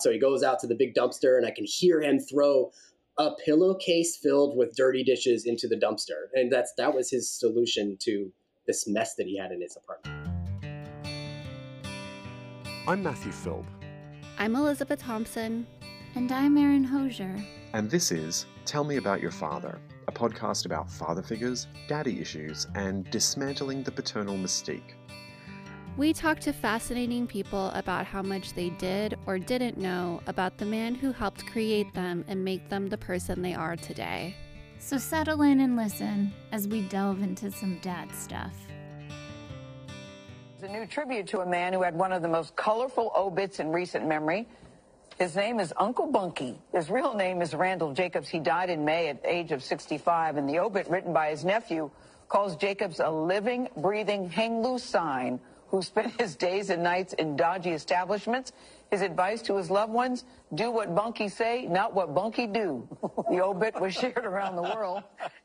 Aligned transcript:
So 0.00 0.10
he 0.10 0.18
goes 0.18 0.42
out 0.42 0.58
to 0.60 0.66
the 0.66 0.74
big 0.74 0.94
dumpster, 0.94 1.36
and 1.36 1.46
I 1.46 1.50
can 1.50 1.66
hear 1.66 2.00
him 2.00 2.18
throw 2.18 2.72
a 3.18 3.32
pillowcase 3.44 4.16
filled 4.16 4.56
with 4.56 4.74
dirty 4.74 5.04
dishes 5.04 5.44
into 5.44 5.68
the 5.68 5.76
dumpster. 5.76 6.28
And 6.32 6.50
that's 6.50 6.72
that 6.78 6.94
was 6.94 7.10
his 7.10 7.30
solution 7.30 7.98
to 8.00 8.32
this 8.66 8.88
mess 8.88 9.14
that 9.16 9.26
he 9.26 9.36
had 9.36 9.52
in 9.52 9.60
his 9.60 9.76
apartment. 9.76 10.16
I'm 12.88 13.02
Matthew 13.02 13.30
Philp. 13.30 13.66
I'm 14.38 14.56
Elizabeth 14.56 15.00
Thompson. 15.00 15.66
And 16.14 16.32
I'm 16.32 16.56
Erin 16.56 16.82
Hosier. 16.82 17.36
And 17.74 17.90
this 17.90 18.10
is 18.10 18.46
Tell 18.64 18.84
Me 18.84 18.96
About 18.96 19.20
Your 19.20 19.30
Father, 19.30 19.78
a 20.08 20.12
podcast 20.12 20.64
about 20.64 20.90
father 20.90 21.22
figures, 21.22 21.66
daddy 21.88 22.20
issues, 22.20 22.66
and 22.74 23.08
dismantling 23.10 23.82
the 23.82 23.92
paternal 23.92 24.34
mystique. 24.34 24.94
We 26.00 26.14
talk 26.14 26.40
to 26.40 26.54
fascinating 26.54 27.26
people 27.26 27.66
about 27.74 28.06
how 28.06 28.22
much 28.22 28.54
they 28.54 28.70
did 28.70 29.18
or 29.26 29.38
didn't 29.38 29.76
know 29.76 30.22
about 30.26 30.56
the 30.56 30.64
man 30.64 30.94
who 30.94 31.12
helped 31.12 31.44
create 31.44 31.92
them 31.92 32.24
and 32.26 32.42
make 32.42 32.70
them 32.70 32.88
the 32.88 32.96
person 32.96 33.42
they 33.42 33.52
are 33.52 33.76
today. 33.76 34.34
So 34.78 34.96
settle 34.96 35.42
in 35.42 35.60
and 35.60 35.76
listen 35.76 36.32
as 36.52 36.66
we 36.66 36.80
delve 36.88 37.20
into 37.22 37.50
some 37.50 37.78
dad 37.82 38.10
stuff. 38.12 38.54
It's 40.54 40.62
a 40.62 40.68
new 40.68 40.86
tribute 40.86 41.26
to 41.26 41.40
a 41.40 41.46
man 41.46 41.74
who 41.74 41.82
had 41.82 41.94
one 41.94 42.14
of 42.14 42.22
the 42.22 42.28
most 42.28 42.56
colorful 42.56 43.12
obits 43.14 43.60
in 43.60 43.70
recent 43.70 44.08
memory. 44.08 44.48
His 45.18 45.36
name 45.36 45.60
is 45.60 45.70
Uncle 45.76 46.06
Bunky. 46.06 46.58
His 46.72 46.88
real 46.88 47.12
name 47.12 47.42
is 47.42 47.52
Randall 47.52 47.92
Jacobs. 47.92 48.30
He 48.30 48.38
died 48.38 48.70
in 48.70 48.86
May 48.86 49.08
at 49.08 49.22
the 49.22 49.30
age 49.30 49.52
of 49.52 49.62
65, 49.62 50.38
and 50.38 50.48
the 50.48 50.60
obit 50.60 50.88
written 50.88 51.12
by 51.12 51.28
his 51.28 51.44
nephew 51.44 51.90
calls 52.30 52.56
Jacobs 52.56 53.00
a 53.00 53.10
living, 53.10 53.68
breathing, 53.76 54.30
hang 54.30 54.62
loose 54.62 54.82
sign 54.82 55.38
who 55.70 55.82
spent 55.82 56.20
his 56.20 56.34
days 56.34 56.68
and 56.70 56.82
nights 56.82 57.12
in 57.14 57.36
dodgy 57.36 57.70
establishments. 57.70 58.52
His 58.90 59.02
advice 59.02 59.40
to 59.42 59.56
his 59.56 59.70
loved 59.70 59.92
ones, 59.92 60.24
do 60.54 60.72
what 60.72 60.96
Bunky 60.96 61.28
say, 61.28 61.66
not 61.66 61.94
what 61.94 62.12
Bunky 62.12 62.48
do. 62.48 62.88
The 63.30 63.40
obit 63.40 63.80
was 63.80 63.94
shared 63.94 64.24
around 64.24 64.56
the 64.56 64.62
world. 64.62 65.04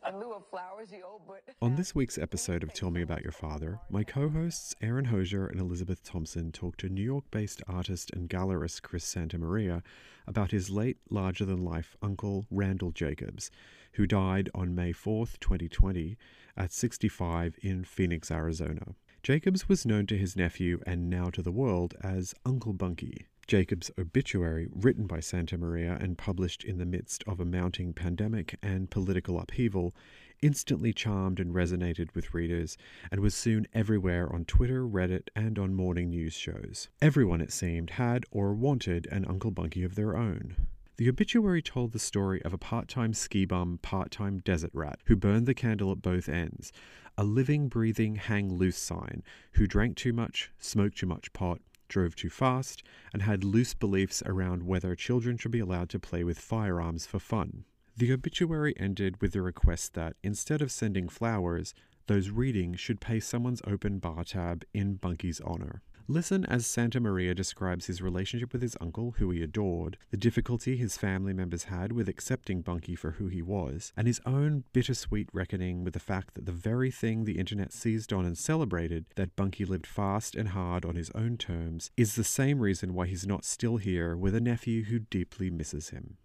In 0.09 0.19
lieu 0.19 0.33
of 0.33 0.47
flowers, 0.49 0.89
the 0.89 1.03
obit... 1.05 1.43
On 1.61 1.75
this 1.75 1.93
week's 1.93 2.17
episode 2.17 2.63
of 2.63 2.73
Tell 2.73 2.89
Me 2.89 3.03
About 3.03 3.21
Your 3.21 3.31
Father, 3.31 3.79
my 3.87 4.03
co-hosts 4.03 4.73
Erin 4.81 5.05
Hosier 5.05 5.45
and 5.45 5.61
Elizabeth 5.61 6.03
Thompson 6.03 6.51
talk 6.51 6.75
to 6.77 6.89
New 6.89 7.03
York-based 7.03 7.61
artist 7.67 8.09
and 8.15 8.27
gallerist 8.27 8.81
Chris 8.81 9.05
Santamaria 9.05 9.83
about 10.25 10.49
his 10.49 10.71
late, 10.71 10.97
larger-than-life 11.11 11.95
uncle 12.01 12.47
Randall 12.49 12.89
Jacobs, 12.89 13.51
who 13.93 14.07
died 14.07 14.49
on 14.55 14.73
May 14.73 14.91
4th, 14.91 15.39
2020, 15.39 16.17
at 16.57 16.73
65 16.73 17.59
in 17.61 17.83
Phoenix, 17.83 18.31
Arizona. 18.31 18.95
Jacobs 19.25 19.67
was 19.67 19.87
known 19.87 20.05
to 20.05 20.19
his 20.19 20.35
nephew 20.35 20.79
and 20.85 21.09
now 21.09 21.31
to 21.31 21.41
the 21.41 21.51
world 21.51 21.95
as 22.03 22.35
Uncle 22.45 22.73
Bunky. 22.73 23.25
Jacobs' 23.47 23.89
obituary, 23.97 24.67
written 24.71 25.07
by 25.07 25.17
Santamaria 25.17 25.99
and 25.99 26.15
published 26.15 26.63
in 26.63 26.77
the 26.77 26.85
midst 26.85 27.23
of 27.25 27.39
a 27.39 27.43
mounting 27.43 27.91
pandemic 27.91 28.55
and 28.61 28.91
political 28.91 29.39
upheaval, 29.39 29.95
instantly 30.43 30.93
charmed 30.93 31.39
and 31.39 31.55
resonated 31.55 32.13
with 32.13 32.35
readers 32.35 32.77
and 33.09 33.19
was 33.19 33.33
soon 33.33 33.65
everywhere 33.73 34.31
on 34.31 34.45
Twitter, 34.45 34.87
Reddit, 34.87 35.29
and 35.35 35.57
on 35.57 35.73
morning 35.73 36.11
news 36.11 36.33
shows. 36.33 36.89
Everyone, 37.01 37.41
it 37.41 37.51
seemed, 37.51 37.89
had 37.89 38.25
or 38.29 38.53
wanted 38.53 39.07
an 39.11 39.25
Uncle 39.25 39.49
Bunky 39.49 39.83
of 39.83 39.95
their 39.95 40.15
own. 40.15 40.55
The 40.97 41.09
obituary 41.09 41.61
told 41.61 41.91
the 41.91 41.99
story 41.99 42.41
of 42.43 42.53
a 42.53 42.57
part 42.57 42.87
time 42.87 43.13
ski 43.13 43.43
bum, 43.43 43.79
part 43.81 44.11
time 44.11 44.37
desert 44.37 44.71
rat 44.73 44.99
who 45.05 45.17
burned 45.17 45.45
the 45.45 45.53
candle 45.53 45.91
at 45.91 46.01
both 46.01 46.29
ends, 46.29 46.71
a 47.17 47.23
living, 47.23 47.67
breathing, 47.67 48.15
hang 48.15 48.53
loose 48.53 48.77
sign 48.77 49.23
who 49.53 49.67
drank 49.67 49.95
too 49.95 50.13
much, 50.13 50.51
smoked 50.59 50.97
too 50.97 51.05
much 51.05 51.31
pot, 51.33 51.61
drove 51.87 52.15
too 52.15 52.29
fast, 52.29 52.83
and 53.13 53.21
had 53.21 53.43
loose 53.43 53.73
beliefs 53.73 54.23
around 54.25 54.63
whether 54.63 54.95
children 54.95 55.37
should 55.37 55.51
be 55.51 55.59
allowed 55.59 55.89
to 55.89 55.99
play 55.99 56.23
with 56.23 56.39
firearms 56.39 57.05
for 57.05 57.19
fun. 57.19 57.65
The 57.97 58.11
obituary 58.11 58.73
ended 58.77 59.21
with 59.21 59.31
the 59.33 59.41
request 59.41 59.93
that, 59.93 60.15
instead 60.23 60.61
of 60.61 60.71
sending 60.71 61.07
flowers, 61.07 61.73
those 62.07 62.29
reading 62.29 62.75
should 62.75 62.99
pay 62.99 63.19
someone's 63.19 63.61
open 63.65 63.99
bar 63.99 64.23
tab 64.23 64.65
in 64.73 64.95
Bunky's 64.95 65.39
honor. 65.41 65.81
Listen 66.07 66.45
as 66.45 66.67
Santamaria 66.67 67.33
describes 67.33 67.87
his 67.87 67.99
relationship 67.99 68.53
with 68.53 68.61
his 68.61 68.77
uncle, 68.79 69.15
who 69.17 69.31
he 69.31 69.41
adored, 69.41 69.97
the 70.11 70.17
difficulty 70.17 70.77
his 70.77 70.97
family 70.97 71.33
members 71.33 71.63
had 71.63 71.91
with 71.91 72.07
accepting 72.07 72.61
Bunky 72.61 72.95
for 72.95 73.11
who 73.11 73.27
he 73.27 73.41
was, 73.41 73.91
and 73.97 74.05
his 74.05 74.21
own 74.23 74.65
bittersweet 74.71 75.27
reckoning 75.33 75.83
with 75.83 75.93
the 75.93 75.99
fact 75.99 76.35
that 76.35 76.45
the 76.45 76.51
very 76.51 76.91
thing 76.91 77.25
the 77.25 77.39
internet 77.39 77.73
seized 77.73 78.13
on 78.13 78.23
and 78.23 78.37
celebrated, 78.37 79.05
that 79.15 79.35
Bunky 79.35 79.65
lived 79.65 79.87
fast 79.87 80.35
and 80.35 80.49
hard 80.49 80.85
on 80.85 80.95
his 80.95 81.09
own 81.15 81.37
terms, 81.37 81.89
is 81.97 82.13
the 82.13 82.23
same 82.23 82.59
reason 82.59 82.93
why 82.93 83.07
he's 83.07 83.25
not 83.25 83.43
still 83.43 83.77
here 83.77 84.15
with 84.15 84.35
a 84.35 84.41
nephew 84.41 84.83
who 84.83 84.99
deeply 84.99 85.49
misses 85.49 85.89
him. 85.89 86.17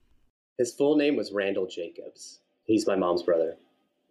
His 0.59 0.75
full 0.75 0.97
name 0.97 1.17
was 1.17 1.33
Randall 1.33 1.67
Jacobs. 1.67 2.41
He's 2.65 2.87
my 2.87 2.97
mom's 2.97 3.23
brother. 3.23 3.57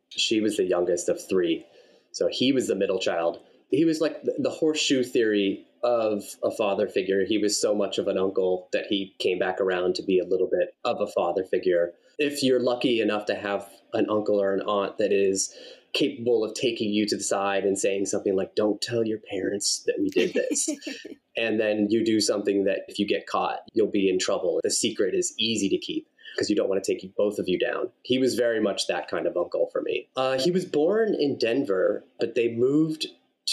She 0.09 0.41
was 0.41 0.57
the 0.57 0.63
youngest 0.63 1.09
of 1.09 1.21
three. 1.29 1.67
So 2.11 2.27
he 2.31 2.51
was 2.51 2.67
the 2.67 2.73
middle 2.73 2.97
child 2.97 3.41
he 3.69 3.85
was 3.85 4.01
like 4.01 4.21
the 4.23 4.49
horseshoe 4.49 5.03
theory 5.03 5.65
of 5.83 6.23
a 6.43 6.51
father 6.51 6.87
figure. 6.87 7.25
He 7.25 7.37
was 7.37 7.59
so 7.59 7.73
much 7.73 7.97
of 7.97 8.07
an 8.07 8.17
uncle 8.17 8.67
that 8.73 8.85
he 8.89 9.15
came 9.19 9.39
back 9.39 9.61
around 9.61 9.95
to 9.95 10.03
be 10.03 10.19
a 10.19 10.25
little 10.25 10.49
bit 10.49 10.75
of 10.83 10.99
a 11.01 11.07
father 11.07 11.43
figure. 11.43 11.93
If 12.17 12.43
you're 12.43 12.59
lucky 12.59 12.99
enough 12.99 13.25
to 13.27 13.35
have 13.35 13.69
an 13.93 14.09
uncle 14.09 14.41
or 14.41 14.53
an 14.53 14.61
aunt 14.61 14.97
that 14.97 15.11
is 15.13 15.53
capable 15.93 16.43
of 16.43 16.53
taking 16.53 16.91
you 16.91 17.07
to 17.07 17.17
the 17.17 17.23
side 17.23 17.63
and 17.63 17.77
saying 17.77 18.05
something 18.05 18.35
like, 18.35 18.55
Don't 18.55 18.81
tell 18.81 19.05
your 19.05 19.19
parents 19.29 19.83
that 19.85 19.95
we 19.99 20.09
did 20.09 20.33
this. 20.33 20.69
and 21.37 21.59
then 21.59 21.87
you 21.89 22.03
do 22.03 22.19
something 22.19 22.65
that 22.65 22.81
if 22.87 22.99
you 22.99 23.07
get 23.07 23.27
caught, 23.27 23.59
you'll 23.73 23.91
be 23.91 24.09
in 24.09 24.19
trouble. 24.19 24.59
The 24.63 24.71
secret 24.71 25.15
is 25.15 25.33
easy 25.39 25.69
to 25.69 25.77
keep 25.77 26.07
because 26.35 26.49
you 26.49 26.55
don't 26.55 26.69
want 26.69 26.83
to 26.83 26.93
take 26.93 27.15
both 27.15 27.39
of 27.39 27.47
you 27.47 27.57
down. 27.57 27.89
He 28.03 28.19
was 28.19 28.35
very 28.35 28.61
much 28.61 28.87
that 28.87 29.09
kind 29.09 29.25
of 29.25 29.35
uncle 29.35 29.69
for 29.71 29.81
me. 29.81 30.07
Uh, 30.15 30.37
he 30.37 30.51
was 30.51 30.65
born 30.65 31.15
in 31.15 31.37
Denver, 31.37 32.03
but 32.19 32.35
they 32.35 32.49
moved 32.49 33.07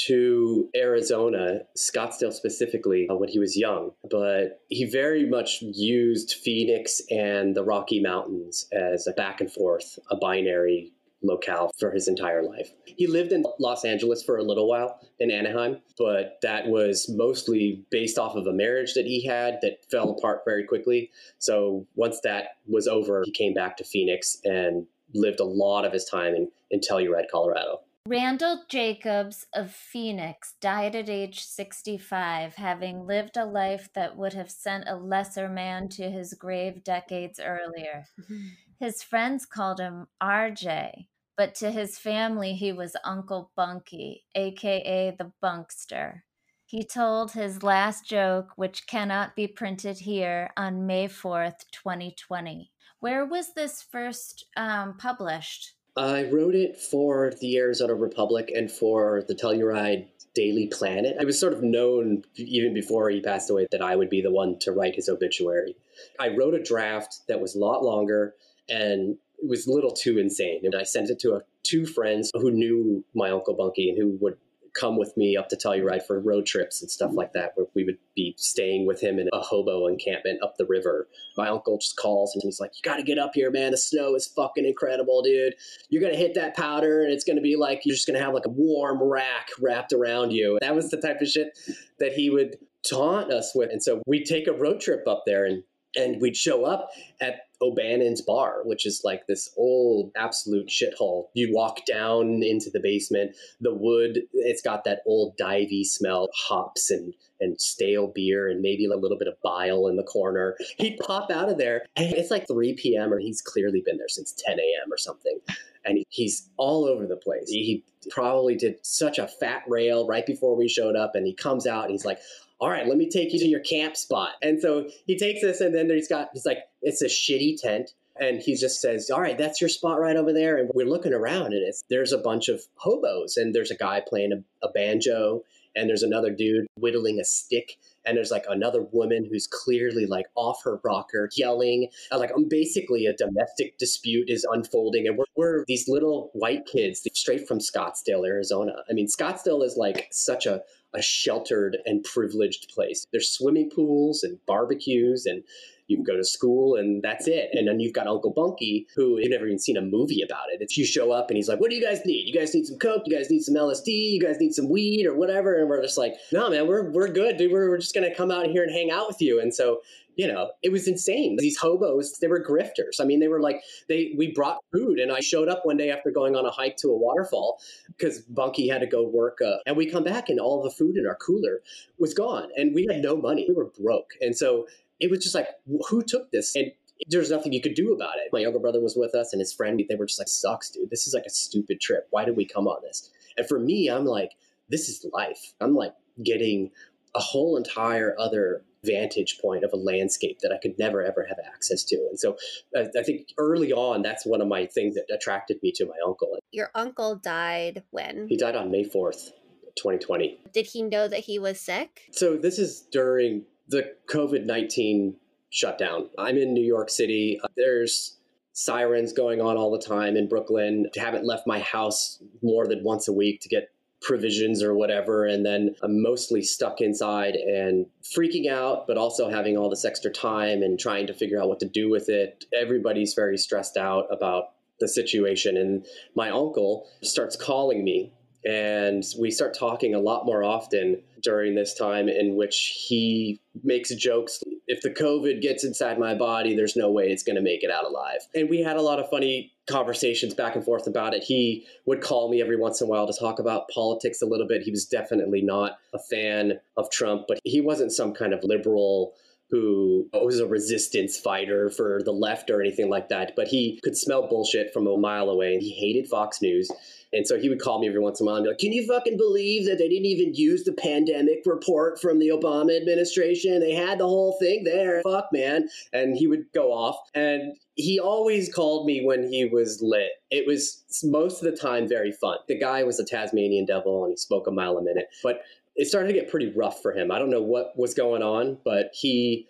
to 0.06 0.68
Arizona, 0.76 1.60
Scottsdale 1.76 2.32
specifically, 2.32 3.08
uh, 3.08 3.16
when 3.16 3.28
he 3.28 3.38
was 3.38 3.56
young. 3.56 3.92
But 4.10 4.60
he 4.68 4.84
very 4.84 5.26
much 5.26 5.58
used 5.62 6.34
Phoenix 6.42 7.00
and 7.10 7.54
the 7.54 7.64
Rocky 7.64 8.00
Mountains 8.00 8.66
as 8.72 9.06
a 9.06 9.12
back 9.12 9.40
and 9.40 9.50
forth, 9.50 9.98
a 10.10 10.16
binary 10.16 10.92
locale 11.22 11.70
for 11.78 11.90
his 11.90 12.08
entire 12.08 12.42
life. 12.42 12.70
He 12.84 13.06
lived 13.06 13.32
in 13.32 13.44
Los 13.58 13.84
Angeles 13.84 14.22
for 14.22 14.36
a 14.36 14.42
little 14.42 14.68
while 14.68 15.00
in 15.18 15.30
Anaheim, 15.30 15.78
but 15.98 16.38
that 16.42 16.68
was 16.68 17.08
mostly 17.08 17.84
based 17.90 18.18
off 18.18 18.36
of 18.36 18.46
a 18.46 18.52
marriage 18.52 18.94
that 18.94 19.06
he 19.06 19.24
had 19.24 19.58
that 19.62 19.78
fell 19.90 20.10
apart 20.10 20.42
very 20.44 20.64
quickly. 20.64 21.10
So 21.38 21.86
once 21.94 22.20
that 22.22 22.58
was 22.68 22.86
over, 22.86 23.22
he 23.24 23.32
came 23.32 23.54
back 23.54 23.76
to 23.78 23.84
Phoenix 23.84 24.38
and 24.44 24.86
lived 25.14 25.40
a 25.40 25.44
lot 25.44 25.84
of 25.84 25.92
his 25.92 26.04
time 26.04 26.34
in, 26.34 26.50
in 26.70 26.80
Telluride, 26.80 27.30
Colorado. 27.30 27.80
Randall 28.08 28.62
Jacobs 28.68 29.46
of 29.52 29.72
Phoenix 29.72 30.54
died 30.60 30.94
at 30.94 31.08
age 31.08 31.40
65, 31.40 32.54
having 32.54 33.04
lived 33.04 33.36
a 33.36 33.44
life 33.44 33.88
that 33.96 34.16
would 34.16 34.32
have 34.32 34.48
sent 34.48 34.88
a 34.88 34.94
lesser 34.94 35.48
man 35.48 35.88
to 35.88 36.08
his 36.08 36.32
grave 36.34 36.84
decades 36.84 37.40
earlier. 37.40 38.06
His 38.78 39.02
friends 39.02 39.44
called 39.44 39.80
him 39.80 40.06
RJ, 40.22 41.06
but 41.36 41.56
to 41.56 41.72
his 41.72 41.98
family, 41.98 42.52
he 42.52 42.72
was 42.72 42.94
Uncle 43.04 43.50
Bunky, 43.56 44.24
aka 44.34 45.16
the 45.18 45.32
Bunkster. 45.40 46.24
He 46.66 46.84
told 46.84 47.32
his 47.32 47.62
last 47.62 48.06
joke, 48.06 48.50
which 48.56 48.86
cannot 48.86 49.34
be 49.34 49.48
printed 49.48 49.98
here, 50.00 50.50
on 50.56 50.86
May 50.86 51.08
4th, 51.08 51.64
2020. 51.72 52.70
Where 53.00 53.24
was 53.24 53.54
this 53.54 53.82
first 53.82 54.44
um, 54.56 54.96
published? 54.98 55.75
I 55.96 56.24
wrote 56.24 56.54
it 56.54 56.76
for 56.76 57.32
the 57.40 57.56
Arizona 57.56 57.94
Republic 57.94 58.52
and 58.54 58.70
for 58.70 59.22
the 59.26 59.34
Telluride 59.34 60.08
Daily 60.34 60.66
Planet. 60.66 61.16
I 61.18 61.24
was 61.24 61.40
sort 61.40 61.54
of 61.54 61.62
known 61.62 62.22
even 62.36 62.74
before 62.74 63.08
he 63.08 63.20
passed 63.22 63.48
away 63.48 63.66
that 63.72 63.80
I 63.80 63.96
would 63.96 64.10
be 64.10 64.20
the 64.20 64.30
one 64.30 64.58
to 64.60 64.72
write 64.72 64.96
his 64.96 65.08
obituary. 65.08 65.74
I 66.20 66.28
wrote 66.28 66.54
a 66.54 66.62
draft 66.62 67.20
that 67.28 67.40
was 67.40 67.54
a 67.54 67.58
lot 67.58 67.82
longer 67.82 68.34
and 68.68 69.16
it 69.38 69.48
was 69.48 69.66
a 69.66 69.72
little 69.72 69.92
too 69.92 70.18
insane. 70.18 70.60
And 70.64 70.74
I 70.74 70.82
sent 70.82 71.08
it 71.08 71.18
to 71.20 71.36
a, 71.36 71.40
two 71.62 71.86
friends 71.86 72.30
who 72.34 72.50
knew 72.50 73.02
my 73.14 73.30
Uncle 73.30 73.54
Bunky 73.54 73.88
and 73.88 73.98
who 73.98 74.18
would 74.20 74.36
come 74.78 74.98
with 74.98 75.16
me 75.16 75.36
up 75.36 75.48
to 75.48 75.56
Telluride 75.56 76.06
for 76.06 76.20
road 76.20 76.46
trips 76.46 76.82
and 76.82 76.90
stuff 76.90 77.12
like 77.14 77.32
that, 77.32 77.52
where 77.54 77.66
we 77.74 77.84
would 77.84 77.98
be 78.14 78.34
staying 78.36 78.86
with 78.86 79.00
him 79.00 79.18
in 79.18 79.28
a 79.32 79.40
hobo 79.40 79.86
encampment 79.86 80.42
up 80.42 80.56
the 80.56 80.66
river. 80.66 81.08
My 81.36 81.48
uncle 81.48 81.78
just 81.78 81.96
calls 81.96 82.34
and 82.34 82.42
he's 82.42 82.60
like, 82.60 82.72
You 82.76 82.82
got 82.82 82.96
to 82.96 83.02
get 83.02 83.18
up 83.18 83.32
here, 83.34 83.50
man. 83.50 83.70
The 83.70 83.78
snow 83.78 84.14
is 84.14 84.26
fucking 84.26 84.66
incredible, 84.66 85.22
dude. 85.22 85.54
You're 85.88 86.02
going 86.02 86.12
to 86.12 86.18
hit 86.18 86.34
that 86.34 86.56
powder 86.56 87.02
and 87.02 87.12
it's 87.12 87.24
going 87.24 87.36
to 87.36 87.42
be 87.42 87.56
like, 87.56 87.82
you're 87.84 87.94
just 87.94 88.06
going 88.06 88.18
to 88.18 88.24
have 88.24 88.34
like 88.34 88.46
a 88.46 88.50
warm 88.50 89.02
rack 89.02 89.48
wrapped 89.60 89.92
around 89.92 90.32
you. 90.32 90.58
That 90.60 90.74
was 90.74 90.90
the 90.90 91.00
type 91.00 91.20
of 91.20 91.28
shit 91.28 91.58
that 91.98 92.12
he 92.12 92.30
would 92.30 92.56
taunt 92.88 93.32
us 93.32 93.52
with. 93.54 93.70
And 93.70 93.82
so 93.82 94.02
we'd 94.06 94.24
take 94.24 94.46
a 94.46 94.52
road 94.52 94.80
trip 94.80 95.06
up 95.06 95.22
there 95.26 95.44
and 95.44 95.62
and 95.96 96.20
we'd 96.20 96.36
show 96.36 96.64
up 96.64 96.90
at 97.20 97.45
O'Bannon's 97.62 98.20
bar, 98.20 98.62
which 98.64 98.86
is 98.86 99.02
like 99.04 99.26
this 99.26 99.52
old 99.56 100.12
absolute 100.16 100.68
shithole. 100.68 101.26
You 101.34 101.54
walk 101.54 101.86
down 101.86 102.42
into 102.42 102.70
the 102.70 102.80
basement, 102.80 103.36
the 103.60 103.74
wood, 103.74 104.22
it's 104.32 104.62
got 104.62 104.84
that 104.84 105.00
old 105.06 105.36
divey 105.38 105.84
smell, 105.84 106.28
hops 106.34 106.90
and 106.90 107.14
and 107.40 107.60
stale 107.60 108.10
beer 108.14 108.48
and 108.48 108.60
maybe 108.62 108.86
a 108.86 108.96
little 108.96 109.18
bit 109.18 109.28
of 109.28 109.34
bile 109.42 109.88
in 109.88 109.96
the 109.96 110.02
corner. 110.02 110.56
He'd 110.78 110.98
pop 110.98 111.30
out 111.30 111.50
of 111.50 111.58
there 111.58 111.84
and 111.96 112.12
it's 112.14 112.30
like 112.30 112.46
3 112.46 112.74
p.m. 112.74 113.12
or 113.12 113.18
he's 113.18 113.42
clearly 113.42 113.82
been 113.84 113.98
there 113.98 114.08
since 114.08 114.32
10 114.46 114.58
a.m. 114.58 114.92
or 114.92 114.98
something. 114.98 115.38
And 115.84 116.04
he's 116.08 116.48
all 116.56 116.84
over 116.84 117.06
the 117.06 117.16
place. 117.16 117.48
He 117.48 117.84
probably 118.10 118.56
did 118.56 118.84
such 118.84 119.18
a 119.18 119.28
fat 119.28 119.62
rail 119.68 120.06
right 120.06 120.26
before 120.26 120.56
we 120.56 120.68
showed 120.68 120.96
up 120.96 121.14
and 121.14 121.26
he 121.26 121.34
comes 121.34 121.66
out 121.66 121.84
and 121.84 121.92
he's 121.92 122.04
like, 122.04 122.18
all 122.58 122.70
right, 122.70 122.86
let 122.86 122.96
me 122.96 123.08
take 123.10 123.32
you 123.32 123.38
to 123.38 123.46
your 123.46 123.60
camp 123.60 123.96
spot. 123.96 124.32
And 124.42 124.60
so 124.60 124.88
he 125.06 125.18
takes 125.18 125.42
us, 125.44 125.60
and 125.60 125.74
then 125.74 125.90
he's 125.90 126.08
got, 126.08 126.30
he's 126.32 126.46
like, 126.46 126.58
it's 126.82 127.02
a 127.02 127.06
shitty 127.06 127.60
tent. 127.60 127.92
And 128.18 128.40
he 128.40 128.56
just 128.56 128.80
says, 128.80 129.10
all 129.10 129.20
right, 129.20 129.36
that's 129.36 129.60
your 129.60 129.68
spot 129.68 130.00
right 130.00 130.16
over 130.16 130.32
there. 130.32 130.56
And 130.56 130.70
we're 130.74 130.86
looking 130.86 131.12
around, 131.12 131.52
and 131.52 131.62
it's, 131.66 131.84
there's 131.90 132.12
a 132.12 132.18
bunch 132.18 132.48
of 132.48 132.62
hobos, 132.76 133.36
and 133.36 133.54
there's 133.54 133.70
a 133.70 133.76
guy 133.76 134.02
playing 134.06 134.32
a, 134.32 134.66
a 134.66 134.72
banjo, 134.72 135.42
and 135.76 135.88
there's 135.88 136.02
another 136.02 136.30
dude 136.30 136.66
whittling 136.76 137.20
a 137.20 137.24
stick 137.24 137.76
and 138.04 138.16
there's 138.16 138.30
like 138.30 138.46
another 138.48 138.82
woman 138.92 139.28
who's 139.30 139.46
clearly 139.46 140.06
like 140.06 140.26
off 140.34 140.62
her 140.64 140.80
rocker 140.82 141.28
yelling 141.36 141.88
like 142.10 142.32
um, 142.32 142.48
basically 142.48 143.06
a 143.06 143.12
domestic 143.12 143.76
dispute 143.78 144.30
is 144.30 144.46
unfolding 144.50 145.06
and 145.06 145.18
we're, 145.18 145.24
we're, 145.36 145.64
these 145.68 145.86
little 145.88 146.30
white 146.32 146.66
kids 146.66 147.06
straight 147.14 147.46
from 147.46 147.58
scottsdale 147.58 148.26
arizona 148.26 148.72
i 148.90 148.92
mean 148.92 149.06
scottsdale 149.06 149.62
is 149.62 149.76
like 149.76 150.08
such 150.10 150.46
a 150.46 150.62
a 150.96 151.02
sheltered 151.02 151.78
and 151.84 152.02
privileged 152.02 152.68
place. 152.68 153.06
There's 153.12 153.28
swimming 153.28 153.70
pools 153.70 154.22
and 154.22 154.38
barbecues 154.46 155.26
and 155.26 155.42
you 155.88 155.96
can 155.96 156.04
go 156.04 156.16
to 156.16 156.24
school 156.24 156.74
and 156.74 157.02
that's 157.02 157.28
it. 157.28 157.50
And 157.52 157.68
then 157.68 157.78
you've 157.78 157.92
got 157.92 158.06
Uncle 158.06 158.32
Bunky, 158.32 158.86
who 158.96 159.18
you've 159.18 159.30
never 159.30 159.46
even 159.46 159.58
seen 159.58 159.76
a 159.76 159.82
movie 159.82 160.22
about 160.22 160.46
it. 160.52 160.60
If 160.60 160.76
you 160.76 160.84
show 160.84 161.12
up 161.12 161.30
and 161.30 161.36
he's 161.36 161.48
like, 161.48 161.60
What 161.60 161.70
do 161.70 161.76
you 161.76 161.84
guys 161.84 162.00
need? 162.04 162.26
You 162.26 162.38
guys 162.38 162.54
need 162.54 162.66
some 162.66 162.78
coke? 162.78 163.02
You 163.06 163.16
guys 163.16 163.30
need 163.30 163.42
some 163.42 163.54
LSD? 163.54 163.86
You 163.86 164.20
guys 164.20 164.38
need 164.40 164.52
some 164.52 164.68
weed 164.68 165.06
or 165.06 165.14
whatever? 165.14 165.54
And 165.54 165.68
we're 165.68 165.82
just 165.82 165.98
like, 165.98 166.14
No, 166.32 166.50
man, 166.50 166.66
we're 166.66 166.90
we're 166.90 167.08
good, 167.08 167.36
dude. 167.36 167.52
We're, 167.52 167.68
we're 167.68 167.78
just 167.78 167.94
gonna 167.94 168.14
come 168.14 168.30
out 168.30 168.46
here 168.46 168.64
and 168.64 168.72
hang 168.72 168.90
out 168.90 169.06
with 169.06 169.20
you. 169.20 169.40
And 169.40 169.54
so 169.54 169.80
you 170.16 170.26
know, 170.26 170.50
it 170.62 170.72
was 170.72 170.88
insane. 170.88 171.36
These 171.38 171.58
hobos, 171.58 172.18
they 172.20 172.26
were 172.26 172.42
grifters. 172.42 173.00
I 173.00 173.04
mean, 173.04 173.20
they 173.20 173.28
were 173.28 173.40
like, 173.40 173.62
they, 173.88 174.14
we 174.16 174.32
brought 174.32 174.58
food 174.72 174.98
and 174.98 175.12
I 175.12 175.20
showed 175.20 175.48
up 175.48 175.60
one 175.64 175.76
day 175.76 175.90
after 175.90 176.10
going 176.10 176.34
on 176.34 176.46
a 176.46 176.50
hike 176.50 176.78
to 176.78 176.88
a 176.88 176.96
waterfall 176.96 177.60
because 177.88 178.20
Bunky 178.22 178.66
had 178.66 178.80
to 178.80 178.86
go 178.86 179.06
work. 179.06 179.38
Uh, 179.44 179.58
and 179.66 179.76
we 179.76 179.90
come 179.90 180.04
back 180.04 180.30
and 180.30 180.40
all 180.40 180.62
the 180.62 180.70
food 180.70 180.96
in 180.96 181.06
our 181.06 181.16
cooler 181.16 181.60
was 181.98 182.14
gone 182.14 182.48
and 182.56 182.74
we 182.74 182.86
had 182.90 183.02
no 183.02 183.16
money. 183.16 183.44
We 183.46 183.54
were 183.54 183.70
broke. 183.78 184.12
And 184.22 184.34
so 184.34 184.66
it 185.00 185.10
was 185.10 185.22
just 185.22 185.34
like, 185.34 185.48
who 185.90 186.02
took 186.02 186.30
this? 186.30 186.56
And 186.56 186.72
there's 187.08 187.30
nothing 187.30 187.52
you 187.52 187.60
could 187.60 187.74
do 187.74 187.92
about 187.92 188.16
it. 188.16 188.32
My 188.32 188.38
younger 188.40 188.58
brother 188.58 188.80
was 188.80 188.96
with 188.96 189.14
us 189.14 189.34
and 189.34 189.40
his 189.40 189.52
friend, 189.52 189.82
they 189.86 189.96
were 189.96 190.06
just 190.06 190.18
like, 190.18 190.28
sucks, 190.28 190.70
dude. 190.70 190.88
This 190.88 191.06
is 191.06 191.12
like 191.12 191.26
a 191.26 191.30
stupid 191.30 191.78
trip. 191.78 192.06
Why 192.10 192.24
did 192.24 192.38
we 192.38 192.46
come 192.46 192.66
on 192.66 192.80
this? 192.82 193.10
And 193.36 193.46
for 193.46 193.58
me, 193.58 193.90
I'm 193.90 194.06
like, 194.06 194.30
this 194.70 194.88
is 194.88 195.04
life. 195.12 195.52
I'm 195.60 195.74
like 195.74 195.92
getting 196.24 196.70
a 197.14 197.20
whole 197.20 197.58
entire 197.58 198.14
other 198.18 198.62
vantage 198.86 199.38
point 199.40 199.64
of 199.64 199.72
a 199.72 199.76
landscape 199.76 200.38
that 200.40 200.52
I 200.52 200.58
could 200.58 200.78
never 200.78 201.02
ever 201.02 201.26
have 201.28 201.38
access 201.52 201.84
to. 201.84 201.96
And 201.96 202.18
so 202.18 202.36
I, 202.76 202.86
I, 202.98 203.02
think 203.02 203.28
early 203.38 203.72
on, 203.72 204.02
that's 204.02 204.24
one 204.24 204.40
of 204.40 204.48
my 204.48 204.66
things 204.66 204.94
that 204.94 205.06
attracted 205.12 205.58
me 205.62 205.72
to 205.76 205.86
my 205.86 205.96
uncle. 206.06 206.38
Your 206.52 206.70
uncle 206.74 207.16
died 207.16 207.82
when? 207.90 208.26
He 208.28 208.36
died 208.36 208.56
on 208.56 208.70
May 208.70 208.84
4th, 208.84 209.30
2020. 209.76 210.40
Did 210.52 210.66
he 210.66 210.82
know 210.82 211.08
that 211.08 211.20
he 211.20 211.38
was 211.38 211.60
sick? 211.60 212.08
So 212.12 212.36
this 212.36 212.58
is 212.58 212.82
during 212.92 213.44
the 213.68 213.94
COVID 214.10 214.44
19 214.44 215.16
shutdown. 215.50 216.08
I'm 216.18 216.36
in 216.36 216.54
New 216.54 216.64
York 216.64 216.90
City. 216.90 217.40
There's 217.56 218.16
sirens 218.52 219.12
going 219.12 219.40
on 219.40 219.56
all 219.56 219.70
the 219.70 219.84
time 219.84 220.16
in 220.16 220.28
Brooklyn. 220.28 220.86
I 220.96 221.00
haven't 221.00 221.26
left 221.26 221.46
my 221.46 221.60
house 221.60 222.22
more 222.42 222.66
than 222.66 222.82
once 222.82 223.06
a 223.06 223.12
week 223.12 223.40
to 223.42 223.48
get 223.48 223.70
provisions 224.02 224.62
or 224.62 224.74
whatever. 224.74 225.26
And 225.26 225.44
then 225.44 225.74
I'm 225.82 226.02
mostly 226.02 226.42
stuck 226.42 226.80
inside 226.80 227.34
and 227.34 227.86
freaking 228.16 228.50
out, 228.50 228.86
but 228.86 228.96
also 228.96 229.30
having 229.30 229.56
all 229.56 229.70
this 229.70 229.84
extra 229.84 230.10
time 230.10 230.62
and 230.62 230.78
trying 230.78 231.06
to 231.06 231.14
figure 231.14 231.40
out 231.40 231.48
what 231.48 231.60
to 231.60 231.68
do 231.68 231.90
with 231.90 232.08
it. 232.08 232.44
Everybody's 232.54 233.14
very 233.14 233.36
stressed 233.36 233.76
out 233.76 234.06
about 234.10 234.50
the 234.80 234.88
situation. 234.88 235.56
And 235.56 235.86
my 236.14 236.30
uncle 236.30 236.86
starts 237.02 237.36
calling 237.36 237.82
me 237.84 238.12
and 238.46 239.02
we 239.18 239.30
start 239.30 239.56
talking 239.58 239.94
a 239.94 239.98
lot 239.98 240.24
more 240.24 240.44
often 240.44 241.02
during 241.22 241.54
this 241.54 241.74
time 241.74 242.08
in 242.08 242.36
which 242.36 242.84
he 242.86 243.40
makes 243.64 243.92
jokes 243.94 244.42
if 244.68 244.80
the 244.82 244.90
covid 244.90 245.40
gets 245.40 245.64
inside 245.64 245.98
my 245.98 246.14
body 246.14 246.54
there's 246.54 246.76
no 246.76 246.90
way 246.90 247.08
it's 247.10 247.22
going 247.22 247.36
to 247.36 247.42
make 247.42 247.64
it 247.64 247.70
out 247.70 247.84
alive 247.84 248.20
and 248.34 248.48
we 248.48 248.60
had 248.60 248.76
a 248.76 248.82
lot 248.82 249.00
of 249.00 249.08
funny 249.10 249.52
conversations 249.66 250.34
back 250.34 250.54
and 250.54 250.64
forth 250.64 250.86
about 250.86 251.14
it 251.14 251.22
he 251.22 251.66
would 251.86 252.00
call 252.00 252.30
me 252.30 252.40
every 252.40 252.56
once 252.56 252.80
in 252.80 252.86
a 252.86 252.90
while 252.90 253.06
to 253.06 253.18
talk 253.18 253.38
about 253.38 253.68
politics 253.68 254.22
a 254.22 254.26
little 254.26 254.46
bit 254.46 254.62
he 254.62 254.70
was 254.70 254.84
definitely 254.84 255.42
not 255.42 255.78
a 255.94 255.98
fan 255.98 256.60
of 256.76 256.90
trump 256.90 257.24
but 257.26 257.38
he 257.44 257.60
wasn't 257.60 257.90
some 257.90 258.12
kind 258.12 258.32
of 258.32 258.40
liberal 258.44 259.12
who 259.50 260.08
was 260.12 260.40
a 260.40 260.46
resistance 260.46 261.18
fighter 261.18 261.70
for 261.70 262.00
the 262.04 262.12
left 262.12 262.50
or 262.50 262.60
anything 262.60 262.88
like 262.88 263.08
that, 263.10 263.32
but 263.36 263.46
he 263.46 263.78
could 263.82 263.96
smell 263.96 264.26
bullshit 264.26 264.72
from 264.72 264.86
a 264.86 264.96
mile 264.96 265.30
away. 265.30 265.56
He 265.58 265.70
hated 265.70 266.08
Fox 266.08 266.42
News. 266.42 266.68
And 267.12 267.26
so 267.26 267.38
he 267.38 267.48
would 267.48 267.60
call 267.60 267.80
me 267.80 267.88
every 267.88 268.00
once 268.00 268.20
in 268.20 268.24
a 268.24 268.26
while 268.26 268.36
and 268.36 268.44
be 268.44 268.50
like, 268.50 268.58
Can 268.58 268.72
you 268.72 268.86
fucking 268.86 269.16
believe 269.16 269.66
that 269.66 269.78
they 269.78 269.88
didn't 269.88 270.06
even 270.06 270.34
use 270.34 270.64
the 270.64 270.72
pandemic 270.72 271.42
report 271.46 272.00
from 272.00 272.18
the 272.18 272.28
Obama 272.28 272.76
administration? 272.76 273.60
They 273.60 273.74
had 273.74 273.98
the 273.98 274.06
whole 274.06 274.36
thing 274.40 274.64
there. 274.64 275.02
Fuck, 275.02 275.28
man. 275.32 275.68
And 275.92 276.16
he 276.16 276.26
would 276.26 276.46
go 276.52 276.72
off. 276.72 276.96
And 277.14 277.56
he 277.74 278.00
always 278.00 278.52
called 278.52 278.86
me 278.86 279.04
when 279.04 279.30
he 279.30 279.44
was 279.44 279.80
lit. 279.82 280.10
It 280.30 280.46
was 280.46 280.84
most 281.04 281.42
of 281.42 281.50
the 281.50 281.56
time 281.56 281.88
very 281.88 282.12
fun. 282.12 282.38
The 282.48 282.58
guy 282.58 282.82
was 282.82 282.98
a 282.98 283.04
Tasmanian 283.04 283.66
devil 283.66 284.04
and 284.04 284.12
he 284.12 284.16
spoke 284.16 284.46
a 284.46 284.50
mile 284.50 284.76
a 284.78 284.82
minute. 284.82 285.08
But 285.22 285.42
it 285.76 285.86
started 285.86 286.08
to 286.08 286.14
get 286.14 286.30
pretty 286.30 286.52
rough 286.56 286.82
for 286.82 286.92
him. 286.92 287.10
I 287.10 287.18
don't 287.18 287.30
know 287.30 287.42
what 287.42 287.78
was 287.78 287.94
going 287.94 288.22
on, 288.22 288.58
but 288.64 288.90
he 288.92 289.46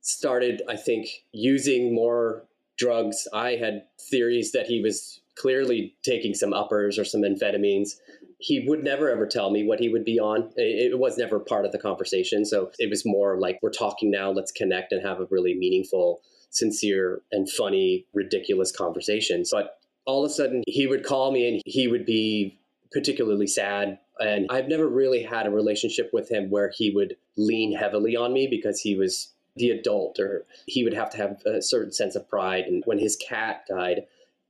started, 0.00 0.62
I 0.68 0.76
think, 0.76 1.08
using 1.32 1.94
more 1.94 2.44
drugs. 2.78 3.28
I 3.32 3.52
had 3.52 3.84
theories 4.10 4.52
that 4.52 4.66
he 4.66 4.80
was 4.80 5.20
clearly 5.36 5.94
taking 6.02 6.34
some 6.34 6.52
uppers 6.52 6.98
or 6.98 7.04
some 7.04 7.22
amphetamines. 7.22 7.96
He 8.38 8.64
would 8.66 8.82
never 8.82 9.10
ever 9.10 9.26
tell 9.26 9.50
me 9.50 9.66
what 9.66 9.80
he 9.80 9.88
would 9.88 10.04
be 10.04 10.18
on. 10.18 10.50
It 10.56 10.98
was 10.98 11.16
never 11.16 11.38
part 11.38 11.64
of 11.64 11.72
the 11.72 11.78
conversation. 11.78 12.44
So 12.44 12.70
it 12.78 12.90
was 12.90 13.04
more 13.06 13.38
like, 13.38 13.58
we're 13.62 13.70
talking 13.70 14.10
now, 14.10 14.30
let's 14.30 14.52
connect 14.52 14.92
and 14.92 15.06
have 15.06 15.20
a 15.20 15.26
really 15.30 15.54
meaningful, 15.54 16.20
sincere, 16.50 17.22
and 17.32 17.50
funny, 17.50 18.06
ridiculous 18.14 18.72
conversation. 18.72 19.44
But 19.50 19.78
all 20.04 20.24
of 20.24 20.30
a 20.30 20.34
sudden, 20.34 20.62
he 20.66 20.86
would 20.86 21.04
call 21.04 21.32
me 21.32 21.48
and 21.48 21.62
he 21.64 21.88
would 21.88 22.06
be 22.06 22.58
particularly 22.92 23.46
sad. 23.46 23.98
And 24.18 24.46
I've 24.50 24.68
never 24.68 24.88
really 24.88 25.22
had 25.22 25.46
a 25.46 25.50
relationship 25.50 26.10
with 26.12 26.30
him 26.30 26.50
where 26.50 26.70
he 26.74 26.90
would 26.90 27.16
lean 27.36 27.76
heavily 27.76 28.16
on 28.16 28.32
me 28.32 28.46
because 28.46 28.80
he 28.80 28.94
was 28.96 29.32
the 29.56 29.70
adult 29.70 30.18
or 30.18 30.46
he 30.66 30.84
would 30.84 30.94
have 30.94 31.10
to 31.10 31.16
have 31.16 31.42
a 31.46 31.62
certain 31.62 31.92
sense 31.92 32.14
of 32.14 32.28
pride. 32.28 32.64
And 32.64 32.82
when 32.86 32.98
his 32.98 33.16
cat 33.16 33.64
died, 33.68 34.06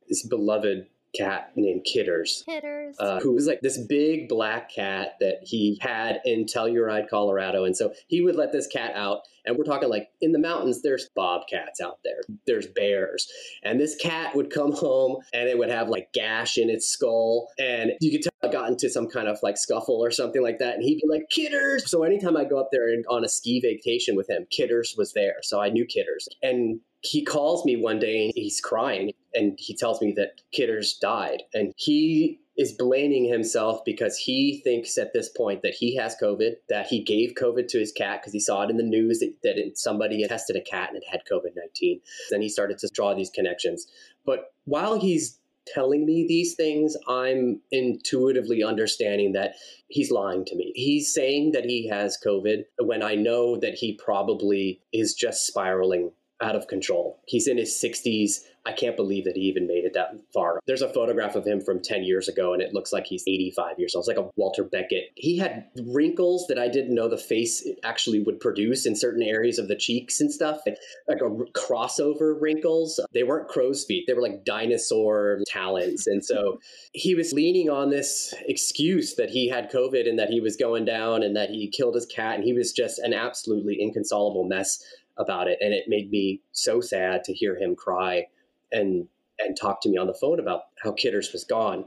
this 0.08 0.26
beloved 0.26 0.86
cat 1.16 1.52
named 1.56 1.84
Kitters. 1.84 2.42
Kitters. 2.46 2.96
Uh, 2.98 3.20
who 3.20 3.32
was 3.32 3.46
like 3.46 3.60
this 3.60 3.78
big 3.78 4.28
black 4.28 4.70
cat 4.70 5.14
that 5.20 5.40
he 5.42 5.78
had 5.80 6.20
in 6.24 6.44
Telluride, 6.44 7.08
Colorado. 7.08 7.64
And 7.64 7.76
so 7.76 7.92
he 8.08 8.20
would 8.20 8.36
let 8.36 8.52
this 8.52 8.66
cat 8.66 8.92
out. 8.94 9.20
And 9.44 9.56
we're 9.56 9.64
talking 9.64 9.88
like 9.88 10.08
in 10.20 10.32
the 10.32 10.38
mountains, 10.38 10.82
there's 10.82 11.08
bobcats 11.14 11.80
out 11.80 11.98
there, 12.04 12.20
there's 12.46 12.66
bears. 12.66 13.30
And 13.62 13.78
this 13.78 13.94
cat 13.96 14.34
would 14.34 14.50
come 14.50 14.72
home 14.76 15.18
and 15.32 15.48
it 15.48 15.56
would 15.56 15.70
have 15.70 15.88
like 15.88 16.12
gash 16.12 16.58
in 16.58 16.68
its 16.68 16.88
skull. 16.88 17.48
And 17.58 17.92
you 18.00 18.10
could 18.10 18.22
tell 18.22 18.50
it 18.50 18.52
got 18.52 18.68
into 18.68 18.90
some 18.90 19.08
kind 19.08 19.28
of 19.28 19.38
like 19.42 19.56
scuffle 19.56 20.02
or 20.04 20.10
something 20.10 20.42
like 20.42 20.58
that. 20.58 20.74
And 20.74 20.82
he'd 20.82 21.00
be 21.00 21.08
like, 21.08 21.28
Kitters. 21.30 21.88
So 21.90 22.02
anytime 22.02 22.36
I 22.36 22.44
go 22.44 22.58
up 22.58 22.68
there 22.72 22.88
on 23.08 23.24
a 23.24 23.28
ski 23.28 23.60
vacation 23.60 24.16
with 24.16 24.28
him, 24.28 24.46
Kitters 24.50 24.94
was 24.98 25.12
there. 25.12 25.36
So 25.42 25.60
I 25.60 25.70
knew 25.70 25.86
Kitters. 25.86 26.28
And 26.42 26.80
he 27.06 27.24
calls 27.24 27.64
me 27.64 27.76
one 27.76 27.98
day 27.98 28.24
and 28.24 28.32
he's 28.34 28.60
crying 28.60 29.12
and 29.34 29.58
he 29.58 29.74
tells 29.74 30.00
me 30.00 30.12
that 30.16 30.40
Kitters 30.52 30.98
died. 31.00 31.42
And 31.54 31.72
he 31.76 32.40
is 32.56 32.72
blaming 32.72 33.24
himself 33.24 33.84
because 33.84 34.16
he 34.16 34.60
thinks 34.64 34.96
at 34.96 35.12
this 35.12 35.28
point 35.28 35.62
that 35.62 35.74
he 35.74 35.94
has 35.96 36.16
COVID, 36.20 36.52
that 36.68 36.86
he 36.86 37.02
gave 37.02 37.34
COVID 37.34 37.68
to 37.68 37.78
his 37.78 37.92
cat 37.92 38.20
because 38.20 38.32
he 38.32 38.40
saw 38.40 38.62
it 38.62 38.70
in 38.70 38.78
the 38.78 38.82
news 38.82 39.20
that, 39.20 39.34
that 39.42 39.72
somebody 39.74 40.22
had 40.22 40.30
tested 40.30 40.56
a 40.56 40.60
cat 40.60 40.88
and 40.88 40.96
it 40.96 41.04
had 41.10 41.20
COVID 41.30 41.54
19. 41.54 42.00
Then 42.30 42.42
he 42.42 42.48
started 42.48 42.78
to 42.78 42.88
draw 42.92 43.14
these 43.14 43.30
connections. 43.30 43.86
But 44.24 44.52
while 44.64 44.98
he's 44.98 45.38
telling 45.66 46.06
me 46.06 46.24
these 46.26 46.54
things, 46.54 46.96
I'm 47.08 47.60
intuitively 47.70 48.62
understanding 48.62 49.32
that 49.32 49.56
he's 49.88 50.10
lying 50.10 50.44
to 50.46 50.56
me. 50.56 50.72
He's 50.74 51.12
saying 51.12 51.52
that 51.52 51.64
he 51.66 51.88
has 51.88 52.18
COVID 52.24 52.64
when 52.78 53.02
I 53.02 53.16
know 53.16 53.58
that 53.58 53.74
he 53.74 53.94
probably 53.94 54.80
is 54.92 55.14
just 55.14 55.46
spiraling 55.46 56.12
out 56.40 56.56
of 56.56 56.66
control. 56.68 57.20
He's 57.26 57.48
in 57.48 57.58
his 57.58 57.72
60s. 57.72 58.40
I 58.66 58.72
can't 58.72 58.96
believe 58.96 59.24
that 59.24 59.36
he 59.36 59.42
even 59.42 59.68
made 59.68 59.84
it 59.84 59.94
that 59.94 60.10
far. 60.34 60.58
There's 60.66 60.82
a 60.82 60.92
photograph 60.92 61.36
of 61.36 61.46
him 61.46 61.60
from 61.60 61.80
10 61.80 62.02
years 62.02 62.28
ago, 62.28 62.52
and 62.52 62.60
it 62.60 62.74
looks 62.74 62.92
like 62.92 63.06
he's 63.06 63.22
85 63.26 63.78
years 63.78 63.94
old. 63.94 64.02
It's 64.02 64.08
like 64.08 64.16
a 64.16 64.28
Walter 64.34 64.64
Beckett. 64.64 65.12
He 65.14 65.38
had 65.38 65.66
wrinkles 65.86 66.46
that 66.48 66.58
I 66.58 66.66
didn't 66.66 66.94
know 66.94 67.08
the 67.08 67.16
face 67.16 67.66
actually 67.84 68.20
would 68.24 68.40
produce 68.40 68.84
in 68.84 68.96
certain 68.96 69.22
areas 69.22 69.60
of 69.60 69.68
the 69.68 69.76
cheeks 69.76 70.20
and 70.20 70.32
stuff, 70.32 70.60
like, 71.08 71.20
a 71.20 71.30
crossover 71.58 72.34
wrinkles. 72.40 72.98
They 73.14 73.22
weren't 73.22 73.48
crow's 73.48 73.84
feet, 73.84 74.04
they 74.08 74.14
were 74.14 74.22
like 74.22 74.44
dinosaur 74.44 75.40
talons. 75.46 76.08
And 76.08 76.24
so 76.24 76.58
he 76.92 77.14
was 77.14 77.32
leaning 77.32 77.70
on 77.70 77.90
this 77.90 78.34
excuse 78.46 79.14
that 79.14 79.30
he 79.30 79.48
had 79.48 79.70
COVID 79.70 80.08
and 80.08 80.18
that 80.18 80.30
he 80.30 80.40
was 80.40 80.56
going 80.56 80.84
down 80.84 81.22
and 81.22 81.36
that 81.36 81.50
he 81.50 81.68
killed 81.68 81.94
his 81.94 82.06
cat. 82.06 82.34
And 82.34 82.44
he 82.44 82.52
was 82.52 82.72
just 82.72 82.98
an 82.98 83.14
absolutely 83.14 83.76
inconsolable 83.80 84.44
mess 84.44 84.82
about 85.18 85.48
it. 85.48 85.58
And 85.60 85.72
it 85.72 85.84
made 85.88 86.10
me 86.10 86.42
so 86.52 86.80
sad 86.80 87.24
to 87.24 87.32
hear 87.32 87.56
him 87.56 87.74
cry 87.74 88.26
and 88.72 89.08
and 89.38 89.56
talk 89.56 89.82
to 89.82 89.90
me 89.90 89.98
on 89.98 90.06
the 90.06 90.14
phone 90.14 90.40
about 90.40 90.62
how 90.82 90.92
Kitters 90.92 91.30
was 91.32 91.44
gone. 91.44 91.84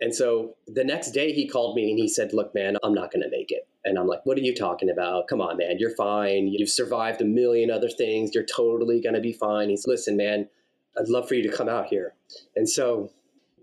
And 0.00 0.14
so 0.14 0.56
the 0.66 0.84
next 0.84 1.12
day 1.12 1.32
he 1.32 1.48
called 1.48 1.76
me 1.76 1.90
and 1.90 1.98
he 1.98 2.08
said, 2.08 2.32
Look, 2.32 2.54
man, 2.54 2.76
I'm 2.82 2.94
not 2.94 3.12
going 3.12 3.22
to 3.22 3.30
make 3.30 3.50
it. 3.50 3.66
And 3.84 3.98
I'm 3.98 4.06
like, 4.06 4.20
What 4.24 4.36
are 4.38 4.42
you 4.42 4.54
talking 4.54 4.90
about? 4.90 5.28
Come 5.28 5.40
on, 5.40 5.56
man, 5.56 5.76
you're 5.78 5.94
fine. 5.94 6.48
You've 6.48 6.70
survived 6.70 7.20
a 7.20 7.24
million 7.24 7.70
other 7.70 7.88
things. 7.88 8.34
You're 8.34 8.44
totally 8.44 9.00
going 9.00 9.14
to 9.14 9.20
be 9.20 9.32
fine. 9.32 9.70
He's, 9.70 9.86
Listen, 9.86 10.16
man, 10.16 10.48
I'd 10.98 11.08
love 11.08 11.28
for 11.28 11.34
you 11.34 11.48
to 11.48 11.54
come 11.54 11.68
out 11.68 11.86
here. 11.86 12.14
And 12.54 12.68
so 12.68 13.10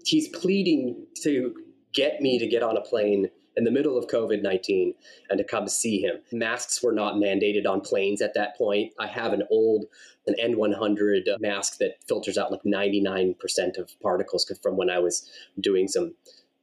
he's 0.05 0.27
pleading 0.29 1.05
to 1.23 1.55
get 1.93 2.21
me 2.21 2.39
to 2.39 2.47
get 2.47 2.63
on 2.63 2.77
a 2.77 2.81
plane 2.81 3.29
in 3.55 3.63
the 3.63 3.71
middle 3.71 3.97
of 3.97 4.07
COVID 4.07 4.41
19 4.41 4.93
and 5.29 5.37
to 5.37 5.43
come 5.43 5.67
see 5.67 6.01
him. 6.01 6.15
Masks 6.31 6.81
were 6.81 6.91
not 6.91 7.15
mandated 7.15 7.67
on 7.67 7.81
planes 7.81 8.21
at 8.21 8.33
that 8.33 8.57
point. 8.57 8.93
I 8.99 9.07
have 9.07 9.33
an 9.33 9.43
old 9.49 9.85
an 10.27 10.35
N100 10.41 11.39
mask 11.39 11.79
that 11.79 11.95
filters 12.07 12.37
out 12.37 12.51
like 12.51 12.63
99% 12.63 13.35
of 13.77 13.91
particles 14.01 14.49
from 14.61 14.77
when 14.77 14.89
I 14.89 14.99
was 14.99 15.29
doing 15.59 15.87
some 15.87 16.13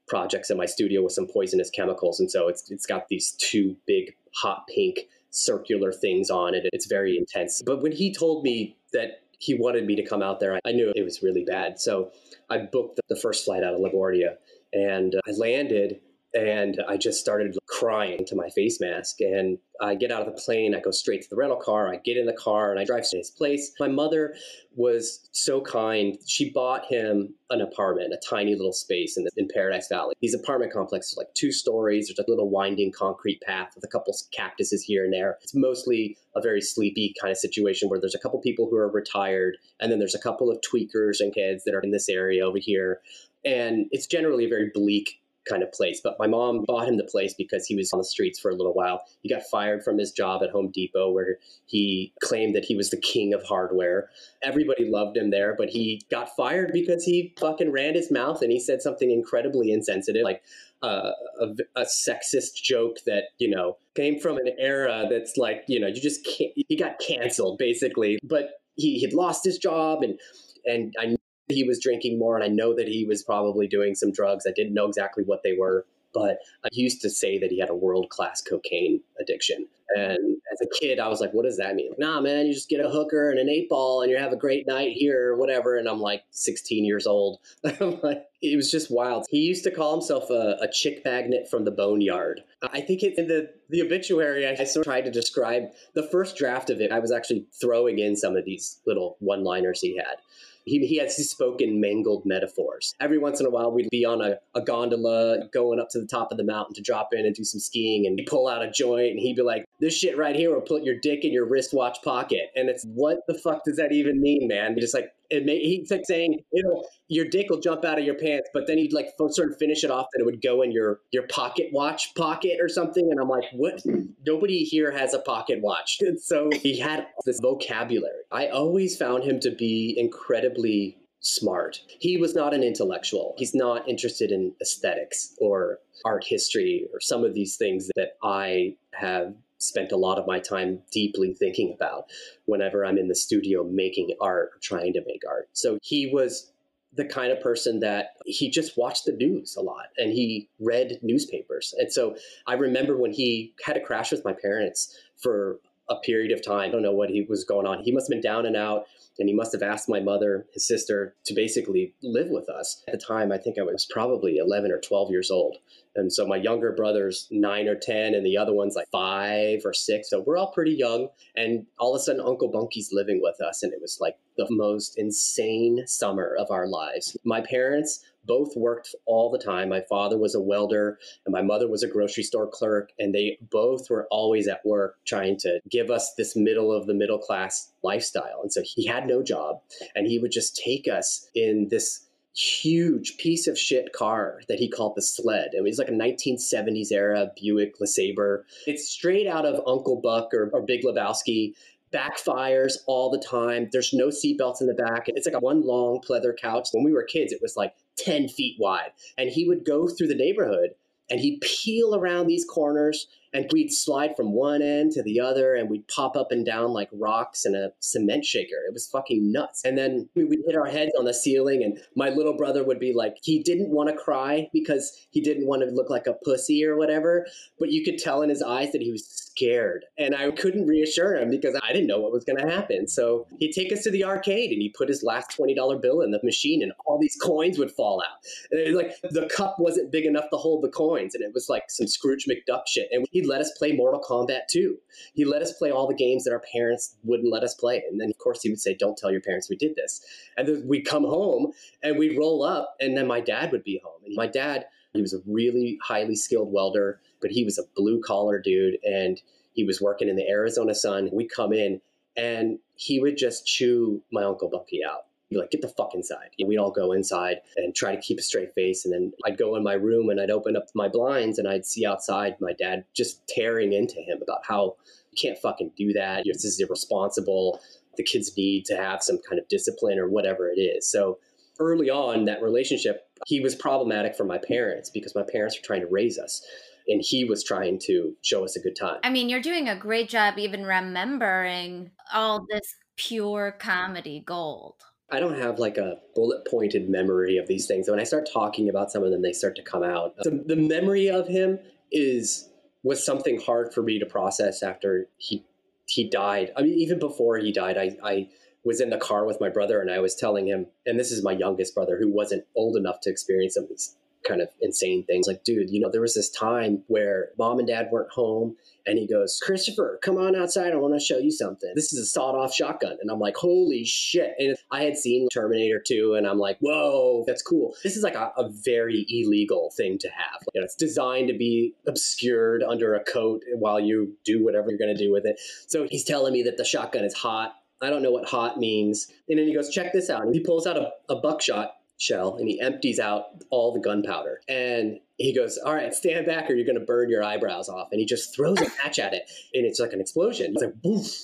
projects 0.08 0.50
in 0.50 0.56
my 0.56 0.66
studio 0.66 1.02
with 1.02 1.12
some 1.12 1.26
poisonous 1.26 1.70
chemicals. 1.70 2.20
And 2.20 2.30
so 2.30 2.48
it's, 2.48 2.70
it's 2.70 2.86
got 2.86 3.08
these 3.08 3.32
two 3.32 3.76
big 3.86 4.16
hot 4.34 4.66
pink 4.66 5.00
circular 5.30 5.92
things 5.92 6.30
on 6.30 6.54
it. 6.54 6.68
It's 6.72 6.86
very 6.86 7.16
intense. 7.16 7.62
But 7.64 7.82
when 7.82 7.92
he 7.92 8.12
told 8.12 8.42
me 8.42 8.76
that 8.92 9.22
he 9.38 9.54
wanted 9.54 9.86
me 9.86 9.96
to 9.96 10.04
come 10.04 10.22
out 10.22 10.40
there, 10.40 10.58
I 10.64 10.72
knew 10.72 10.92
it 10.94 11.04
was 11.04 11.22
really 11.22 11.44
bad. 11.44 11.80
So 11.80 12.10
I 12.50 12.58
booked 12.58 13.00
the 13.08 13.16
first 13.16 13.44
flight 13.44 13.62
out 13.62 13.74
of 13.74 13.80
LaGuardia 13.80 14.36
and 14.72 15.14
I 15.26 15.32
landed 15.32 16.00
and 16.32 16.80
I 16.88 16.96
just 16.96 17.20
started 17.20 17.56
crying 17.66 18.24
to 18.26 18.36
my 18.36 18.48
face 18.50 18.80
mask. 18.80 19.20
And 19.20 19.58
I 19.80 19.94
get 19.94 20.12
out 20.12 20.26
of 20.26 20.26
the 20.26 20.40
plane, 20.40 20.74
I 20.74 20.80
go 20.80 20.90
straight 20.90 21.22
to 21.22 21.28
the 21.30 21.36
rental 21.36 21.56
car, 21.56 21.92
I 21.92 21.96
get 21.96 22.16
in 22.16 22.26
the 22.26 22.32
car, 22.32 22.70
and 22.70 22.78
I 22.78 22.84
drive 22.84 23.08
to 23.10 23.16
his 23.16 23.30
place. 23.30 23.72
My 23.80 23.88
mother 23.88 24.34
was 24.74 25.28
so 25.32 25.60
kind. 25.60 26.16
She 26.26 26.50
bought 26.50 26.84
him 26.86 27.34
an 27.48 27.60
apartment, 27.60 28.12
a 28.12 28.20
tiny 28.28 28.54
little 28.54 28.72
space 28.72 29.16
in, 29.16 29.24
the, 29.24 29.30
in 29.36 29.48
Paradise 29.52 29.88
Valley. 29.88 30.14
These 30.20 30.34
apartment 30.34 30.72
complexes, 30.72 31.16
are 31.16 31.22
like 31.22 31.34
two 31.34 31.50
stories, 31.50 32.06
there's 32.06 32.24
a 32.24 32.30
little 32.30 32.50
winding 32.50 32.92
concrete 32.92 33.40
path 33.40 33.72
with 33.74 33.84
a 33.84 33.88
couple 33.88 34.14
cactuses 34.32 34.82
here 34.82 35.04
and 35.04 35.12
there. 35.12 35.38
It's 35.42 35.54
mostly 35.54 36.16
a 36.36 36.40
very 36.40 36.60
sleepy 36.60 37.14
kind 37.20 37.32
of 37.32 37.38
situation 37.38 37.88
where 37.88 37.98
there's 37.98 38.14
a 38.14 38.20
couple 38.20 38.40
people 38.40 38.68
who 38.70 38.76
are 38.76 38.90
retired, 38.90 39.56
and 39.80 39.90
then 39.90 39.98
there's 39.98 40.14
a 40.14 40.20
couple 40.20 40.50
of 40.50 40.60
tweakers 40.60 41.20
and 41.20 41.34
kids 41.34 41.64
that 41.64 41.74
are 41.74 41.80
in 41.80 41.90
this 41.90 42.08
area 42.08 42.46
over 42.46 42.58
here. 42.58 43.00
And 43.44 43.86
it's 43.90 44.06
generally 44.06 44.44
a 44.44 44.48
very 44.48 44.70
bleak 44.72 45.19
kind 45.48 45.62
of 45.62 45.72
place. 45.72 46.00
But 46.02 46.16
my 46.18 46.26
mom 46.26 46.64
bought 46.66 46.88
him 46.88 46.96
the 46.96 47.04
place 47.04 47.34
because 47.36 47.66
he 47.66 47.74
was 47.74 47.92
on 47.92 47.98
the 47.98 48.04
streets 48.04 48.38
for 48.38 48.50
a 48.50 48.54
little 48.54 48.74
while. 48.74 49.02
He 49.22 49.28
got 49.28 49.42
fired 49.50 49.82
from 49.82 49.98
his 49.98 50.12
job 50.12 50.42
at 50.42 50.50
Home 50.50 50.70
Depot, 50.72 51.10
where 51.10 51.38
he 51.66 52.12
claimed 52.22 52.54
that 52.54 52.64
he 52.64 52.76
was 52.76 52.90
the 52.90 53.00
king 53.00 53.34
of 53.34 53.42
hardware. 53.42 54.10
Everybody 54.42 54.88
loved 54.88 55.16
him 55.16 55.30
there, 55.30 55.54
but 55.56 55.70
he 55.70 56.02
got 56.10 56.34
fired 56.36 56.70
because 56.72 57.04
he 57.04 57.34
fucking 57.38 57.72
ran 57.72 57.94
his 57.94 58.10
mouth 58.10 58.42
and 58.42 58.52
he 58.52 58.60
said 58.60 58.82
something 58.82 59.10
incredibly 59.10 59.72
insensitive, 59.72 60.24
like 60.24 60.42
uh, 60.82 61.12
a, 61.40 61.46
a, 61.76 61.82
sexist 61.82 62.54
joke 62.54 62.96
that 63.04 63.24
you 63.38 63.50
know 63.50 63.76
came 63.94 64.18
from 64.18 64.38
an 64.38 64.48
era 64.58 65.06
that's 65.10 65.36
like 65.36 65.62
you 65.68 65.78
know 65.78 65.86
you 65.86 66.00
just 66.00 66.24
can't. 66.24 66.52
He 66.54 66.76
got 66.76 66.98
canceled 66.98 67.58
basically, 67.58 68.18
but 68.22 68.52
he 68.76 69.02
had 69.02 69.12
lost 69.12 69.44
his 69.44 69.58
job 69.58 70.02
and 70.02 70.18
and 70.64 70.94
I 70.98 71.16
he 71.50 71.64
was 71.64 71.80
drinking 71.80 72.18
more, 72.18 72.36
and 72.36 72.44
I 72.44 72.48
know 72.48 72.74
that 72.74 72.88
he 72.88 73.04
was 73.04 73.22
probably 73.22 73.66
doing 73.66 73.94
some 73.94 74.12
drugs. 74.12 74.46
I 74.46 74.52
didn't 74.54 74.74
know 74.74 74.86
exactly 74.86 75.24
what 75.24 75.42
they 75.42 75.54
were, 75.58 75.86
but 76.12 76.38
uh, 76.64 76.66
I 76.66 76.68
used 76.72 77.00
to 77.02 77.10
say 77.10 77.38
that 77.38 77.50
he 77.50 77.58
had 77.58 77.70
a 77.70 77.74
world 77.74 78.10
class 78.10 78.40
cocaine 78.40 79.00
addiction. 79.20 79.66
And 79.96 80.36
as 80.52 80.60
a 80.60 80.80
kid, 80.80 80.98
I 80.98 81.08
was 81.08 81.20
like, 81.20 81.32
what 81.32 81.44
does 81.44 81.56
that 81.56 81.74
mean? 81.74 81.92
Nah, 81.98 82.20
man, 82.20 82.46
you 82.46 82.54
just 82.54 82.68
get 82.68 82.84
a 82.84 82.88
hooker 82.88 83.30
and 83.30 83.38
an 83.38 83.48
eight 83.48 83.68
ball 83.68 84.02
and 84.02 84.10
you 84.10 84.18
have 84.18 84.32
a 84.32 84.36
great 84.36 84.66
night 84.66 84.92
here 84.92 85.32
or 85.32 85.36
whatever. 85.36 85.76
And 85.76 85.88
I'm 85.88 86.00
like 86.00 86.22
16 86.30 86.84
years 86.84 87.06
old. 87.06 87.38
like, 87.62 88.24
it 88.42 88.56
was 88.56 88.70
just 88.70 88.90
wild. 88.90 89.26
He 89.30 89.38
used 89.38 89.64
to 89.64 89.70
call 89.70 89.92
himself 89.92 90.30
a, 90.30 90.58
a 90.60 90.68
chick 90.70 91.02
magnet 91.04 91.48
from 91.50 91.64
the 91.64 91.70
boneyard. 91.70 92.42
I 92.62 92.80
think 92.80 93.02
it, 93.02 93.18
in 93.18 93.28
the, 93.28 93.50
the 93.68 93.82
obituary, 93.82 94.46
I 94.46 94.64
sort 94.64 94.86
of 94.86 94.90
tried 94.90 95.02
to 95.02 95.10
describe 95.10 95.64
the 95.94 96.06
first 96.08 96.36
draft 96.36 96.70
of 96.70 96.80
it. 96.80 96.92
I 96.92 97.00
was 97.00 97.12
actually 97.12 97.46
throwing 97.60 97.98
in 97.98 98.16
some 98.16 98.36
of 98.36 98.44
these 98.44 98.80
little 98.86 99.16
one 99.20 99.44
liners 99.44 99.80
he 99.80 99.96
had 99.96 100.16
he, 100.64 100.86
he 100.86 100.98
has 100.98 101.16
spoken 101.28 101.80
mangled 101.80 102.24
metaphors. 102.24 102.94
Every 103.00 103.18
once 103.18 103.40
in 103.40 103.46
a 103.46 103.50
while, 103.50 103.72
we'd 103.72 103.90
be 103.90 104.04
on 104.04 104.20
a, 104.20 104.38
a 104.54 104.62
gondola 104.62 105.48
going 105.52 105.80
up 105.80 105.88
to 105.90 106.00
the 106.00 106.06
top 106.06 106.30
of 106.30 106.38
the 106.38 106.44
mountain 106.44 106.74
to 106.74 106.82
drop 106.82 107.10
in 107.12 107.26
and 107.26 107.34
do 107.34 107.44
some 107.44 107.60
skiing, 107.60 108.06
and 108.06 108.20
pull 108.26 108.48
out 108.48 108.62
a 108.62 108.70
joint, 108.70 109.10
and 109.10 109.20
he'd 109.20 109.36
be 109.36 109.42
like, 109.42 109.64
"This 109.80 109.96
shit 109.96 110.16
right 110.16 110.36
here 110.36 110.54
will 110.54 110.60
put 110.60 110.82
your 110.82 110.96
dick 111.00 111.24
in 111.24 111.32
your 111.32 111.46
wristwatch 111.46 111.98
pocket." 112.02 112.50
And 112.54 112.68
it's 112.68 112.84
what 112.84 113.18
the 113.26 113.34
fuck 113.34 113.64
does 113.64 113.76
that 113.76 113.92
even 113.92 114.20
mean, 114.20 114.48
man? 114.48 114.76
Just 114.78 114.94
like, 114.94 115.12
it 115.30 115.44
may, 115.44 115.58
he's 115.60 115.90
like 115.90 116.04
saying, 116.04 116.40
you 116.52 116.62
know, 116.62 116.84
your 117.08 117.24
dick 117.24 117.50
will 117.50 117.60
jump 117.60 117.84
out 117.84 117.98
of 117.98 118.04
your 118.04 118.16
pants, 118.16 118.50
but 118.52 118.66
then 118.66 118.78
he'd 118.78 118.92
like 118.92 119.08
sort 119.30 119.50
of 119.50 119.58
finish 119.58 119.84
it 119.84 119.90
off 119.90 120.06
that 120.12 120.20
it 120.20 120.24
would 120.24 120.42
go 120.42 120.62
in 120.62 120.72
your 120.72 121.00
your 121.12 121.26
pocket 121.28 121.68
watch 121.72 122.14
pocket 122.14 122.58
or 122.60 122.68
something. 122.68 123.08
And 123.10 123.20
I'm 123.20 123.28
like, 123.28 123.44
what? 123.52 123.82
Nobody 124.26 124.64
here 124.64 124.90
has 124.90 125.14
a 125.14 125.20
pocket 125.20 125.60
watch. 125.62 125.98
And 126.00 126.20
so 126.20 126.50
he 126.52 126.78
had 126.78 127.06
this 127.24 127.40
vocabulary. 127.40 128.22
I 128.30 128.48
always 128.48 128.96
found 128.96 129.24
him 129.24 129.40
to 129.40 129.50
be 129.50 129.94
incredibly 129.96 130.96
smart. 131.20 131.80
He 131.98 132.16
was 132.16 132.34
not 132.34 132.54
an 132.54 132.62
intellectual. 132.62 133.34
He's 133.36 133.54
not 133.54 133.88
interested 133.88 134.32
in 134.32 134.54
aesthetics 134.60 135.34
or 135.38 135.78
art 136.04 136.24
history 136.26 136.88
or 136.92 137.00
some 137.00 137.24
of 137.24 137.34
these 137.34 137.56
things 137.56 137.90
that 137.96 138.16
I 138.22 138.76
have 138.94 139.34
spent 139.60 139.92
a 139.92 139.96
lot 139.96 140.18
of 140.18 140.26
my 140.26 140.40
time 140.40 140.80
deeply 140.90 141.34
thinking 141.34 141.72
about 141.74 142.10
whenever 142.46 142.84
I'm 142.84 142.98
in 142.98 143.08
the 143.08 143.14
studio 143.14 143.64
making 143.64 144.14
art 144.20 144.50
or 144.54 144.58
trying 144.60 144.92
to 144.94 145.02
make 145.06 145.22
art. 145.28 145.48
So 145.52 145.78
he 145.82 146.10
was 146.12 146.52
the 146.92 147.04
kind 147.04 147.30
of 147.30 147.40
person 147.40 147.80
that 147.80 148.16
he 148.26 148.50
just 148.50 148.76
watched 148.76 149.04
the 149.04 149.12
news 149.12 149.54
a 149.56 149.60
lot 149.60 149.86
and 149.96 150.12
he 150.12 150.48
read 150.58 150.98
newspapers. 151.02 151.72
And 151.78 151.92
so 151.92 152.16
I 152.48 152.54
remember 152.54 152.96
when 152.96 153.12
he 153.12 153.54
had 153.64 153.76
a 153.76 153.80
crash 153.80 154.10
with 154.10 154.24
my 154.24 154.32
parents 154.32 154.96
for 155.16 155.60
a 155.88 155.96
period 155.96 156.32
of 156.32 156.44
time. 156.44 156.68
I 156.68 156.68
don't 156.68 156.82
know 156.82 156.92
what 156.92 157.10
he 157.10 157.22
was 157.22 157.44
going 157.44 157.66
on. 157.66 157.82
He 157.82 157.92
must 157.92 158.06
have 158.06 158.20
been 158.20 158.22
down 158.22 158.46
and 158.46 158.56
out 158.56 158.86
and 159.18 159.28
he 159.28 159.34
must 159.34 159.52
have 159.52 159.62
asked 159.62 159.88
my 159.88 160.00
mother, 160.00 160.46
his 160.52 160.66
sister, 160.66 161.14
to 161.26 161.34
basically 161.34 161.94
live 162.02 162.28
with 162.30 162.48
us. 162.48 162.82
At 162.88 162.92
the 162.92 163.04
time, 163.06 163.32
I 163.32 163.38
think 163.38 163.58
I 163.58 163.62
was 163.62 163.86
probably 163.90 164.36
11 164.36 164.70
or 164.70 164.80
12 164.80 165.10
years 165.10 165.30
old. 165.30 165.56
And 165.96 166.12
so 166.12 166.26
my 166.26 166.36
younger 166.36 166.72
brother's 166.72 167.26
nine 167.30 167.66
or 167.68 167.74
10, 167.74 168.14
and 168.14 168.24
the 168.24 168.36
other 168.36 168.54
one's 168.54 168.76
like 168.76 168.88
five 168.92 169.60
or 169.64 169.72
six. 169.72 170.08
So 170.08 170.20
we're 170.20 170.36
all 170.36 170.52
pretty 170.52 170.72
young. 170.72 171.08
And 171.34 171.66
all 171.78 171.94
of 171.94 172.00
a 172.00 172.02
sudden, 172.02 172.20
Uncle 172.20 172.50
Bunky's 172.50 172.90
living 172.92 173.20
with 173.22 173.40
us. 173.40 173.62
And 173.62 173.72
it 173.72 173.80
was 173.80 173.98
like 174.00 174.16
the 174.36 174.46
most 174.50 174.98
insane 174.98 175.84
summer 175.86 176.36
of 176.38 176.50
our 176.50 176.68
lives. 176.68 177.16
My 177.24 177.40
parents 177.40 178.04
both 178.30 178.56
worked 178.56 178.94
all 179.06 179.28
the 179.28 179.40
time. 179.40 179.68
My 179.68 179.80
father 179.88 180.16
was 180.16 180.36
a 180.36 180.40
welder 180.40 181.00
and 181.26 181.32
my 181.32 181.42
mother 181.42 181.66
was 181.66 181.82
a 181.82 181.88
grocery 181.88 182.22
store 182.22 182.46
clerk, 182.46 182.92
and 182.96 183.12
they 183.12 183.38
both 183.50 183.90
were 183.90 184.06
always 184.08 184.46
at 184.46 184.64
work 184.64 184.98
trying 185.04 185.36
to 185.38 185.58
give 185.68 185.90
us 185.90 186.14
this 186.14 186.36
middle 186.36 186.72
of 186.72 186.86
the 186.86 186.94
middle 186.94 187.18
class 187.18 187.72
lifestyle. 187.82 188.38
And 188.40 188.52
so 188.52 188.62
he 188.64 188.86
had 188.86 189.08
no 189.08 189.20
job, 189.20 189.62
and 189.96 190.06
he 190.06 190.20
would 190.20 190.30
just 190.30 190.56
take 190.56 190.86
us 190.86 191.28
in 191.34 191.66
this 191.70 192.06
huge 192.32 193.18
piece 193.18 193.48
of 193.48 193.58
shit 193.58 193.92
car 193.92 194.42
that 194.48 194.60
he 194.60 194.68
called 194.68 194.94
the 194.94 195.02
sled. 195.02 195.48
And 195.52 195.66
it 195.66 195.68
was 195.68 195.78
like 195.78 195.88
a 195.88 195.90
1970s 195.90 196.92
era 196.92 197.32
Buick 197.34 197.80
LeSabre. 197.80 198.44
It's 198.68 198.88
straight 198.88 199.26
out 199.26 199.44
of 199.44 199.60
Uncle 199.66 200.00
Buck 200.00 200.32
or, 200.32 200.50
or 200.52 200.62
Big 200.62 200.84
Lebowski 200.84 201.54
backfires 201.92 202.74
all 202.86 203.10
the 203.10 203.18
time. 203.18 203.68
There's 203.72 203.92
no 203.92 204.08
seatbelts 204.08 204.60
in 204.60 204.66
the 204.66 204.74
back. 204.74 205.04
It's 205.06 205.26
like 205.26 205.34
a 205.34 205.40
one 205.40 205.62
long 205.62 206.00
pleather 206.00 206.32
couch. 206.40 206.68
When 206.72 206.84
we 206.84 206.92
were 206.92 207.02
kids, 207.02 207.32
it 207.32 207.42
was 207.42 207.56
like 207.56 207.74
10 207.98 208.28
feet 208.28 208.56
wide. 208.58 208.90
And 209.18 209.30
he 209.30 209.46
would 209.46 209.64
go 209.64 209.88
through 209.88 210.08
the 210.08 210.14
neighborhood 210.14 210.70
and 211.10 211.20
he'd 211.20 211.40
peel 211.40 211.94
around 211.94 212.26
these 212.26 212.44
corners 212.44 213.06
and 213.32 213.48
we'd 213.52 213.70
slide 213.70 214.16
from 214.16 214.32
one 214.32 214.62
end 214.62 214.92
to 214.92 215.02
the 215.02 215.20
other 215.20 215.54
and 215.54 215.70
we'd 215.70 215.86
pop 215.88 216.16
up 216.16 216.32
and 216.32 216.44
down 216.44 216.72
like 216.72 216.88
rocks 216.92 217.44
in 217.44 217.54
a 217.54 217.70
cement 217.80 218.24
shaker. 218.24 218.56
It 218.66 218.72
was 218.72 218.88
fucking 218.88 219.30
nuts. 219.30 219.64
And 219.64 219.78
then 219.78 220.08
we'd 220.14 220.40
hit 220.46 220.56
our 220.56 220.66
heads 220.66 220.92
on 220.98 221.04
the 221.04 221.14
ceiling 221.14 221.62
and 221.62 221.78
my 221.94 222.08
little 222.08 222.36
brother 222.36 222.64
would 222.64 222.80
be 222.80 222.92
like, 222.94 223.16
he 223.22 223.42
didn't 223.42 223.70
want 223.70 223.88
to 223.88 223.96
cry 223.96 224.48
because 224.52 225.06
he 225.10 225.20
didn't 225.20 225.46
want 225.46 225.62
to 225.62 225.68
look 225.70 225.90
like 225.90 226.06
a 226.06 226.14
pussy 226.24 226.64
or 226.64 226.76
whatever, 226.76 227.26
but 227.58 227.70
you 227.70 227.84
could 227.84 227.98
tell 227.98 228.22
in 228.22 228.28
his 228.28 228.42
eyes 228.42 228.72
that 228.72 228.82
he 228.82 228.90
was 228.90 229.06
scared. 229.06 229.84
And 229.98 230.14
I 230.14 230.30
couldn't 230.32 230.66
reassure 230.66 231.16
him 231.16 231.30
because 231.30 231.58
I 231.62 231.72
didn't 231.72 231.86
know 231.86 232.00
what 232.00 232.12
was 232.12 232.24
going 232.24 232.38
to 232.38 232.50
happen. 232.50 232.88
So 232.88 233.26
he'd 233.38 233.52
take 233.52 233.72
us 233.72 233.82
to 233.84 233.90
the 233.90 234.04
arcade 234.04 234.50
and 234.50 234.60
he 234.60 234.70
put 234.76 234.88
his 234.88 235.02
last 235.02 235.36
$20 235.36 235.80
bill 235.80 236.00
in 236.00 236.10
the 236.10 236.20
machine 236.22 236.62
and 236.62 236.72
all 236.84 236.98
these 237.00 237.16
coins 237.16 237.58
would 237.58 237.70
fall 237.70 238.02
out. 238.02 238.18
And 238.50 238.76
like 238.76 238.92
the 239.02 239.28
cup 239.34 239.56
wasn't 239.58 239.92
big 239.92 240.04
enough 240.04 240.24
to 240.32 240.36
hold 240.36 240.62
the 240.62 240.68
coins 240.68 241.14
and 241.14 241.22
it 241.22 241.32
was 241.32 241.48
like 241.48 241.64
some 241.68 241.86
Scrooge 241.86 242.26
McDuck 242.28 242.62
shit. 242.66 242.88
And 242.90 243.06
he'd 243.20 243.28
let 243.28 243.40
us 243.40 243.52
play 243.58 243.72
Mortal 243.72 244.00
Kombat 244.00 244.46
2. 244.48 244.76
He 245.14 245.24
let 245.24 245.42
us 245.42 245.52
play 245.52 245.70
all 245.70 245.86
the 245.86 245.94
games 245.94 246.24
that 246.24 246.32
our 246.32 246.42
parents 246.52 246.96
wouldn't 247.04 247.32
let 247.32 247.42
us 247.42 247.54
play. 247.54 247.82
And 247.90 248.00
then, 248.00 248.10
of 248.10 248.18
course, 248.18 248.42
he 248.42 248.50
would 248.50 248.60
say, 248.60 248.74
Don't 248.74 248.96
tell 248.96 249.10
your 249.10 249.20
parents 249.20 249.48
we 249.48 249.56
did 249.56 249.76
this. 249.76 250.00
And 250.36 250.48
then 250.48 250.64
we'd 250.66 250.86
come 250.86 251.04
home 251.04 251.52
and 251.82 251.98
we'd 251.98 252.16
roll 252.16 252.42
up, 252.42 252.76
and 252.80 252.96
then 252.96 253.06
my 253.06 253.20
dad 253.20 253.52
would 253.52 253.64
be 253.64 253.80
home. 253.84 254.00
And 254.06 254.14
my 254.16 254.26
dad, 254.26 254.66
he 254.94 255.00
was 255.00 255.14
a 255.14 255.20
really 255.26 255.78
highly 255.82 256.16
skilled 256.16 256.52
welder, 256.52 257.00
but 257.20 257.30
he 257.30 257.44
was 257.44 257.58
a 257.58 257.64
blue 257.76 258.00
collar 258.00 258.40
dude. 258.40 258.78
And 258.84 259.20
he 259.52 259.64
was 259.64 259.80
working 259.80 260.08
in 260.08 260.16
the 260.16 260.28
Arizona 260.28 260.74
sun. 260.74 261.10
We'd 261.12 261.30
come 261.30 261.52
in, 261.52 261.80
and 262.16 262.58
he 262.74 263.00
would 263.00 263.16
just 263.16 263.46
chew 263.46 264.02
my 264.12 264.24
Uncle 264.24 264.48
Bunky 264.48 264.80
out 264.84 265.04
be 265.30 265.36
like, 265.36 265.50
get 265.50 265.62
the 265.62 265.68
fuck 265.68 265.94
inside. 265.94 266.30
We'd 266.44 266.58
all 266.58 266.72
go 266.72 266.92
inside 266.92 267.36
and 267.56 267.74
try 267.74 267.94
to 267.94 268.00
keep 268.00 268.18
a 268.18 268.22
straight 268.22 268.52
face. 268.54 268.84
And 268.84 268.92
then 268.92 269.12
I'd 269.24 269.38
go 269.38 269.56
in 269.56 269.62
my 269.62 269.74
room 269.74 270.10
and 270.10 270.20
I'd 270.20 270.30
open 270.30 270.56
up 270.56 270.66
my 270.74 270.88
blinds 270.88 271.38
and 271.38 271.48
I'd 271.48 271.64
see 271.64 271.86
outside 271.86 272.36
my 272.40 272.52
dad 272.52 272.84
just 272.94 273.26
tearing 273.28 273.72
into 273.72 274.00
him 274.00 274.18
about 274.22 274.40
how 274.46 274.76
you 275.12 275.18
can't 275.20 275.38
fucking 275.38 275.72
do 275.76 275.92
that. 275.92 276.24
This 276.26 276.44
is 276.44 276.60
irresponsible. 276.60 277.60
The 277.96 278.02
kids 278.02 278.36
need 278.36 278.64
to 278.66 278.76
have 278.76 279.02
some 279.02 279.18
kind 279.28 279.40
of 279.40 279.48
discipline 279.48 279.98
or 279.98 280.08
whatever 280.08 280.48
it 280.48 280.60
is. 280.60 280.90
So 280.90 281.18
early 281.58 281.90
on, 281.90 282.24
that 282.24 282.42
relationship, 282.42 283.06
he 283.26 283.40
was 283.40 283.54
problematic 283.54 284.16
for 284.16 284.24
my 284.24 284.38
parents 284.38 284.90
because 284.90 285.14
my 285.14 285.24
parents 285.30 285.56
were 285.56 285.64
trying 285.64 285.82
to 285.82 285.88
raise 285.88 286.18
us 286.18 286.44
and 286.88 287.02
he 287.04 287.24
was 287.24 287.44
trying 287.44 287.78
to 287.78 288.16
show 288.22 288.42
us 288.44 288.56
a 288.56 288.60
good 288.60 288.74
time. 288.74 288.98
I 289.04 289.10
mean, 289.10 289.28
you're 289.28 289.42
doing 289.42 289.68
a 289.68 289.76
great 289.76 290.08
job 290.08 290.38
even 290.38 290.64
remembering 290.64 291.90
all 292.12 292.44
this 292.50 292.74
pure 292.96 293.54
comedy 293.58 294.22
gold. 294.24 294.74
I 295.12 295.20
don't 295.20 295.38
have 295.38 295.58
like 295.58 295.76
a 295.76 295.98
bullet 296.14 296.46
pointed 296.48 296.88
memory 296.88 297.36
of 297.36 297.46
these 297.48 297.66
things. 297.66 297.88
When 297.88 298.00
I 298.00 298.04
start 298.04 298.28
talking 298.32 298.68
about 298.68 298.92
some 298.92 299.02
of 299.02 299.10
them, 299.10 299.22
they 299.22 299.32
start 299.32 299.56
to 299.56 299.62
come 299.62 299.82
out. 299.82 300.14
So 300.22 300.30
the 300.30 300.56
memory 300.56 301.08
of 301.08 301.28
him 301.28 301.58
is 301.90 302.48
was 302.82 303.04
something 303.04 303.40
hard 303.40 303.74
for 303.74 303.82
me 303.82 303.98
to 303.98 304.06
process 304.06 304.62
after 304.62 305.08
he 305.18 305.44
he 305.86 306.08
died. 306.08 306.52
I 306.56 306.62
mean, 306.62 306.74
even 306.74 306.98
before 306.98 307.38
he 307.38 307.52
died, 307.52 307.76
I, 307.76 307.96
I 308.02 308.28
was 308.64 308.80
in 308.80 308.90
the 308.90 308.98
car 308.98 309.24
with 309.26 309.40
my 309.40 309.48
brother 309.48 309.80
and 309.80 309.90
I 309.90 309.98
was 309.98 310.14
telling 310.14 310.46
him, 310.46 310.66
and 310.86 310.98
this 310.98 311.10
is 311.10 311.24
my 311.24 311.32
youngest 311.32 311.74
brother 311.74 311.98
who 311.98 312.08
wasn't 312.08 312.44
old 312.54 312.76
enough 312.76 313.00
to 313.02 313.10
experience 313.10 313.54
some 313.54 313.64
of 313.64 313.70
these 313.70 313.96
kind 314.26 314.40
of 314.40 314.48
insane 314.60 315.04
things. 315.04 315.26
Like, 315.26 315.44
dude, 315.44 315.70
you 315.70 315.80
know, 315.80 315.90
there 315.90 316.00
was 316.00 316.14
this 316.14 316.30
time 316.30 316.82
where 316.86 317.30
mom 317.38 317.58
and 317.58 317.68
dad 317.68 317.88
weren't 317.90 318.10
home 318.10 318.56
and 318.86 318.98
he 318.98 319.06
goes, 319.06 319.40
Christopher, 319.42 319.98
come 320.02 320.16
on 320.16 320.34
outside. 320.34 320.72
I 320.72 320.76
want 320.76 320.94
to 320.94 321.04
show 321.04 321.18
you 321.18 321.30
something. 321.30 321.72
This 321.74 321.92
is 321.92 321.98
a 321.98 322.06
sawed 322.06 322.34
off 322.34 322.52
shotgun. 322.52 322.96
And 323.00 323.10
I'm 323.10 323.18
like, 323.18 323.36
holy 323.36 323.84
shit. 323.84 324.34
And 324.38 324.56
I 324.70 324.82
had 324.82 324.96
seen 324.96 325.28
Terminator 325.32 325.82
2 325.84 326.14
and 326.14 326.26
I'm 326.26 326.38
like, 326.38 326.58
whoa, 326.60 327.24
that's 327.26 327.42
cool. 327.42 327.74
This 327.82 327.96
is 327.96 328.02
like 328.02 328.14
a, 328.14 328.32
a 328.36 328.48
very 328.48 329.06
illegal 329.08 329.72
thing 329.76 329.98
to 329.98 330.08
have. 330.08 330.42
You 330.54 330.60
know, 330.60 330.64
it's 330.64 330.76
designed 330.76 331.28
to 331.28 331.34
be 331.34 331.74
obscured 331.86 332.62
under 332.62 332.94
a 332.94 333.04
coat 333.04 333.42
while 333.54 333.80
you 333.80 334.14
do 334.24 334.44
whatever 334.44 334.70
you're 334.70 334.78
going 334.78 334.94
to 334.94 335.02
do 335.02 335.12
with 335.12 335.26
it. 335.26 335.38
So 335.66 335.86
he's 335.88 336.04
telling 336.04 336.32
me 336.32 336.42
that 336.44 336.56
the 336.56 336.64
shotgun 336.64 337.04
is 337.04 337.14
hot. 337.14 337.54
I 337.82 337.88
don't 337.88 338.02
know 338.02 338.10
what 338.10 338.28
hot 338.28 338.58
means. 338.58 339.08
And 339.28 339.38
then 339.38 339.46
he 339.46 339.54
goes, 339.54 339.70
check 339.70 339.92
this 339.92 340.10
out. 340.10 340.22
And 340.22 340.34
he 340.34 340.40
pulls 340.40 340.66
out 340.66 340.76
a, 340.76 340.90
a 341.08 341.16
buckshot 341.16 341.76
shell 342.00 342.36
and 342.36 342.48
he 342.48 342.60
empties 342.60 342.98
out 342.98 343.26
all 343.50 343.72
the 343.72 343.80
gunpowder. 343.80 344.40
And 344.48 344.98
he 345.18 345.34
goes, 345.34 345.58
All 345.58 345.74
right, 345.74 345.94
stand 345.94 346.26
back 346.26 346.50
or 346.50 346.54
you're 346.54 346.66
going 346.66 346.78
to 346.78 346.84
burn 346.84 347.10
your 347.10 347.22
eyebrows 347.22 347.68
off. 347.68 347.88
And 347.92 348.00
he 348.00 348.06
just 348.06 348.34
throws 348.34 348.60
a 348.60 348.68
match 348.82 348.98
at 348.98 349.12
it 349.12 349.30
and 349.54 349.64
it's 349.64 349.78
like 349.78 349.92
an 349.92 350.00
explosion. 350.00 350.52
It's 350.54 350.62
like, 350.62 350.74
woof, 350.82 351.14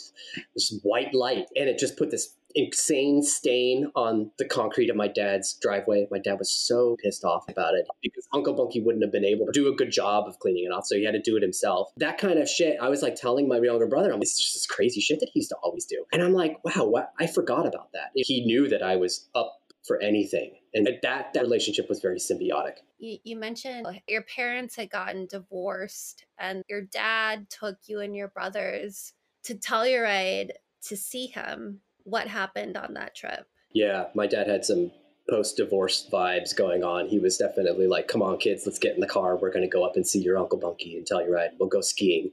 this 0.54 0.78
white 0.82 1.14
light. 1.14 1.46
And 1.56 1.68
it 1.68 1.78
just 1.78 1.96
put 1.96 2.10
this 2.10 2.34
insane 2.54 3.22
stain 3.22 3.90
on 3.94 4.30
the 4.38 4.44
concrete 4.46 4.88
of 4.88 4.96
my 4.96 5.08
dad's 5.08 5.54
driveway. 5.60 6.06
My 6.10 6.18
dad 6.18 6.38
was 6.38 6.50
so 6.50 6.96
pissed 7.02 7.22
off 7.22 7.46
about 7.48 7.74
it 7.74 7.86
because 8.02 8.26
Uncle 8.32 8.54
Bunky 8.54 8.80
wouldn't 8.80 9.04
have 9.04 9.12
been 9.12 9.26
able 9.26 9.44
to 9.46 9.52
do 9.52 9.68
a 9.68 9.76
good 9.76 9.90
job 9.90 10.26
of 10.26 10.38
cleaning 10.38 10.64
it 10.64 10.74
off. 10.74 10.86
So 10.86 10.96
he 10.96 11.04
had 11.04 11.12
to 11.12 11.20
do 11.20 11.36
it 11.36 11.42
himself. 11.42 11.92
That 11.98 12.16
kind 12.16 12.38
of 12.38 12.48
shit, 12.48 12.78
I 12.80 12.88
was 12.88 13.02
like 13.02 13.14
telling 13.14 13.46
my 13.46 13.58
younger 13.58 13.86
brother, 13.86 14.08
I'm 14.10 14.20
like, 14.20 14.22
it's 14.22 14.42
just 14.42 14.54
this 14.54 14.66
crazy 14.66 15.00
shit 15.00 15.20
that 15.20 15.28
he 15.32 15.40
used 15.40 15.50
to 15.50 15.56
always 15.62 15.84
do. 15.84 16.04
And 16.12 16.22
I'm 16.22 16.32
like, 16.32 16.56
wow, 16.64 16.86
what? 16.86 17.12
I 17.20 17.26
forgot 17.26 17.66
about 17.66 17.92
that. 17.92 18.10
He 18.14 18.46
knew 18.46 18.68
that 18.68 18.82
I 18.82 18.96
was 18.96 19.28
up 19.34 19.60
for 19.86 20.00
anything. 20.02 20.52
And 20.74 20.86
that, 21.02 21.32
that 21.32 21.40
relationship 21.40 21.88
was 21.88 22.00
very 22.00 22.18
symbiotic. 22.18 22.78
You, 22.98 23.18
you 23.24 23.36
mentioned 23.36 23.86
uh, 23.86 23.92
your 24.08 24.22
parents 24.22 24.76
had 24.76 24.90
gotten 24.90 25.26
divorced, 25.26 26.24
and 26.38 26.62
your 26.68 26.82
dad 26.82 27.48
took 27.50 27.76
you 27.86 28.00
and 28.00 28.14
your 28.14 28.28
brothers 28.28 29.12
to 29.44 29.54
Telluride 29.54 30.50
to 30.88 30.96
see 30.96 31.26
him. 31.26 31.80
What 32.04 32.28
happened 32.28 32.76
on 32.76 32.94
that 32.94 33.14
trip? 33.14 33.46
Yeah, 33.72 34.06
my 34.14 34.26
dad 34.26 34.48
had 34.48 34.64
some 34.64 34.90
post 35.28 35.56
divorce 35.56 36.08
vibes 36.12 36.54
going 36.54 36.84
on. 36.84 37.08
He 37.08 37.18
was 37.18 37.36
definitely 37.36 37.86
like, 37.86 38.06
come 38.08 38.22
on, 38.22 38.38
kids, 38.38 38.64
let's 38.64 38.78
get 38.78 38.94
in 38.94 39.00
the 39.00 39.08
car. 39.08 39.36
We're 39.36 39.52
going 39.52 39.64
to 39.64 39.68
go 39.68 39.84
up 39.84 39.96
and 39.96 40.06
see 40.06 40.20
your 40.20 40.38
Uncle 40.38 40.58
Bunky 40.58 40.96
and 40.96 41.06
Telluride. 41.06 41.50
We'll 41.58 41.68
go 41.68 41.80
skiing. 41.80 42.30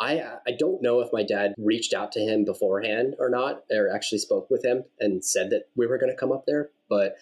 I 0.00 0.22
I 0.46 0.52
don't 0.58 0.82
know 0.82 1.00
if 1.00 1.12
my 1.12 1.22
dad 1.22 1.54
reached 1.58 1.94
out 1.94 2.12
to 2.12 2.20
him 2.20 2.44
beforehand 2.44 3.16
or 3.18 3.28
not, 3.28 3.64
or 3.70 3.92
actually 3.92 4.18
spoke 4.18 4.50
with 4.50 4.64
him 4.64 4.84
and 5.00 5.24
said 5.24 5.50
that 5.50 5.64
we 5.76 5.86
were 5.86 5.98
going 5.98 6.12
to 6.12 6.18
come 6.18 6.32
up 6.32 6.44
there. 6.46 6.70
But 6.88 7.16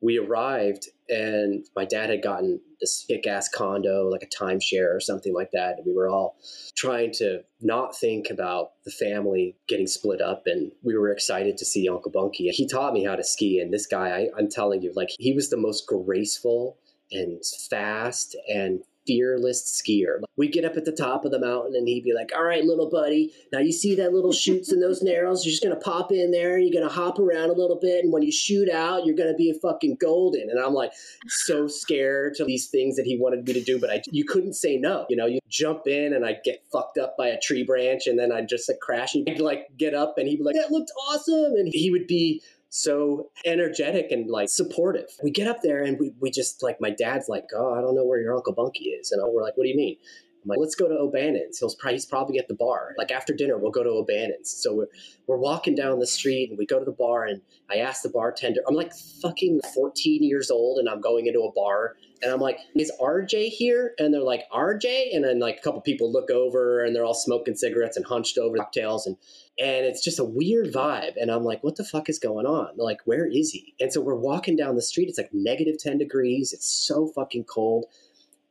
we 0.00 0.18
arrived, 0.18 0.88
and 1.08 1.64
my 1.74 1.86
dad 1.86 2.10
had 2.10 2.22
gotten 2.22 2.60
this 2.78 3.06
kick 3.08 3.26
ass 3.26 3.48
condo, 3.48 4.08
like 4.10 4.22
a 4.22 4.26
timeshare 4.26 4.94
or 4.94 5.00
something 5.00 5.32
like 5.32 5.50
that. 5.52 5.78
And 5.78 5.86
we 5.86 5.94
were 5.94 6.10
all 6.10 6.36
trying 6.76 7.12
to 7.12 7.42
not 7.62 7.96
think 7.96 8.28
about 8.28 8.72
the 8.84 8.90
family 8.90 9.56
getting 9.66 9.86
split 9.86 10.20
up, 10.20 10.42
and 10.46 10.72
we 10.82 10.96
were 10.96 11.10
excited 11.10 11.56
to 11.58 11.64
see 11.64 11.88
Uncle 11.88 12.10
Bunky. 12.10 12.48
He 12.48 12.66
taught 12.66 12.92
me 12.92 13.04
how 13.04 13.16
to 13.16 13.24
ski, 13.24 13.60
and 13.60 13.72
this 13.72 13.86
guy, 13.86 14.08
I, 14.10 14.28
I'm 14.38 14.50
telling 14.50 14.82
you, 14.82 14.92
like 14.94 15.08
he 15.18 15.32
was 15.32 15.48
the 15.48 15.56
most 15.56 15.86
graceful 15.86 16.76
and 17.10 17.42
fast 17.70 18.36
and 18.48 18.82
fearless 19.06 19.62
skier. 19.62 20.20
We'd 20.36 20.52
get 20.52 20.64
up 20.64 20.76
at 20.76 20.84
the 20.84 20.92
top 20.92 21.24
of 21.24 21.30
the 21.30 21.38
mountain 21.38 21.74
and 21.76 21.86
he'd 21.86 22.04
be 22.04 22.14
like, 22.14 22.32
All 22.34 22.44
right, 22.44 22.64
little 22.64 22.90
buddy, 22.90 23.32
now 23.52 23.60
you 23.60 23.72
see 23.72 23.94
that 23.96 24.12
little 24.12 24.32
shoots 24.32 24.72
and 24.72 24.82
those 24.82 25.02
narrows? 25.02 25.44
You're 25.44 25.52
just 25.52 25.62
going 25.62 25.74
to 25.74 25.80
pop 25.80 26.12
in 26.12 26.30
there, 26.30 26.58
you're 26.58 26.72
going 26.72 26.88
to 26.88 26.94
hop 26.94 27.18
around 27.18 27.50
a 27.50 27.54
little 27.54 27.78
bit. 27.80 28.04
And 28.04 28.12
when 28.12 28.22
you 28.22 28.32
shoot 28.32 28.70
out, 28.70 29.04
you're 29.04 29.16
going 29.16 29.30
to 29.30 29.36
be 29.36 29.50
a 29.50 29.54
fucking 29.54 29.98
golden. 30.00 30.48
And 30.50 30.58
I'm 30.58 30.74
like, 30.74 30.92
so 31.28 31.66
scared 31.66 32.34
to 32.34 32.44
these 32.44 32.68
things 32.68 32.96
that 32.96 33.06
he 33.06 33.18
wanted 33.18 33.46
me 33.46 33.52
to 33.54 33.62
do, 33.62 33.80
but 33.80 33.90
I, 33.90 34.02
you 34.10 34.24
couldn't 34.24 34.54
say 34.54 34.76
no. 34.76 35.06
You 35.08 35.16
know, 35.16 35.26
you 35.26 35.40
jump 35.48 35.86
in 35.86 36.12
and 36.12 36.24
I'd 36.24 36.42
get 36.44 36.64
fucked 36.72 36.98
up 36.98 37.16
by 37.16 37.28
a 37.28 37.40
tree 37.40 37.64
branch 37.64 38.06
and 38.06 38.18
then 38.18 38.32
I'd 38.32 38.48
just 38.48 38.68
like 38.68 38.80
crash 38.80 39.14
and 39.14 39.28
he'd 39.28 39.40
like 39.40 39.68
get 39.76 39.94
up 39.94 40.14
and 40.16 40.28
he'd 40.28 40.38
be 40.38 40.44
like, 40.44 40.56
That 40.56 40.70
looked 40.70 40.90
awesome. 41.08 41.54
And 41.56 41.68
he 41.72 41.90
would 41.90 42.06
be 42.06 42.42
so 42.74 43.30
energetic 43.44 44.10
and 44.10 44.28
like 44.28 44.48
supportive. 44.48 45.06
We 45.22 45.30
get 45.30 45.46
up 45.46 45.58
there 45.62 45.84
and 45.84 45.96
we, 45.96 46.10
we 46.20 46.32
just 46.32 46.60
like, 46.60 46.80
my 46.80 46.90
dad's 46.90 47.28
like, 47.28 47.44
oh, 47.56 47.72
I 47.72 47.80
don't 47.80 47.94
know 47.94 48.04
where 48.04 48.20
your 48.20 48.34
Uncle 48.34 48.52
Bunky 48.52 48.86
is. 48.86 49.12
And 49.12 49.22
we're 49.32 49.44
like, 49.44 49.56
what 49.56 49.62
do 49.62 49.70
you 49.70 49.76
mean? 49.76 49.96
I'm 50.44 50.48
like, 50.48 50.58
let's 50.58 50.74
go 50.74 50.88
to 50.88 50.94
O'Bannon's. 50.94 51.58
He'll 51.58 51.74
probably, 51.78 51.94
he's 51.94 52.04
probably 52.04 52.38
at 52.38 52.48
the 52.48 52.54
bar. 52.54 52.94
Like 52.98 53.10
after 53.10 53.32
dinner, 53.32 53.56
we'll 53.56 53.70
go 53.70 53.82
to 53.82 53.88
O'Bannon's. 53.88 54.50
So 54.50 54.74
we're, 54.74 54.88
we're 55.26 55.38
walking 55.38 55.74
down 55.74 55.98
the 56.00 56.06
street 56.06 56.50
and 56.50 56.58
we 56.58 56.66
go 56.66 56.78
to 56.78 56.84
the 56.84 56.92
bar 56.92 57.24
and 57.24 57.40
I 57.70 57.76
ask 57.76 58.02
the 58.02 58.10
bartender, 58.10 58.60
I'm 58.68 58.74
like 58.74 58.92
fucking 59.22 59.60
14 59.74 60.22
years 60.22 60.50
old 60.50 60.78
and 60.78 60.88
I'm 60.88 61.00
going 61.00 61.26
into 61.26 61.40
a 61.40 61.52
bar 61.52 61.96
and 62.22 62.30
I'm 62.30 62.40
like, 62.40 62.58
is 62.76 62.92
RJ 63.00 63.48
here? 63.48 63.94
And 63.98 64.12
they're 64.12 64.20
like, 64.20 64.42
RJ? 64.52 65.14
And 65.14 65.24
then 65.24 65.38
like 65.38 65.58
a 65.58 65.62
couple 65.62 65.80
people 65.80 66.12
look 66.12 66.30
over 66.30 66.84
and 66.84 66.94
they're 66.94 67.04
all 67.04 67.14
smoking 67.14 67.54
cigarettes 67.54 67.96
and 67.96 68.04
hunched 68.04 68.36
over 68.36 68.56
cocktails 68.56 69.06
and 69.06 69.16
and 69.56 69.86
it's 69.86 70.02
just 70.02 70.18
a 70.18 70.24
weird 70.24 70.72
vibe. 70.72 71.12
And 71.16 71.30
I'm 71.30 71.44
like, 71.44 71.62
what 71.62 71.76
the 71.76 71.84
fuck 71.84 72.08
is 72.08 72.18
going 72.18 72.44
on? 72.44 72.76
Like, 72.76 72.98
where 73.04 73.24
is 73.24 73.52
he? 73.52 73.74
And 73.78 73.92
so 73.92 74.00
we're 74.00 74.16
walking 74.16 74.56
down 74.56 74.74
the 74.74 74.82
street. 74.82 75.08
It's 75.08 75.18
like 75.18 75.30
negative 75.32 75.78
10 75.78 75.98
degrees. 75.98 76.52
It's 76.52 76.66
so 76.66 77.06
fucking 77.14 77.44
cold. 77.44 77.86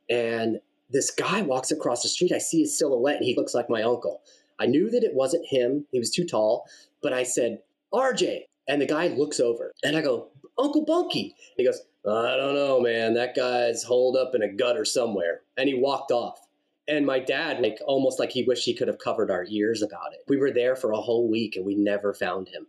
And 0.08 0.60
this 0.94 1.10
guy 1.10 1.42
walks 1.42 1.72
across 1.72 2.02
the 2.02 2.08
street. 2.08 2.32
I 2.32 2.38
see 2.38 2.60
his 2.60 2.78
silhouette 2.78 3.16
and 3.16 3.24
he 3.24 3.34
looks 3.36 3.52
like 3.52 3.68
my 3.68 3.82
uncle. 3.82 4.22
I 4.60 4.66
knew 4.66 4.88
that 4.90 5.02
it 5.02 5.12
wasn't 5.14 5.44
him. 5.46 5.86
He 5.90 5.98
was 5.98 6.10
too 6.10 6.24
tall. 6.24 6.66
But 7.02 7.12
I 7.12 7.24
said, 7.24 7.58
RJ. 7.92 8.42
And 8.66 8.80
the 8.80 8.86
guy 8.86 9.08
looks 9.08 9.40
over 9.40 9.72
and 9.82 9.96
I 9.96 10.00
go, 10.00 10.28
Uncle 10.58 10.84
Bunky. 10.86 11.34
He 11.56 11.66
goes, 11.66 11.82
I 12.08 12.36
don't 12.36 12.54
know, 12.54 12.80
man. 12.80 13.14
That 13.14 13.34
guy's 13.34 13.82
holed 13.82 14.16
up 14.16 14.34
in 14.34 14.42
a 14.42 14.52
gutter 14.52 14.84
somewhere. 14.84 15.42
And 15.58 15.68
he 15.68 15.74
walked 15.74 16.12
off. 16.12 16.38
And 16.86 17.04
my 17.04 17.18
dad, 17.18 17.60
like 17.60 17.78
almost 17.86 18.18
like 18.18 18.30
he 18.30 18.44
wished 18.44 18.64
he 18.64 18.74
could 18.74 18.88
have 18.88 18.98
covered 18.98 19.30
our 19.30 19.44
ears 19.50 19.82
about 19.82 20.12
it. 20.12 20.20
We 20.28 20.36
were 20.36 20.52
there 20.52 20.76
for 20.76 20.92
a 20.92 21.00
whole 21.00 21.28
week 21.28 21.56
and 21.56 21.66
we 21.66 21.74
never 21.74 22.14
found 22.14 22.48
him. 22.48 22.66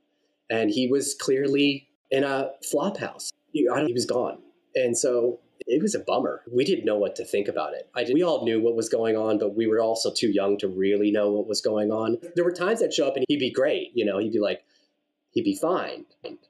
And 0.50 0.72
he 0.72 0.88
was 0.88 1.16
clearly 1.16 1.88
in 2.12 2.24
a 2.24 2.52
flop 2.70 2.98
house. 2.98 3.32
He 3.54 3.68
was 3.70 4.06
gone. 4.06 4.40
And 4.74 4.98
so 4.98 5.40
it 5.68 5.82
was 5.82 5.96
a 5.96 6.00
bummer. 6.00 6.42
We 6.52 6.64
didn't 6.64 6.86
know 6.86 6.98
what 6.98 7.16
to 7.16 7.26
think 7.26 7.48
about 7.48 7.74
it. 7.74 7.90
I 7.96 8.04
did, 8.04 8.14
we 8.14 8.24
all 8.24 8.46
knew 8.46 8.62
what 8.62 8.76
was 8.76 8.90
going 8.90 9.18
on, 9.18 9.40
but 9.40 9.56
we 9.56 9.68
were 9.68 9.80
also 9.80 10.12
too 10.14 10.30
young 10.30 10.58
to 10.60 10.68
really 10.68 11.12
know 11.12 11.32
what 11.32 11.48
was 11.48 11.62
going 11.62 11.92
on. 11.92 12.18
There 12.36 12.46
were 12.46 12.52
times 12.52 12.84
I'd 12.84 12.94
show 12.94 13.08
up 13.08 13.16
and 13.16 13.26
he'd 13.28 13.40
be 13.40 13.52
great. 13.52 13.92
You 13.94 14.06
know, 14.06 14.20
he'd 14.20 14.32
be 14.32 14.40
like, 14.40 14.64
he'd 15.32 15.44
be 15.44 15.56
fine. 15.56 16.06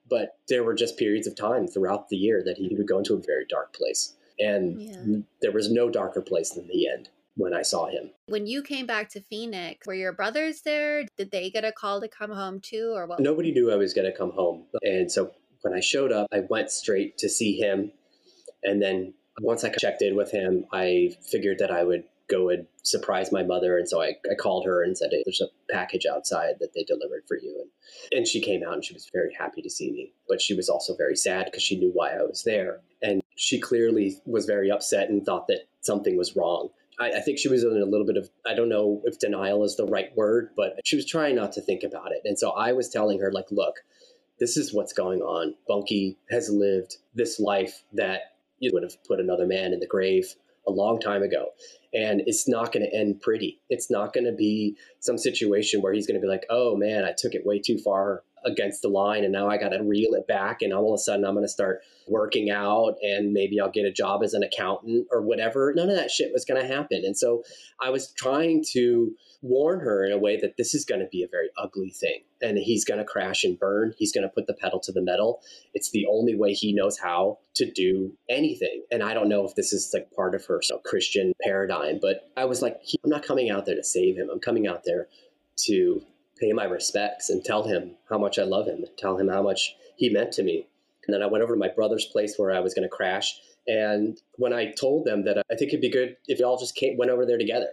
But 0.09 0.37
there 0.49 0.63
were 0.63 0.75
just 0.75 0.97
periods 0.97 1.27
of 1.27 1.35
time 1.35 1.67
throughout 1.67 2.09
the 2.09 2.17
year 2.17 2.43
that 2.45 2.57
he 2.57 2.75
would 2.75 2.87
go 2.87 2.99
into 2.99 3.15
a 3.15 3.21
very 3.21 3.45
dark 3.49 3.73
place. 3.73 4.13
And 4.37 4.81
yeah. 4.81 5.21
there 5.41 5.51
was 5.51 5.71
no 5.71 5.89
darker 5.89 6.21
place 6.21 6.51
than 6.51 6.67
the 6.67 6.89
end 6.89 7.09
when 7.37 7.53
I 7.53 7.61
saw 7.61 7.87
him. 7.87 8.11
When 8.27 8.47
you 8.47 8.61
came 8.61 8.85
back 8.85 9.09
to 9.09 9.21
Phoenix, 9.21 9.85
were 9.87 9.93
your 9.93 10.13
brothers 10.13 10.61
there? 10.61 11.03
Did 11.17 11.31
they 11.31 11.49
get 11.49 11.63
a 11.63 11.71
call 11.71 12.01
to 12.01 12.07
come 12.07 12.31
home 12.31 12.59
too, 12.59 12.91
or 12.93 13.07
what? 13.07 13.19
Nobody 13.19 13.51
knew 13.51 13.71
I 13.71 13.75
was 13.75 13.93
going 13.93 14.09
to 14.09 14.17
come 14.17 14.31
home. 14.31 14.65
And 14.81 15.11
so 15.11 15.31
when 15.61 15.73
I 15.73 15.79
showed 15.79 16.11
up, 16.11 16.27
I 16.33 16.41
went 16.49 16.69
straight 16.69 17.17
to 17.19 17.29
see 17.29 17.57
him. 17.57 17.91
And 18.65 18.81
then 18.81 19.13
once 19.41 19.63
I 19.63 19.69
checked 19.69 20.01
in 20.01 20.15
with 20.15 20.31
him, 20.31 20.65
I 20.73 21.15
figured 21.21 21.59
that 21.59 21.71
I 21.71 21.83
would 21.83 22.03
go 22.27 22.49
and 22.49 22.65
surprise 22.81 23.31
my 23.31 23.43
mother. 23.43 23.77
And 23.77 23.87
so 23.87 24.01
I, 24.01 24.15
I 24.29 24.35
called 24.35 24.65
her 24.65 24.83
and 24.83 24.97
said, 24.97 25.09
hey, 25.11 25.21
there's 25.25 25.41
a 25.41 25.71
package 25.71 26.05
outside 26.05 26.55
that 26.59 26.73
they 26.73 26.83
delivered 26.83 27.23
for 27.27 27.37
you. 27.37 27.61
And, 27.61 28.19
and 28.19 28.27
she 28.27 28.41
came 28.41 28.63
out 28.63 28.73
and 28.73 28.83
she 28.83 28.93
was 28.93 29.09
very 29.13 29.33
happy 29.33 29.61
to 29.61 29.69
see 29.69 29.91
me. 29.91 30.11
But 30.27 30.41
she 30.41 30.55
was 30.55 30.67
also 30.67 30.95
very 30.95 31.15
sad 31.15 31.45
because 31.45 31.61
she 31.61 31.77
knew 31.77 31.91
why 31.93 32.11
I 32.11 32.23
was 32.23 32.43
there. 32.43 32.79
And 33.01 33.21
she 33.35 33.59
clearly 33.59 34.17
was 34.25 34.45
very 34.45 34.71
upset 34.71 35.09
and 35.09 35.23
thought 35.23 35.47
that 35.47 35.67
something 35.81 36.17
was 36.17 36.35
wrong. 36.35 36.69
I, 36.99 37.11
I 37.11 37.19
think 37.21 37.37
she 37.37 37.49
was 37.49 37.63
in 37.63 37.81
a 37.81 37.85
little 37.85 38.07
bit 38.07 38.17
of, 38.17 38.29
I 38.47 38.55
don't 38.55 38.69
know 38.69 39.01
if 39.03 39.19
denial 39.19 39.63
is 39.63 39.75
the 39.75 39.85
right 39.85 40.15
word, 40.15 40.49
but 40.55 40.79
she 40.83 40.95
was 40.95 41.05
trying 41.05 41.35
not 41.35 41.51
to 41.53 41.61
think 41.61 41.83
about 41.83 42.11
it. 42.11 42.21
And 42.25 42.39
so 42.39 42.51
I 42.51 42.71
was 42.71 42.89
telling 42.89 43.19
her, 43.19 43.31
like, 43.31 43.51
look, 43.51 43.75
this 44.39 44.57
is 44.57 44.73
what's 44.73 44.93
going 44.93 45.21
on. 45.21 45.55
Bunky 45.67 46.17
has 46.31 46.49
lived 46.49 46.97
this 47.13 47.39
life 47.39 47.83
that 47.93 48.34
you 48.59 48.71
would 48.73 48.83
have 48.83 49.03
put 49.03 49.19
another 49.19 49.45
man 49.45 49.73
in 49.73 49.79
the 49.79 49.87
grave 49.87 50.35
a 50.67 50.71
long 50.71 50.99
time 50.99 51.23
ago. 51.23 51.47
And 51.93 52.21
it's 52.25 52.47
not 52.47 52.71
going 52.71 52.85
to 52.85 52.97
end 52.97 53.21
pretty. 53.21 53.61
It's 53.69 53.89
not 53.91 54.13
going 54.13 54.25
to 54.25 54.33
be 54.33 54.75
some 54.99 55.17
situation 55.17 55.81
where 55.81 55.93
he's 55.93 56.07
going 56.07 56.19
to 56.19 56.25
be 56.25 56.31
like, 56.31 56.45
oh 56.49 56.75
man, 56.75 57.05
I 57.05 57.13
took 57.17 57.33
it 57.33 57.45
way 57.45 57.59
too 57.59 57.77
far 57.77 58.23
against 58.45 58.81
the 58.81 58.87
line 58.87 59.23
and 59.23 59.33
now 59.33 59.49
I 59.49 59.57
got 59.57 59.69
to 59.69 59.83
reel 59.83 60.13
it 60.13 60.27
back. 60.27 60.61
And 60.61 60.73
all 60.73 60.93
of 60.93 60.95
a 60.95 60.97
sudden 60.99 61.25
I'm 61.25 61.33
going 61.33 61.45
to 61.45 61.51
start 61.51 61.81
working 62.07 62.51
out 62.51 62.95
and 63.01 63.33
maybe 63.33 63.59
I'll 63.59 63.71
get 63.71 63.85
a 63.85 63.91
job 63.91 64.23
as 64.23 64.33
an 64.33 64.43
accountant 64.43 65.07
or 65.11 65.21
whatever. 65.21 65.73
None 65.75 65.89
of 65.89 65.95
that 65.95 66.11
shit 66.11 66.31
was 66.31 66.45
going 66.45 66.61
to 66.61 66.67
happen. 66.67 67.01
And 67.03 67.17
so 67.17 67.43
I 67.81 67.89
was 67.89 68.11
trying 68.11 68.63
to 68.73 69.13
warn 69.41 69.79
her 69.79 70.05
in 70.05 70.11
a 70.11 70.17
way 70.17 70.39
that 70.39 70.57
this 70.57 70.73
is 70.73 70.85
going 70.85 71.01
to 71.01 71.07
be 71.11 71.23
a 71.23 71.27
very 71.27 71.49
ugly 71.57 71.89
thing 71.89 72.21
and 72.41 72.57
he's 72.57 72.85
going 72.85 72.99
to 72.99 73.05
crash 73.05 73.43
and 73.43 73.59
burn. 73.59 73.93
He's 73.97 74.11
going 74.11 74.23
to 74.23 74.29
put 74.29 74.47
the 74.47 74.53
pedal 74.53 74.79
to 74.81 74.91
the 74.91 75.01
metal. 75.01 75.41
It's 75.73 75.91
the 75.91 76.05
only 76.07 76.35
way 76.35 76.53
he 76.53 76.73
knows 76.73 76.97
how 76.97 77.39
to 77.55 77.71
do 77.71 78.13
anything. 78.29 78.83
And 78.91 79.01
I 79.01 79.13
don't 79.13 79.29
know 79.29 79.45
if 79.45 79.55
this 79.55 79.73
is 79.73 79.89
like 79.93 80.11
part 80.15 80.35
of 80.35 80.45
her 80.45 80.61
so 80.61 80.79
Christian 80.79 81.33
paradigm, 81.41 81.99
but 82.01 82.31
I 82.37 82.45
was 82.45 82.61
like, 82.61 82.79
I'm 83.03 83.09
not 83.09 83.23
coming 83.23 83.49
out 83.49 83.65
there 83.65 83.75
to 83.75 83.83
save 83.83 84.17
him. 84.17 84.29
I'm 84.31 84.39
coming 84.39 84.67
out 84.67 84.83
there 84.85 85.07
to 85.65 86.01
pay 86.39 86.51
my 86.53 86.65
respects 86.65 87.29
and 87.29 87.43
tell 87.43 87.63
him 87.63 87.95
how 88.09 88.17
much 88.17 88.37
I 88.39 88.43
love 88.43 88.67
him, 88.67 88.85
tell 88.97 89.17
him 89.17 89.27
how 89.27 89.41
much 89.41 89.75
he 89.95 90.09
meant 90.09 90.31
to 90.33 90.43
me. 90.43 90.67
And 91.07 91.13
then 91.13 91.21
I 91.21 91.27
went 91.27 91.43
over 91.43 91.53
to 91.53 91.59
my 91.59 91.69
brother's 91.69 92.05
place 92.05 92.35
where 92.37 92.51
I 92.51 92.59
was 92.59 92.73
going 92.73 92.87
to 92.87 92.95
crash. 92.95 93.39
And 93.67 94.19
when 94.33 94.53
I 94.53 94.71
told 94.71 95.05
them 95.05 95.25
that 95.25 95.37
I 95.51 95.55
think 95.55 95.69
it'd 95.69 95.81
be 95.81 95.89
good 95.89 96.17
if 96.27 96.39
y'all 96.39 96.57
just 96.57 96.75
came, 96.75 96.97
went 96.97 97.11
over 97.11 97.25
there 97.25 97.37
together. 97.37 97.69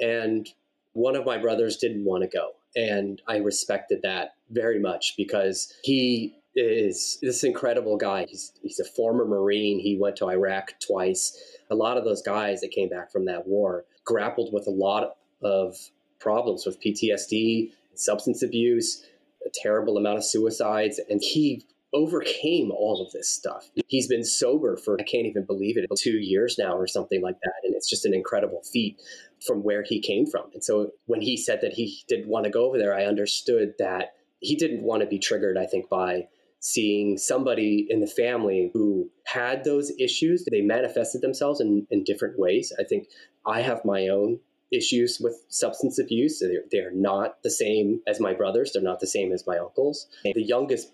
And 0.00 0.48
one 0.92 1.16
of 1.16 1.26
my 1.26 1.38
brothers 1.38 1.76
didn't 1.76 2.04
want 2.04 2.22
to 2.22 2.28
go. 2.28 2.52
And 2.76 3.20
I 3.26 3.38
respected 3.38 4.00
that 4.02 4.34
very 4.50 4.78
much 4.78 5.14
because 5.16 5.72
he 5.82 6.36
is 6.56 7.18
this 7.20 7.44
incredible 7.44 7.96
guy. 7.96 8.26
He's, 8.28 8.52
he's 8.62 8.80
a 8.80 8.84
former 8.84 9.24
Marine. 9.24 9.80
He 9.80 9.96
went 9.96 10.16
to 10.16 10.28
Iraq 10.28 10.74
twice. 10.80 11.36
A 11.70 11.74
lot 11.74 11.96
of 11.96 12.04
those 12.04 12.22
guys 12.22 12.60
that 12.60 12.70
came 12.70 12.88
back 12.88 13.10
from 13.10 13.24
that 13.26 13.46
war 13.46 13.84
grappled 14.04 14.52
with 14.52 14.66
a 14.66 14.70
lot 14.70 15.16
of 15.42 15.76
problems 16.20 16.64
with 16.64 16.80
PTSD, 16.80 17.72
substance 17.98 18.42
abuse, 18.42 19.04
a 19.46 19.50
terrible 19.62 19.96
amount 19.96 20.18
of 20.18 20.24
suicides. 20.24 21.00
And 21.08 21.20
he 21.22 21.66
overcame 21.92 22.72
all 22.72 23.00
of 23.04 23.12
this 23.12 23.28
stuff. 23.28 23.70
He's 23.86 24.08
been 24.08 24.24
sober 24.24 24.76
for, 24.76 24.96
I 25.00 25.04
can't 25.04 25.26
even 25.26 25.44
believe 25.46 25.76
it, 25.78 25.88
two 25.96 26.18
years 26.18 26.56
now 26.58 26.76
or 26.76 26.88
something 26.88 27.22
like 27.22 27.36
that. 27.44 27.52
And 27.62 27.74
it's 27.74 27.88
just 27.88 28.04
an 28.04 28.12
incredible 28.12 28.62
feat 28.72 29.00
from 29.46 29.62
where 29.62 29.84
he 29.84 30.00
came 30.00 30.26
from. 30.26 30.50
And 30.52 30.64
so 30.64 30.90
when 31.06 31.20
he 31.20 31.36
said 31.36 31.60
that 31.62 31.72
he 31.72 32.02
didn't 32.08 32.28
want 32.28 32.44
to 32.44 32.50
go 32.50 32.66
over 32.66 32.78
there, 32.78 32.94
I 32.94 33.04
understood 33.04 33.74
that 33.78 34.14
he 34.40 34.56
didn't 34.56 34.82
want 34.82 35.02
to 35.02 35.06
be 35.06 35.18
triggered, 35.20 35.56
I 35.56 35.66
think, 35.66 35.88
by 35.88 36.26
seeing 36.58 37.16
somebody 37.16 37.86
in 37.88 38.00
the 38.00 38.06
family 38.06 38.70
who 38.74 39.08
had 39.26 39.64
those 39.64 39.92
issues. 40.00 40.44
They 40.50 40.62
manifested 40.62 41.20
themselves 41.20 41.60
in, 41.60 41.86
in 41.90 42.04
different 42.04 42.38
ways. 42.38 42.72
I 42.78 42.84
think 42.84 43.06
I 43.46 43.60
have 43.60 43.84
my 43.84 44.08
own 44.08 44.40
issues 44.72 45.18
with 45.20 45.44
substance 45.48 45.98
abuse. 45.98 46.40
They're, 46.40 46.64
they're 46.70 46.92
not 46.92 47.42
the 47.42 47.50
same 47.50 48.00
as 48.06 48.20
my 48.20 48.34
brothers. 48.34 48.72
They're 48.72 48.82
not 48.82 49.00
the 49.00 49.06
same 49.06 49.32
as 49.32 49.46
my 49.46 49.58
uncles. 49.58 50.06
The 50.22 50.42
youngest 50.42 50.90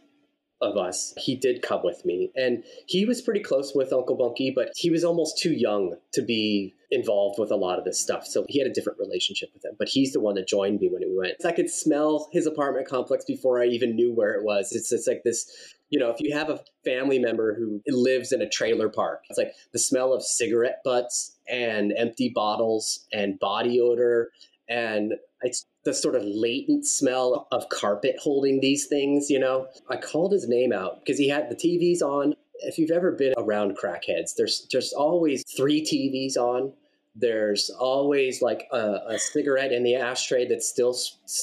of 0.61 0.76
us, 0.76 1.14
he 1.16 1.37
did 1.37 1.62
come 1.62 1.80
with 1.83 2.04
me. 2.04 2.30
And 2.37 2.64
he 2.87 3.04
was 3.06 3.22
pretty 3.22 3.40
close 3.40 3.74
with 3.74 3.92
Uncle 3.92 4.16
Bunky, 4.16 4.52
but 4.54 4.72
he 4.76 4.90
was 4.90 5.04
almost 5.04 5.38
too 5.38 5.52
young 5.52 5.96
to 6.12 6.22
be 6.22 6.74
involved 6.90 7.38
with 7.38 7.50
a 7.50 7.57
lot 7.57 7.79
of 7.79 7.85
this 7.85 8.00
stuff. 8.00 8.26
So 8.26 8.44
he 8.48 8.59
had 8.59 8.68
a 8.68 8.72
different 8.72 8.98
relationship 8.98 9.50
with 9.55 9.64
him. 9.64 9.72
But 9.79 9.88
he's 9.88 10.12
the 10.12 10.20
one 10.20 10.35
that 10.35 10.48
joined 10.48 10.81
me 10.81 10.88
when 10.88 11.03
we 11.07 11.16
went. 11.16 11.44
I 11.44 11.53
could 11.53 11.70
smell 11.70 12.29
his 12.33 12.46
apartment 12.46 12.88
complex 12.88 13.24
before 13.24 13.62
I 13.62 13.66
even 13.66 13.94
knew 13.94 14.12
where 14.12 14.35
it 14.35 14.44
was. 14.44 14.72
It's 14.72 14.90
just 14.90 15.07
like 15.07 15.22
this, 15.24 15.50
you 15.90 15.98
know, 15.98 16.11
if 16.11 16.20
you 16.20 16.37
have 16.37 16.50
a 16.50 16.61
family 16.85 17.18
member 17.18 17.55
who 17.55 17.81
lives 17.87 18.33
in 18.33 18.42
a 18.42 18.48
trailer 18.48 18.88
park, 18.88 19.22
it's 19.29 19.38
like 19.38 19.53
the 19.72 19.79
smell 19.79 20.12
of 20.12 20.22
cigarette 20.22 20.81
butts 20.85 21.37
and 21.48 21.92
empty 21.96 22.31
bottles 22.35 23.07
and 23.12 23.38
body 23.38 23.81
odor 23.81 24.31
and 24.70 25.14
it's 25.42 25.66
the 25.85 25.92
sort 25.92 26.14
of 26.14 26.22
latent 26.24 26.87
smell 26.87 27.48
of 27.50 27.68
carpet 27.68 28.16
holding 28.22 28.61
these 28.61 28.87
things, 28.87 29.29
you 29.29 29.38
know. 29.38 29.66
I 29.90 29.96
called 29.96 30.33
his 30.33 30.48
name 30.48 30.72
out 30.72 31.00
because 31.00 31.18
he 31.18 31.29
had 31.29 31.50
the 31.50 31.57
TVs 31.57 32.03
on. 32.03 32.35
If 32.62 32.79
you've 32.79 32.90
ever 32.90 33.12
been 33.12 33.35
around 33.37 33.76
crackheads, 33.76 34.37
there's 34.37 34.68
there's 34.70 34.92
always 34.92 35.44
three 35.57 35.83
TVs 35.83 36.40
on. 36.40 36.72
There's 37.14 37.70
always 37.70 38.40
like 38.40 38.68
a, 38.73 39.01
a 39.09 39.18
cigarette 39.18 39.73
in 39.73 39.83
the 39.83 39.96
ashtray 39.96 40.46
that's 40.49 40.68
still, 40.68 40.96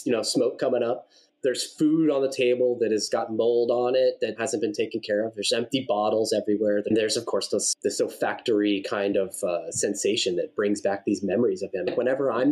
you 0.06 0.12
know, 0.12 0.24
smoke 0.24 0.60
coming 0.60 0.84
up. 0.84 1.10
There's 1.48 1.64
food 1.64 2.10
on 2.10 2.22
the 2.22 2.30
table 2.30 2.78
that 2.82 2.92
has 2.92 3.08
got 3.08 3.32
mold 3.32 3.72
on 3.72 3.96
it 3.96 4.18
that 4.20 4.36
hasn't 4.38 4.62
been 4.62 4.74
taken 4.74 5.00
care 5.00 5.26
of. 5.26 5.34
There's 5.34 5.54
empty 5.54 5.86
bottles 5.88 6.34
everywhere. 6.34 6.84
And 6.86 6.98
there's, 6.98 7.16
of 7.16 7.26
course, 7.26 7.48
this, 7.48 7.74
this 7.84 8.02
olfactory 8.02 8.84
kind 8.86 9.16
of 9.16 9.34
uh, 9.42 9.72
sensation 9.72 10.36
that 10.36 10.58
brings 10.58 10.82
back 10.82 11.06
these 11.06 11.24
memories 11.24 11.62
of 11.62 11.74
him. 11.74 11.88
Whenever 11.96 12.30
I'm 12.34 12.52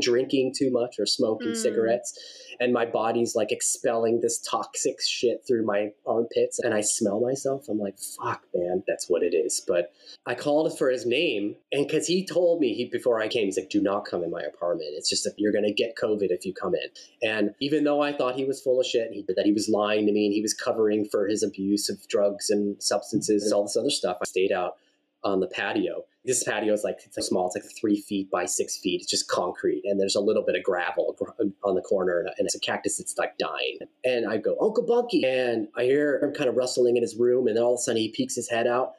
drinking 0.00 0.54
too 0.56 0.70
much 0.70 0.98
or 0.98 1.04
smoking 1.04 1.48
mm. 1.48 1.56
cigarettes, 1.56 2.18
and 2.60 2.74
my 2.74 2.84
body's 2.84 3.34
like 3.34 3.50
expelling 3.50 4.20
this 4.20 4.38
toxic 4.38 5.00
shit 5.00 5.42
through 5.48 5.64
my 5.64 5.88
armpits 6.06 6.58
and 6.58 6.74
I 6.74 6.82
smell 6.82 7.20
myself. 7.20 7.66
I'm 7.68 7.78
like, 7.78 7.98
fuck, 7.98 8.44
man, 8.54 8.84
that's 8.86 9.08
what 9.08 9.22
it 9.22 9.34
is. 9.34 9.62
But 9.66 9.92
I 10.26 10.34
called 10.34 10.76
for 10.76 10.90
his 10.90 11.06
name 11.06 11.56
and 11.72 11.86
because 11.86 12.06
he 12.06 12.26
told 12.26 12.60
me 12.60 12.74
he 12.74 12.84
before 12.84 13.20
I 13.20 13.28
came, 13.28 13.46
he's 13.46 13.58
like, 13.58 13.70
do 13.70 13.80
not 13.80 14.04
come 14.04 14.22
in 14.22 14.30
my 14.30 14.42
apartment. 14.42 14.90
It's 14.92 15.08
just 15.08 15.24
that 15.24 15.34
you're 15.38 15.52
gonna 15.52 15.72
get 15.72 15.96
COVID 15.96 16.28
if 16.30 16.44
you 16.44 16.52
come 16.52 16.74
in. 16.74 17.28
And 17.28 17.54
even 17.60 17.84
though 17.84 18.02
I 18.02 18.12
thought 18.12 18.29
he 18.34 18.44
was 18.44 18.60
full 18.60 18.80
of 18.80 18.86
shit 18.86 19.06
and 19.06 19.14
he, 19.14 19.24
that 19.34 19.46
he 19.46 19.52
was 19.52 19.68
lying 19.68 20.06
to 20.06 20.12
me 20.12 20.26
and 20.26 20.34
he 20.34 20.42
was 20.42 20.54
covering 20.54 21.04
for 21.04 21.26
his 21.26 21.42
abuse 21.42 21.88
of 21.88 22.06
drugs 22.08 22.50
and 22.50 22.80
substances 22.82 23.44
and 23.44 23.52
all 23.52 23.64
this 23.64 23.76
other 23.76 23.90
stuff, 23.90 24.18
I 24.20 24.24
stayed 24.24 24.52
out 24.52 24.76
on 25.22 25.40
the 25.40 25.46
patio. 25.46 26.04
This 26.24 26.44
patio 26.44 26.72
is 26.72 26.84
like 26.84 26.98
it's 27.04 27.26
small; 27.26 27.46
it's 27.46 27.56
like 27.56 27.64
three 27.80 28.00
feet 28.00 28.30
by 28.30 28.44
six 28.44 28.78
feet. 28.78 29.00
It's 29.00 29.10
just 29.10 29.28
concrete, 29.28 29.82
and 29.84 29.98
there's 29.98 30.14
a 30.14 30.20
little 30.20 30.42
bit 30.44 30.54
of 30.54 30.62
gravel 30.62 31.16
on 31.64 31.74
the 31.74 31.80
corner, 31.80 32.20
and 32.20 32.46
it's 32.46 32.54
a 32.54 32.60
cactus 32.60 32.98
that's 32.98 33.16
like 33.16 33.38
dying. 33.38 33.78
And 34.04 34.26
I 34.28 34.36
go, 34.36 34.56
Uncle 34.60 34.84
Bunky, 34.84 35.24
and 35.24 35.68
I 35.76 35.84
hear 35.84 36.22
him 36.22 36.34
kind 36.34 36.48
of 36.48 36.56
rustling 36.56 36.96
in 36.96 37.02
his 37.02 37.16
room, 37.16 37.46
and 37.46 37.56
then 37.56 37.64
all 37.64 37.74
of 37.74 37.78
a 37.78 37.82
sudden 37.82 38.00
he 38.00 38.10
peeks 38.10 38.34
his 38.34 38.50
head 38.50 38.66
out. 38.66 38.94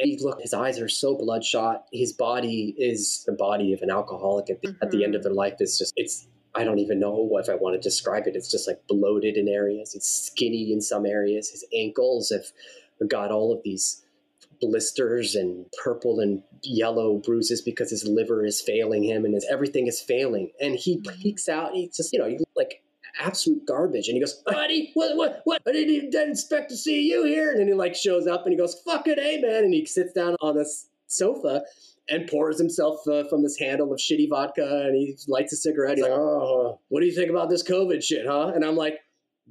And 0.00 0.08
he 0.08 0.18
look, 0.22 0.40
his 0.40 0.54
eyes 0.54 0.80
are 0.80 0.88
so 0.88 1.16
bloodshot. 1.16 1.86
His 1.92 2.12
body 2.12 2.74
is 2.78 3.24
the 3.26 3.32
body 3.32 3.72
of 3.72 3.82
an 3.82 3.90
alcoholic 3.90 4.48
at 4.48 4.62
the, 4.62 4.68
mm-hmm. 4.68 4.82
at 4.82 4.90
the 4.90 5.04
end 5.04 5.16
of 5.16 5.24
their 5.24 5.32
life. 5.32 5.54
It's 5.58 5.76
just, 5.76 5.92
it's, 5.96 6.28
I 6.54 6.64
don't 6.64 6.78
even 6.78 6.98
know 6.98 7.30
if 7.40 7.48
I 7.48 7.54
want 7.54 7.74
to 7.74 7.80
describe 7.80 8.26
it. 8.26 8.36
It's 8.36 8.50
just 8.50 8.66
like 8.66 8.86
bloated 8.88 9.36
in 9.36 9.48
areas. 9.48 9.94
It's 9.94 10.08
skinny 10.08 10.72
in 10.72 10.80
some 10.80 11.06
areas. 11.06 11.50
His 11.50 11.64
ankles 11.74 12.30
have 12.30 13.08
got 13.08 13.30
all 13.30 13.52
of 13.52 13.62
these 13.62 14.02
blisters 14.60 15.34
and 15.34 15.66
purple 15.84 16.20
and 16.20 16.42
yellow 16.62 17.18
bruises 17.18 17.62
because 17.62 17.90
his 17.90 18.04
liver 18.04 18.44
is 18.44 18.60
failing 18.60 19.04
him 19.04 19.24
and 19.24 19.34
his 19.34 19.46
everything 19.50 19.86
is 19.86 20.00
failing. 20.00 20.50
And 20.60 20.74
he 20.74 20.98
mm-hmm. 20.98 21.20
peeks 21.20 21.48
out. 21.48 21.74
He's 21.74 21.96
just, 21.96 22.12
you 22.12 22.18
know, 22.18 22.36
like 22.56 22.82
absolute 23.20 23.66
garbage. 23.66 24.08
And 24.08 24.16
he 24.16 24.20
goes, 24.20 24.42
buddy, 24.46 24.90
what, 24.94 25.16
what, 25.16 25.40
what? 25.44 25.62
I 25.66 25.72
didn't 25.72 25.94
even 25.94 26.10
didn't 26.10 26.32
expect 26.32 26.70
to 26.70 26.76
see 26.76 27.08
you 27.08 27.24
here. 27.24 27.50
And 27.50 27.60
then 27.60 27.68
he 27.68 27.74
like 27.74 27.94
shows 27.94 28.26
up 28.26 28.44
and 28.44 28.52
he 28.52 28.58
goes, 28.58 28.80
fuck 28.84 29.06
it, 29.06 29.18
hey 29.18 29.40
man. 29.40 29.64
And 29.64 29.74
he 29.74 29.86
sits 29.86 30.12
down 30.12 30.36
on 30.40 30.56
this 30.56 30.88
sofa 31.06 31.62
and 32.08 32.26
pours 32.26 32.58
himself 32.58 33.06
uh, 33.06 33.24
from 33.28 33.42
this 33.42 33.58
handle 33.58 33.92
of 33.92 33.98
shitty 33.98 34.28
vodka 34.28 34.84
and 34.86 34.96
he 34.96 35.16
lights 35.28 35.52
a 35.52 35.56
cigarette. 35.56 35.96
He's 35.96 36.04
like, 36.04 36.12
oh, 36.12 36.80
what 36.88 37.00
do 37.00 37.06
you 37.06 37.14
think 37.14 37.30
about 37.30 37.50
this 37.50 37.62
COVID 37.62 38.02
shit, 38.02 38.26
huh? 38.26 38.52
And 38.54 38.64
I'm 38.64 38.76
like, 38.76 38.98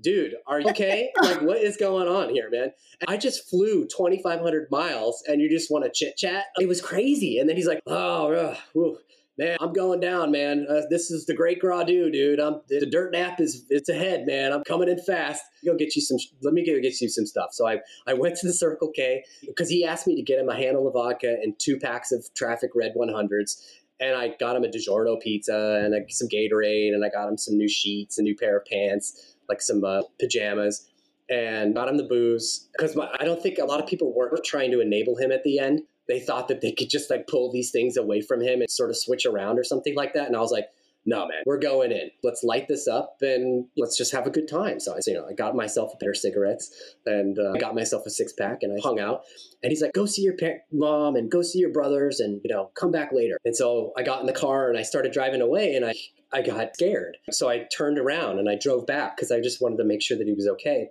dude, 0.01 0.35
are 0.45 0.59
you 0.59 0.69
okay? 0.69 1.11
like, 1.21 1.41
what 1.41 1.57
is 1.57 1.77
going 1.77 2.07
on 2.07 2.29
here, 2.29 2.49
man? 2.49 2.71
I 3.07 3.17
just 3.17 3.49
flew 3.49 3.85
2,500 3.85 4.69
miles 4.71 5.23
and 5.27 5.41
you 5.41 5.49
just 5.49 5.71
want 5.71 5.85
to 5.85 5.91
chit 5.93 6.17
chat? 6.17 6.45
It 6.59 6.67
was 6.67 6.81
crazy. 6.81 7.39
And 7.39 7.47
then 7.47 7.55
he's 7.55 7.67
like, 7.67 7.81
oh, 7.87 8.55
whew, 8.73 8.97
man, 9.37 9.57
I'm 9.61 9.73
going 9.73 9.99
down, 9.99 10.31
man. 10.31 10.65
Uh, 10.69 10.81
this 10.89 11.11
is 11.11 11.25
the 11.25 11.35
great 11.35 11.61
Gradu, 11.61 12.11
dude. 12.11 12.39
I'm, 12.39 12.61
the 12.67 12.85
dirt 12.85 13.11
nap 13.11 13.39
is 13.39 13.65
it's 13.69 13.89
ahead, 13.89 14.25
man. 14.25 14.51
I'm 14.51 14.63
coming 14.63 14.89
in 14.89 14.99
fast. 14.99 15.43
Go 15.65 15.75
get 15.75 15.95
you 15.95 16.01
some. 16.01 16.17
Let 16.41 16.53
me 16.53 16.65
go 16.65 16.79
get 16.81 16.99
you 16.99 17.09
some 17.09 17.25
stuff. 17.25 17.49
So 17.51 17.67
I 17.67 17.79
I 18.07 18.13
went 18.13 18.37
to 18.37 18.47
the 18.47 18.53
Circle 18.53 18.91
K 18.95 19.23
because 19.45 19.69
he 19.69 19.85
asked 19.85 20.07
me 20.07 20.15
to 20.15 20.21
get 20.21 20.39
him 20.39 20.49
a 20.49 20.55
handle 20.55 20.87
of 20.87 20.93
vodka 20.93 21.37
and 21.41 21.53
two 21.59 21.77
packs 21.77 22.11
of 22.11 22.25
Traffic 22.35 22.71
Red 22.75 22.93
100s. 22.95 23.61
And 23.99 24.15
I 24.15 24.35
got 24.39 24.55
him 24.55 24.63
a 24.63 24.67
DiGiorno 24.67 25.19
pizza 25.19 25.81
and 25.83 25.95
some 26.11 26.27
Gatorade, 26.27 26.93
and 26.93 27.03
I 27.03 27.09
got 27.09 27.27
him 27.27 27.37
some 27.37 27.57
new 27.57 27.67
sheets, 27.67 28.19
a 28.19 28.21
new 28.21 28.35
pair 28.35 28.57
of 28.57 28.65
pants 28.65 29.35
like 29.49 29.61
some 29.61 29.83
uh, 29.83 30.01
pajamas, 30.19 30.87
and 31.29 31.73
got 31.73 31.89
him 31.89 31.97
the 31.97 32.03
booze 32.03 32.67
because 32.77 32.95
I 32.97 33.25
don't 33.25 33.41
think 33.41 33.57
a 33.57 33.65
lot 33.65 33.79
of 33.79 33.87
people 33.87 34.13
were 34.13 34.31
trying 34.45 34.71
to 34.71 34.81
enable 34.81 35.17
him 35.17 35.31
at 35.31 35.43
the 35.43 35.59
end. 35.59 35.81
They 36.07 36.19
thought 36.19 36.47
that 36.47 36.61
they 36.61 36.71
could 36.71 36.89
just 36.89 37.09
like 37.09 37.27
pull 37.27 37.51
these 37.51 37.71
things 37.71 37.97
away 37.97 38.21
from 38.21 38.41
him 38.41 38.61
and 38.61 38.69
sort 38.69 38.89
of 38.89 38.97
switch 38.97 39.25
around 39.25 39.59
or 39.59 39.63
something 39.63 39.95
like 39.95 40.13
that. 40.13 40.27
And 40.27 40.35
I 40.35 40.39
was 40.39 40.51
like, 40.51 40.67
no, 41.07 41.19
man, 41.25 41.41
we're 41.45 41.57
going 41.57 41.93
in. 41.93 42.11
Let's 42.21 42.43
light 42.43 42.67
this 42.67 42.85
up 42.85 43.15
and 43.21 43.65
let's 43.77 43.97
just 43.97 44.11
have 44.11 44.27
a 44.27 44.29
good 44.29 44.47
time. 44.47 44.81
So 44.81 44.93
I, 44.93 44.99
you 45.07 45.13
know, 45.13 45.25
I 45.25 45.31
got 45.31 45.55
myself 45.55 45.93
a 45.93 45.97
pair 45.97 46.09
of 46.11 46.17
cigarettes 46.17 46.69
and 47.05 47.39
uh, 47.39 47.53
I 47.55 47.57
got 47.57 47.73
myself 47.75 48.05
a 48.05 48.09
six 48.09 48.33
pack 48.33 48.57
and 48.61 48.77
I 48.77 48.81
hung 48.83 48.99
out. 48.99 49.21
And 49.63 49.71
he's 49.71 49.81
like, 49.81 49.93
go 49.93 50.05
see 50.05 50.21
your 50.21 50.35
pa- 50.35 50.59
mom 50.69 51.15
and 51.15 51.31
go 51.31 51.41
see 51.41 51.59
your 51.59 51.71
brothers 51.71 52.19
and, 52.19 52.41
you 52.43 52.53
know, 52.53 52.71
come 52.77 52.91
back 52.91 53.13
later. 53.13 53.37
And 53.45 53.55
so 53.55 53.93
I 53.97 54.03
got 54.03 54.19
in 54.19 54.25
the 54.25 54.33
car 54.33 54.67
and 54.67 54.77
I 54.77 54.81
started 54.81 55.13
driving 55.13 55.41
away 55.41 55.75
and 55.75 55.85
I, 55.85 55.93
I 56.33 56.41
got 56.41 56.75
scared. 56.75 57.17
So 57.31 57.47
I 57.49 57.67
turned 57.75 57.97
around 57.97 58.37
and 58.37 58.49
I 58.49 58.57
drove 58.61 58.85
back 58.85 59.15
because 59.15 59.31
I 59.31 59.39
just 59.39 59.61
wanted 59.61 59.77
to 59.77 59.85
make 59.85 60.01
sure 60.01 60.17
that 60.17 60.27
he 60.27 60.33
was 60.33 60.47
okay. 60.47 60.89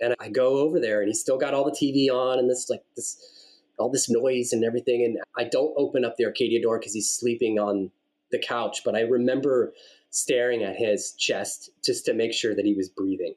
And 0.00 0.14
I 0.18 0.30
go 0.30 0.56
over 0.60 0.80
there 0.80 1.00
and 1.00 1.08
he's 1.08 1.20
still 1.20 1.36
got 1.36 1.52
all 1.52 1.64
the 1.64 1.70
TV 1.70 2.10
on 2.10 2.38
and 2.38 2.48
this 2.48 2.70
like 2.70 2.82
this 2.96 3.39
all 3.80 3.90
this 3.90 4.10
noise 4.10 4.52
and 4.52 4.64
everything. 4.64 5.04
And 5.04 5.18
I 5.36 5.48
don't 5.48 5.74
open 5.76 6.04
up 6.04 6.16
the 6.16 6.26
Arcadia 6.26 6.62
door 6.62 6.78
because 6.78 6.94
he's 6.94 7.10
sleeping 7.10 7.58
on 7.58 7.90
the 8.30 8.38
couch. 8.38 8.82
But 8.84 8.94
I 8.94 9.00
remember 9.00 9.72
staring 10.10 10.62
at 10.62 10.76
his 10.76 11.12
chest 11.12 11.70
just 11.84 12.04
to 12.06 12.14
make 12.14 12.32
sure 12.32 12.54
that 12.54 12.64
he 12.64 12.74
was 12.74 12.88
breathing. 12.88 13.34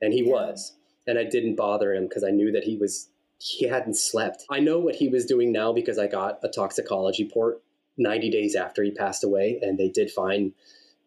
And 0.00 0.12
he 0.12 0.24
yeah. 0.24 0.32
was. 0.32 0.76
And 1.06 1.18
I 1.18 1.24
didn't 1.24 1.56
bother 1.56 1.92
him 1.92 2.04
because 2.04 2.24
I 2.24 2.30
knew 2.30 2.52
that 2.52 2.64
he 2.64 2.76
was 2.76 3.08
he 3.38 3.66
hadn't 3.66 3.96
slept. 3.96 4.44
I 4.50 4.60
know 4.60 4.78
what 4.78 4.94
he 4.94 5.08
was 5.08 5.26
doing 5.26 5.50
now 5.50 5.72
because 5.72 5.98
I 5.98 6.06
got 6.06 6.38
a 6.44 6.48
toxicology 6.48 7.28
port 7.28 7.60
90 7.98 8.30
days 8.30 8.54
after 8.54 8.84
he 8.84 8.92
passed 8.92 9.24
away, 9.24 9.58
and 9.60 9.76
they 9.76 9.88
did 9.88 10.10
find 10.10 10.52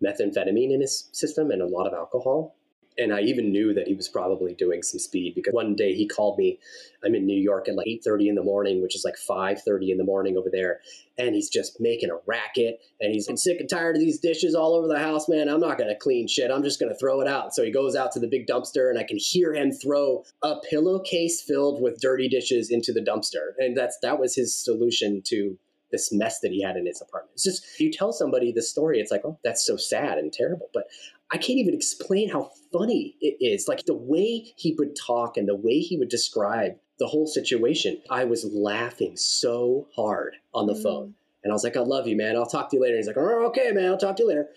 methamphetamine 0.03 0.73
in 0.73 0.81
his 0.81 1.09
system 1.13 1.49
and 1.49 1.61
a 1.61 1.67
lot 1.67 1.87
of 1.87 1.93
alcohol. 1.93 2.55
And 2.97 3.13
I 3.13 3.21
even 3.21 3.51
knew 3.51 3.73
that 3.73 3.87
he 3.87 3.93
was 3.93 4.07
probably 4.07 4.53
doing 4.53 4.81
some 4.81 4.99
speed 4.99 5.35
because 5.35 5.53
one 5.53 5.75
day 5.75 5.93
he 5.93 6.07
called 6.07 6.37
me. 6.37 6.59
I'm 7.03 7.13
in 7.13 7.25
New 7.25 7.39
York 7.39 7.67
at 7.67 7.75
like 7.75 7.87
8:30 7.87 8.29
in 8.29 8.35
the 8.35 8.43
morning, 8.43 8.81
which 8.81 8.95
is 8.95 9.03
like 9.03 9.17
5:30 9.17 9.91
in 9.91 9.97
the 9.97 10.03
morning 10.03 10.37
over 10.37 10.49
there, 10.49 10.79
and 11.17 11.35
he's 11.35 11.49
just 11.49 11.79
making 11.81 12.09
a 12.09 12.17
racket. 12.25 12.79
And 13.01 13.13
he's 13.13 13.27
been 13.27 13.37
sick 13.37 13.59
and 13.59 13.69
tired 13.69 13.95
of 13.95 14.01
these 14.01 14.19
dishes 14.19 14.55
all 14.55 14.73
over 14.73 14.87
the 14.87 14.99
house, 14.99 15.27
man. 15.27 15.49
I'm 15.49 15.59
not 15.59 15.77
gonna 15.77 15.95
clean 15.95 16.27
shit. 16.27 16.51
I'm 16.51 16.63
just 16.63 16.79
gonna 16.79 16.95
throw 16.95 17.19
it 17.21 17.27
out. 17.27 17.53
So 17.53 17.63
he 17.63 17.71
goes 17.71 17.95
out 17.95 18.11
to 18.13 18.19
the 18.19 18.27
big 18.27 18.47
dumpster, 18.47 18.89
and 18.89 18.97
I 18.97 19.03
can 19.03 19.17
hear 19.17 19.53
him 19.53 19.71
throw 19.71 20.23
a 20.41 20.59
pillowcase 20.61 21.41
filled 21.41 21.81
with 21.81 21.99
dirty 21.99 22.29
dishes 22.29 22.71
into 22.71 22.93
the 22.93 23.01
dumpster. 23.01 23.53
And 23.57 23.75
that's 23.75 23.97
that 23.99 24.19
was 24.19 24.35
his 24.35 24.55
solution 24.55 25.21
to 25.23 25.57
this 25.91 26.11
mess 26.11 26.39
that 26.39 26.51
he 26.51 26.61
had 26.61 26.75
in 26.75 26.85
his 26.85 27.01
apartment. 27.01 27.33
It's 27.35 27.43
just 27.43 27.79
you 27.79 27.91
tell 27.91 28.11
somebody 28.11 28.51
the 28.51 28.61
story, 28.61 28.99
it's 28.99 29.11
like, 29.11 29.21
oh, 29.23 29.39
that's 29.43 29.65
so 29.65 29.77
sad 29.77 30.17
and 30.17 30.31
terrible. 30.31 30.69
But 30.73 30.87
I 31.31 31.37
can't 31.37 31.59
even 31.59 31.73
explain 31.73 32.29
how 32.29 32.51
funny 32.71 33.15
it 33.19 33.37
is. 33.39 33.67
Like 33.67 33.85
the 33.85 33.95
way 33.95 34.53
he 34.55 34.75
would 34.77 34.95
talk 34.95 35.37
and 35.37 35.47
the 35.47 35.55
way 35.55 35.79
he 35.79 35.97
would 35.97 36.09
describe 36.09 36.73
the 36.99 37.07
whole 37.07 37.27
situation. 37.27 38.01
I 38.09 38.25
was 38.25 38.45
laughing 38.45 39.17
so 39.17 39.87
hard 39.95 40.35
on 40.53 40.67
the 40.67 40.73
mm. 40.73 40.83
phone. 40.83 41.15
And 41.43 41.51
I 41.51 41.53
was 41.53 41.63
like, 41.63 41.77
I 41.77 41.81
love 41.81 42.07
you, 42.07 42.15
man. 42.15 42.35
I'll 42.35 42.45
talk 42.45 42.69
to 42.69 42.77
you 42.77 42.81
later. 42.81 42.95
And 42.95 42.99
He's 42.99 43.07
like, 43.07 43.17
oh, 43.17 43.45
okay, 43.47 43.71
man. 43.71 43.85
I'll 43.85 43.97
talk 43.97 44.15
to 44.17 44.23
you 44.23 44.29
later. 44.29 44.47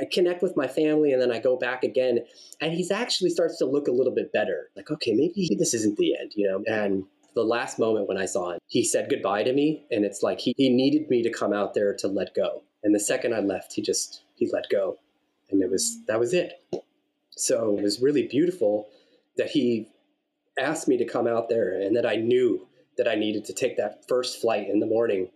I 0.00 0.06
connect 0.10 0.42
with 0.42 0.56
my 0.56 0.66
family 0.66 1.12
and 1.12 1.20
then 1.20 1.30
I 1.30 1.38
go 1.38 1.56
back 1.56 1.84
again. 1.84 2.20
And 2.60 2.72
he's 2.72 2.90
actually 2.90 3.30
starts 3.30 3.58
to 3.58 3.66
look 3.66 3.88
a 3.88 3.92
little 3.92 4.14
bit 4.14 4.32
better. 4.32 4.70
Like, 4.74 4.90
okay, 4.90 5.12
maybe 5.12 5.54
this 5.58 5.74
isn't 5.74 5.98
the 5.98 6.16
end, 6.18 6.32
you 6.34 6.48
know? 6.48 6.62
And 6.66 7.04
the 7.34 7.44
last 7.44 7.78
moment 7.78 8.08
when 8.08 8.16
I 8.16 8.24
saw 8.24 8.52
him, 8.52 8.58
he 8.66 8.84
said 8.84 9.10
goodbye 9.10 9.42
to 9.44 9.52
me. 9.52 9.86
And 9.90 10.04
it's 10.04 10.22
like 10.22 10.40
he, 10.40 10.54
he 10.56 10.70
needed 10.70 11.08
me 11.10 11.22
to 11.22 11.30
come 11.30 11.52
out 11.52 11.74
there 11.74 11.94
to 11.96 12.08
let 12.08 12.34
go. 12.34 12.62
And 12.82 12.94
the 12.94 13.00
second 13.00 13.34
I 13.34 13.40
left, 13.40 13.74
he 13.74 13.82
just, 13.82 14.24
he 14.34 14.50
let 14.52 14.64
go. 14.70 14.98
And 15.52 15.62
it 15.62 15.70
was, 15.70 15.98
that 16.08 16.18
was 16.18 16.34
it. 16.34 16.52
So 17.30 17.76
it 17.76 17.82
was 17.82 18.00
really 18.00 18.26
beautiful 18.26 18.88
that 19.36 19.50
he 19.50 19.88
asked 20.58 20.88
me 20.88 20.96
to 20.98 21.04
come 21.04 21.26
out 21.26 21.48
there 21.48 21.80
and 21.80 21.96
that 21.96 22.06
I 22.06 22.16
knew 22.16 22.66
that 22.98 23.08
I 23.08 23.14
needed 23.14 23.44
to 23.46 23.52
take 23.52 23.76
that 23.76 24.06
first 24.08 24.40
flight 24.40 24.68
in 24.68 24.80
the 24.80 24.86
morning. 24.86 25.30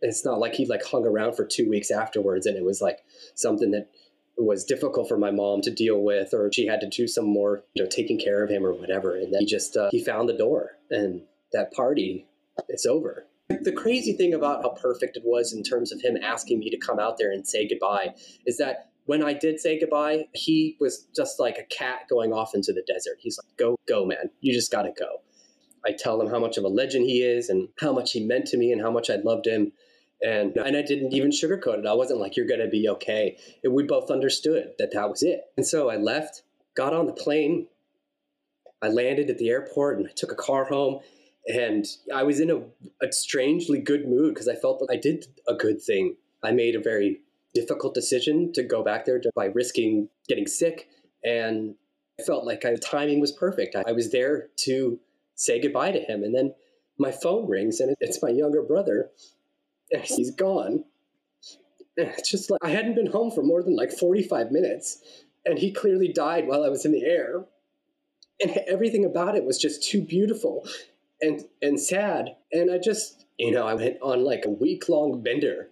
It's 0.00 0.24
not 0.24 0.38
like 0.38 0.54
he 0.54 0.66
like 0.66 0.84
hung 0.84 1.06
around 1.06 1.34
for 1.34 1.44
two 1.44 1.68
weeks 1.68 1.90
afterwards 1.90 2.46
and 2.46 2.56
it 2.56 2.64
was 2.64 2.80
like 2.80 3.00
something 3.34 3.70
that 3.72 3.88
was 4.38 4.64
difficult 4.64 5.08
for 5.08 5.16
my 5.16 5.30
mom 5.30 5.62
to 5.62 5.70
deal 5.70 6.02
with 6.02 6.34
or 6.34 6.50
she 6.52 6.66
had 6.66 6.80
to 6.80 6.88
do 6.88 7.08
some 7.08 7.24
more 7.24 7.64
you 7.74 7.82
know 7.82 7.88
taking 7.88 8.18
care 8.18 8.44
of 8.44 8.50
him 8.50 8.64
or 8.64 8.72
whatever 8.74 9.16
and 9.16 9.32
then 9.32 9.40
he 9.40 9.46
just 9.46 9.76
uh, 9.76 9.88
he 9.90 10.04
found 10.04 10.28
the 10.28 10.36
door 10.36 10.72
and 10.90 11.22
that 11.52 11.72
party 11.72 12.26
it's 12.68 12.84
over 12.84 13.26
the 13.48 13.72
crazy 13.72 14.12
thing 14.12 14.34
about 14.34 14.62
how 14.62 14.68
perfect 14.70 15.16
it 15.16 15.22
was 15.24 15.54
in 15.54 15.62
terms 15.62 15.90
of 15.90 16.02
him 16.02 16.18
asking 16.22 16.58
me 16.58 16.68
to 16.68 16.76
come 16.76 16.98
out 16.98 17.16
there 17.16 17.32
and 17.32 17.48
say 17.48 17.66
goodbye 17.66 18.14
is 18.44 18.58
that 18.58 18.90
when 19.06 19.22
I 19.22 19.32
did 19.32 19.60
say 19.60 19.78
goodbye, 19.78 20.26
he 20.34 20.76
was 20.80 21.06
just 21.14 21.40
like 21.40 21.58
a 21.58 21.64
cat 21.64 22.00
going 22.10 22.32
off 22.32 22.54
into 22.54 22.72
the 22.72 22.82
desert. 22.86 23.18
He's 23.18 23.38
like, 23.38 23.56
go, 23.56 23.76
go, 23.88 24.04
man. 24.04 24.30
You 24.40 24.52
just 24.52 24.70
got 24.70 24.82
to 24.82 24.92
go. 24.96 25.22
I 25.86 25.92
tell 25.92 26.20
him 26.20 26.28
how 26.28 26.40
much 26.40 26.58
of 26.58 26.64
a 26.64 26.68
legend 26.68 27.06
he 27.06 27.22
is 27.22 27.48
and 27.48 27.68
how 27.78 27.92
much 27.92 28.12
he 28.12 28.24
meant 28.24 28.46
to 28.48 28.56
me 28.56 28.72
and 28.72 28.82
how 28.82 28.90
much 28.90 29.08
I 29.08 29.16
loved 29.16 29.46
him. 29.46 29.72
And, 30.20 30.56
and 30.56 30.76
I 30.76 30.82
didn't 30.82 31.12
even 31.12 31.30
sugarcoat 31.30 31.78
it. 31.78 31.86
I 31.86 31.92
wasn't 31.92 32.20
like, 32.20 32.36
you're 32.36 32.46
going 32.46 32.60
to 32.60 32.68
be 32.68 32.88
okay. 32.88 33.36
And 33.62 33.72
we 33.72 33.84
both 33.84 34.10
understood 34.10 34.72
that 34.78 34.92
that 34.92 35.08
was 35.08 35.22
it. 35.22 35.42
And 35.56 35.64
so 35.64 35.88
I 35.88 35.96
left, 35.96 36.42
got 36.74 36.92
on 36.92 37.06
the 37.06 37.12
plane. 37.12 37.68
I 38.82 38.88
landed 38.88 39.30
at 39.30 39.38
the 39.38 39.50
airport 39.50 39.98
and 39.98 40.08
I 40.08 40.12
took 40.16 40.32
a 40.32 40.36
car 40.36 40.64
home. 40.64 41.00
And 41.46 41.86
I 42.12 42.24
was 42.24 42.40
in 42.40 42.50
a, 42.50 42.62
a 43.04 43.12
strangely 43.12 43.78
good 43.78 44.08
mood 44.08 44.34
because 44.34 44.48
I 44.48 44.56
felt 44.56 44.80
that 44.80 44.88
I 44.90 44.96
did 44.96 45.26
a 45.46 45.54
good 45.54 45.80
thing. 45.80 46.16
I 46.42 46.50
made 46.50 46.74
a 46.74 46.80
very 46.80 47.20
difficult 47.60 47.94
decision 47.94 48.52
to 48.52 48.62
go 48.62 48.82
back 48.82 49.06
there 49.06 49.20
by 49.34 49.46
risking 49.46 50.08
getting 50.28 50.46
sick. 50.46 50.88
And 51.24 51.74
I 52.20 52.22
felt 52.22 52.44
like 52.44 52.60
the 52.60 52.76
timing 52.76 53.20
was 53.20 53.32
perfect. 53.32 53.74
I 53.74 53.92
was 53.92 54.10
there 54.12 54.48
to 54.64 54.98
say 55.34 55.60
goodbye 55.60 55.92
to 55.92 56.00
him. 56.00 56.22
And 56.22 56.34
then 56.34 56.54
my 56.98 57.12
phone 57.12 57.48
rings 57.48 57.80
and 57.80 57.96
it's 58.00 58.22
my 58.22 58.28
younger 58.28 58.62
brother 58.62 59.10
and 59.90 60.02
he's 60.02 60.30
gone. 60.30 60.84
And 61.96 62.08
it's 62.08 62.30
just 62.30 62.50
like 62.50 62.60
I 62.62 62.70
hadn't 62.70 62.94
been 62.94 63.10
home 63.10 63.30
for 63.30 63.42
more 63.42 63.62
than 63.62 63.74
like 63.74 63.90
45 63.90 64.50
minutes 64.50 65.00
and 65.46 65.58
he 65.58 65.72
clearly 65.72 66.12
died 66.12 66.46
while 66.46 66.62
I 66.62 66.68
was 66.68 66.84
in 66.84 66.92
the 66.92 67.04
air. 67.04 67.46
And 68.40 68.50
everything 68.68 69.04
about 69.04 69.34
it 69.34 69.44
was 69.44 69.58
just 69.58 69.82
too 69.82 70.02
beautiful 70.02 70.68
and 71.22 71.42
and 71.62 71.80
sad. 71.80 72.36
And 72.52 72.70
I 72.70 72.78
just, 72.78 73.24
you 73.38 73.50
know, 73.50 73.66
I 73.66 73.74
went 73.74 73.96
on 74.02 74.24
like 74.24 74.44
a 74.44 74.50
week 74.50 74.90
long 74.90 75.22
bender 75.22 75.70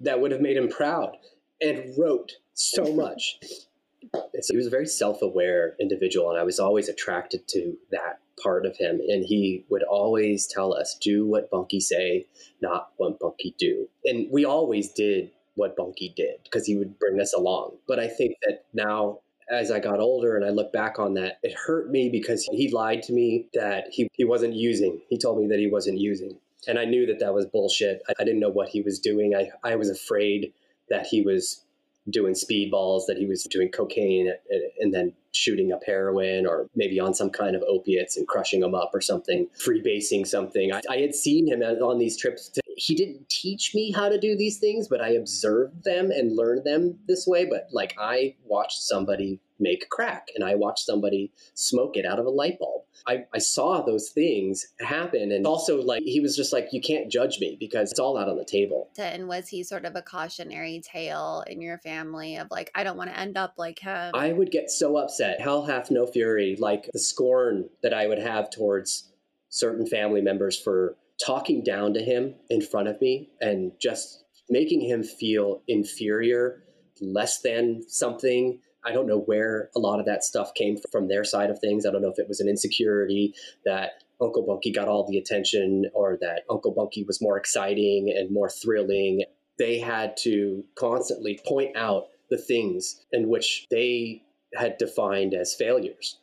that 0.00 0.20
would 0.20 0.32
have 0.32 0.40
made 0.40 0.56
him 0.56 0.68
proud 0.68 1.16
and 1.60 1.94
wrote 1.98 2.32
so 2.54 2.92
much. 2.94 3.38
So 4.12 4.52
he 4.52 4.56
was 4.56 4.66
a 4.66 4.70
very 4.70 4.86
self 4.86 5.22
aware 5.22 5.74
individual, 5.80 6.30
and 6.30 6.38
I 6.38 6.44
was 6.44 6.60
always 6.60 6.88
attracted 6.88 7.48
to 7.48 7.76
that 7.90 8.20
part 8.42 8.66
of 8.66 8.76
him. 8.76 9.00
And 9.08 9.24
he 9.24 9.64
would 9.68 9.82
always 9.82 10.46
tell 10.46 10.74
us, 10.74 10.96
do 11.00 11.26
what 11.26 11.50
Bunky 11.50 11.80
say, 11.80 12.26
not 12.60 12.90
what 12.98 13.18
Bunky 13.18 13.54
do. 13.58 13.88
And 14.04 14.28
we 14.30 14.44
always 14.44 14.92
did 14.92 15.30
what 15.54 15.76
Bunky 15.76 16.12
did 16.14 16.36
because 16.44 16.66
he 16.66 16.76
would 16.76 16.98
bring 16.98 17.20
us 17.20 17.34
along. 17.34 17.76
But 17.88 17.98
I 17.98 18.08
think 18.08 18.36
that 18.46 18.64
now 18.74 19.20
as 19.50 19.70
I 19.70 19.78
got 19.78 20.00
older 20.00 20.36
and 20.36 20.44
I 20.44 20.50
look 20.50 20.72
back 20.72 20.98
on 20.98 21.14
that, 21.14 21.38
it 21.42 21.54
hurt 21.54 21.90
me 21.90 22.08
because 22.08 22.48
he 22.50 22.70
lied 22.72 23.02
to 23.04 23.12
me 23.12 23.46
that 23.54 23.86
he, 23.90 24.08
he 24.14 24.24
wasn't 24.24 24.54
using. 24.54 25.00
He 25.08 25.18
told 25.18 25.38
me 25.38 25.46
that 25.48 25.58
he 25.58 25.68
wasn't 25.68 25.98
using. 25.98 26.36
And 26.66 26.78
I 26.78 26.84
knew 26.84 27.06
that 27.06 27.20
that 27.20 27.34
was 27.34 27.46
bullshit. 27.46 28.02
I, 28.08 28.14
I 28.18 28.24
didn't 28.24 28.40
know 28.40 28.50
what 28.50 28.68
he 28.68 28.82
was 28.82 28.98
doing. 28.98 29.34
I, 29.34 29.50
I 29.62 29.76
was 29.76 29.90
afraid 29.90 30.52
that 30.88 31.06
he 31.06 31.22
was 31.22 31.62
doing 32.08 32.34
speedballs, 32.34 33.02
that 33.08 33.16
he 33.16 33.26
was 33.26 33.44
doing 33.44 33.68
cocaine 33.70 34.32
and, 34.50 34.62
and 34.78 34.94
then 34.94 35.12
shooting 35.32 35.72
up 35.72 35.82
heroin 35.84 36.46
or 36.46 36.68
maybe 36.74 37.00
on 37.00 37.14
some 37.14 37.30
kind 37.30 37.56
of 37.56 37.62
opiates 37.68 38.16
and 38.16 38.26
crushing 38.28 38.60
them 38.60 38.74
up 38.74 38.90
or 38.94 39.00
something, 39.00 39.48
freebasing 39.58 40.26
something. 40.26 40.72
I, 40.72 40.80
I 40.88 40.98
had 40.98 41.14
seen 41.14 41.46
him 41.46 41.62
on 41.62 41.98
these 41.98 42.16
trips. 42.16 42.50
He 42.76 42.94
didn't 42.94 43.28
teach 43.28 43.74
me 43.74 43.92
how 43.92 44.08
to 44.08 44.18
do 44.18 44.36
these 44.36 44.58
things, 44.58 44.88
but 44.88 45.00
I 45.00 45.10
observed 45.10 45.84
them 45.84 46.10
and 46.10 46.36
learned 46.36 46.64
them 46.64 46.98
this 47.08 47.26
way. 47.26 47.44
But 47.44 47.68
like 47.72 47.94
I 47.98 48.36
watched 48.44 48.82
somebody 48.82 49.40
make 49.58 49.88
crack 49.88 50.28
and 50.34 50.44
I 50.44 50.54
watched 50.54 50.84
somebody 50.84 51.32
smoke 51.54 51.96
it 51.96 52.04
out 52.04 52.18
of 52.18 52.26
a 52.26 52.30
light 52.30 52.58
bulb 52.58 52.82
I, 53.06 53.24
I 53.32 53.38
saw 53.38 53.82
those 53.82 54.10
things 54.10 54.66
happen. 54.80 55.32
And 55.32 55.46
also, 55.46 55.80
like, 55.82 56.02
he 56.02 56.20
was 56.20 56.36
just 56.36 56.52
like, 56.52 56.68
you 56.72 56.80
can't 56.80 57.10
judge 57.10 57.38
me 57.40 57.56
because 57.58 57.90
it's 57.90 58.00
all 58.00 58.18
out 58.18 58.28
on 58.28 58.36
the 58.36 58.44
table. 58.44 58.90
And 58.98 59.28
was 59.28 59.48
he 59.48 59.62
sort 59.62 59.84
of 59.84 59.94
a 59.94 60.02
cautionary 60.02 60.80
tale 60.84 61.44
in 61.46 61.60
your 61.60 61.78
family 61.78 62.36
of 62.36 62.48
like, 62.50 62.70
I 62.74 62.84
don't 62.84 62.96
want 62.96 63.10
to 63.10 63.18
end 63.18 63.36
up 63.36 63.54
like 63.58 63.78
him? 63.78 64.12
I 64.14 64.32
would 64.32 64.50
get 64.50 64.70
so 64.70 64.96
upset. 64.96 65.40
Hell 65.40 65.64
hath 65.64 65.90
no 65.90 66.06
fury. 66.06 66.56
Like 66.58 66.88
the 66.92 66.98
scorn 66.98 67.68
that 67.82 67.94
I 67.94 68.06
would 68.06 68.18
have 68.18 68.50
towards 68.50 69.10
certain 69.48 69.86
family 69.86 70.20
members 70.20 70.60
for 70.60 70.96
talking 71.24 71.62
down 71.62 71.94
to 71.94 72.00
him 72.00 72.34
in 72.50 72.60
front 72.60 72.88
of 72.88 73.00
me 73.00 73.30
and 73.40 73.72
just 73.80 74.24
making 74.48 74.80
him 74.80 75.02
feel 75.02 75.62
inferior, 75.66 76.62
less 77.00 77.40
than 77.40 77.82
something. 77.88 78.60
I 78.84 78.92
don't 78.92 79.06
know 79.06 79.20
where 79.20 79.70
a 79.74 79.80
lot 79.80 79.98
of 79.98 80.06
that 80.06 80.22
stuff 80.22 80.54
came 80.54 80.76
from 80.92 81.08
their 81.08 81.24
side 81.24 81.50
of 81.50 81.58
things. 81.58 81.84
I 81.84 81.90
don't 81.90 82.02
know 82.02 82.12
if 82.12 82.18
it 82.18 82.28
was 82.28 82.40
an 82.40 82.48
insecurity 82.48 83.34
that 83.64 84.04
Uncle 84.20 84.46
Bunky 84.46 84.72
got 84.72 84.88
all 84.88 85.06
the 85.06 85.18
attention 85.18 85.86
or 85.92 86.18
that 86.20 86.42
Uncle 86.48 86.72
Bunky 86.72 87.04
was 87.04 87.20
more 87.20 87.36
exciting 87.36 88.14
and 88.16 88.30
more 88.30 88.48
thrilling. 88.48 89.24
They 89.58 89.78
had 89.78 90.16
to 90.18 90.64
constantly 90.78 91.40
point 91.46 91.76
out 91.76 92.06
the 92.30 92.38
things 92.38 93.04
in 93.12 93.28
which 93.28 93.66
they 93.70 94.22
had 94.54 94.78
defined 94.78 95.34
as 95.34 95.54
failures 95.54 96.18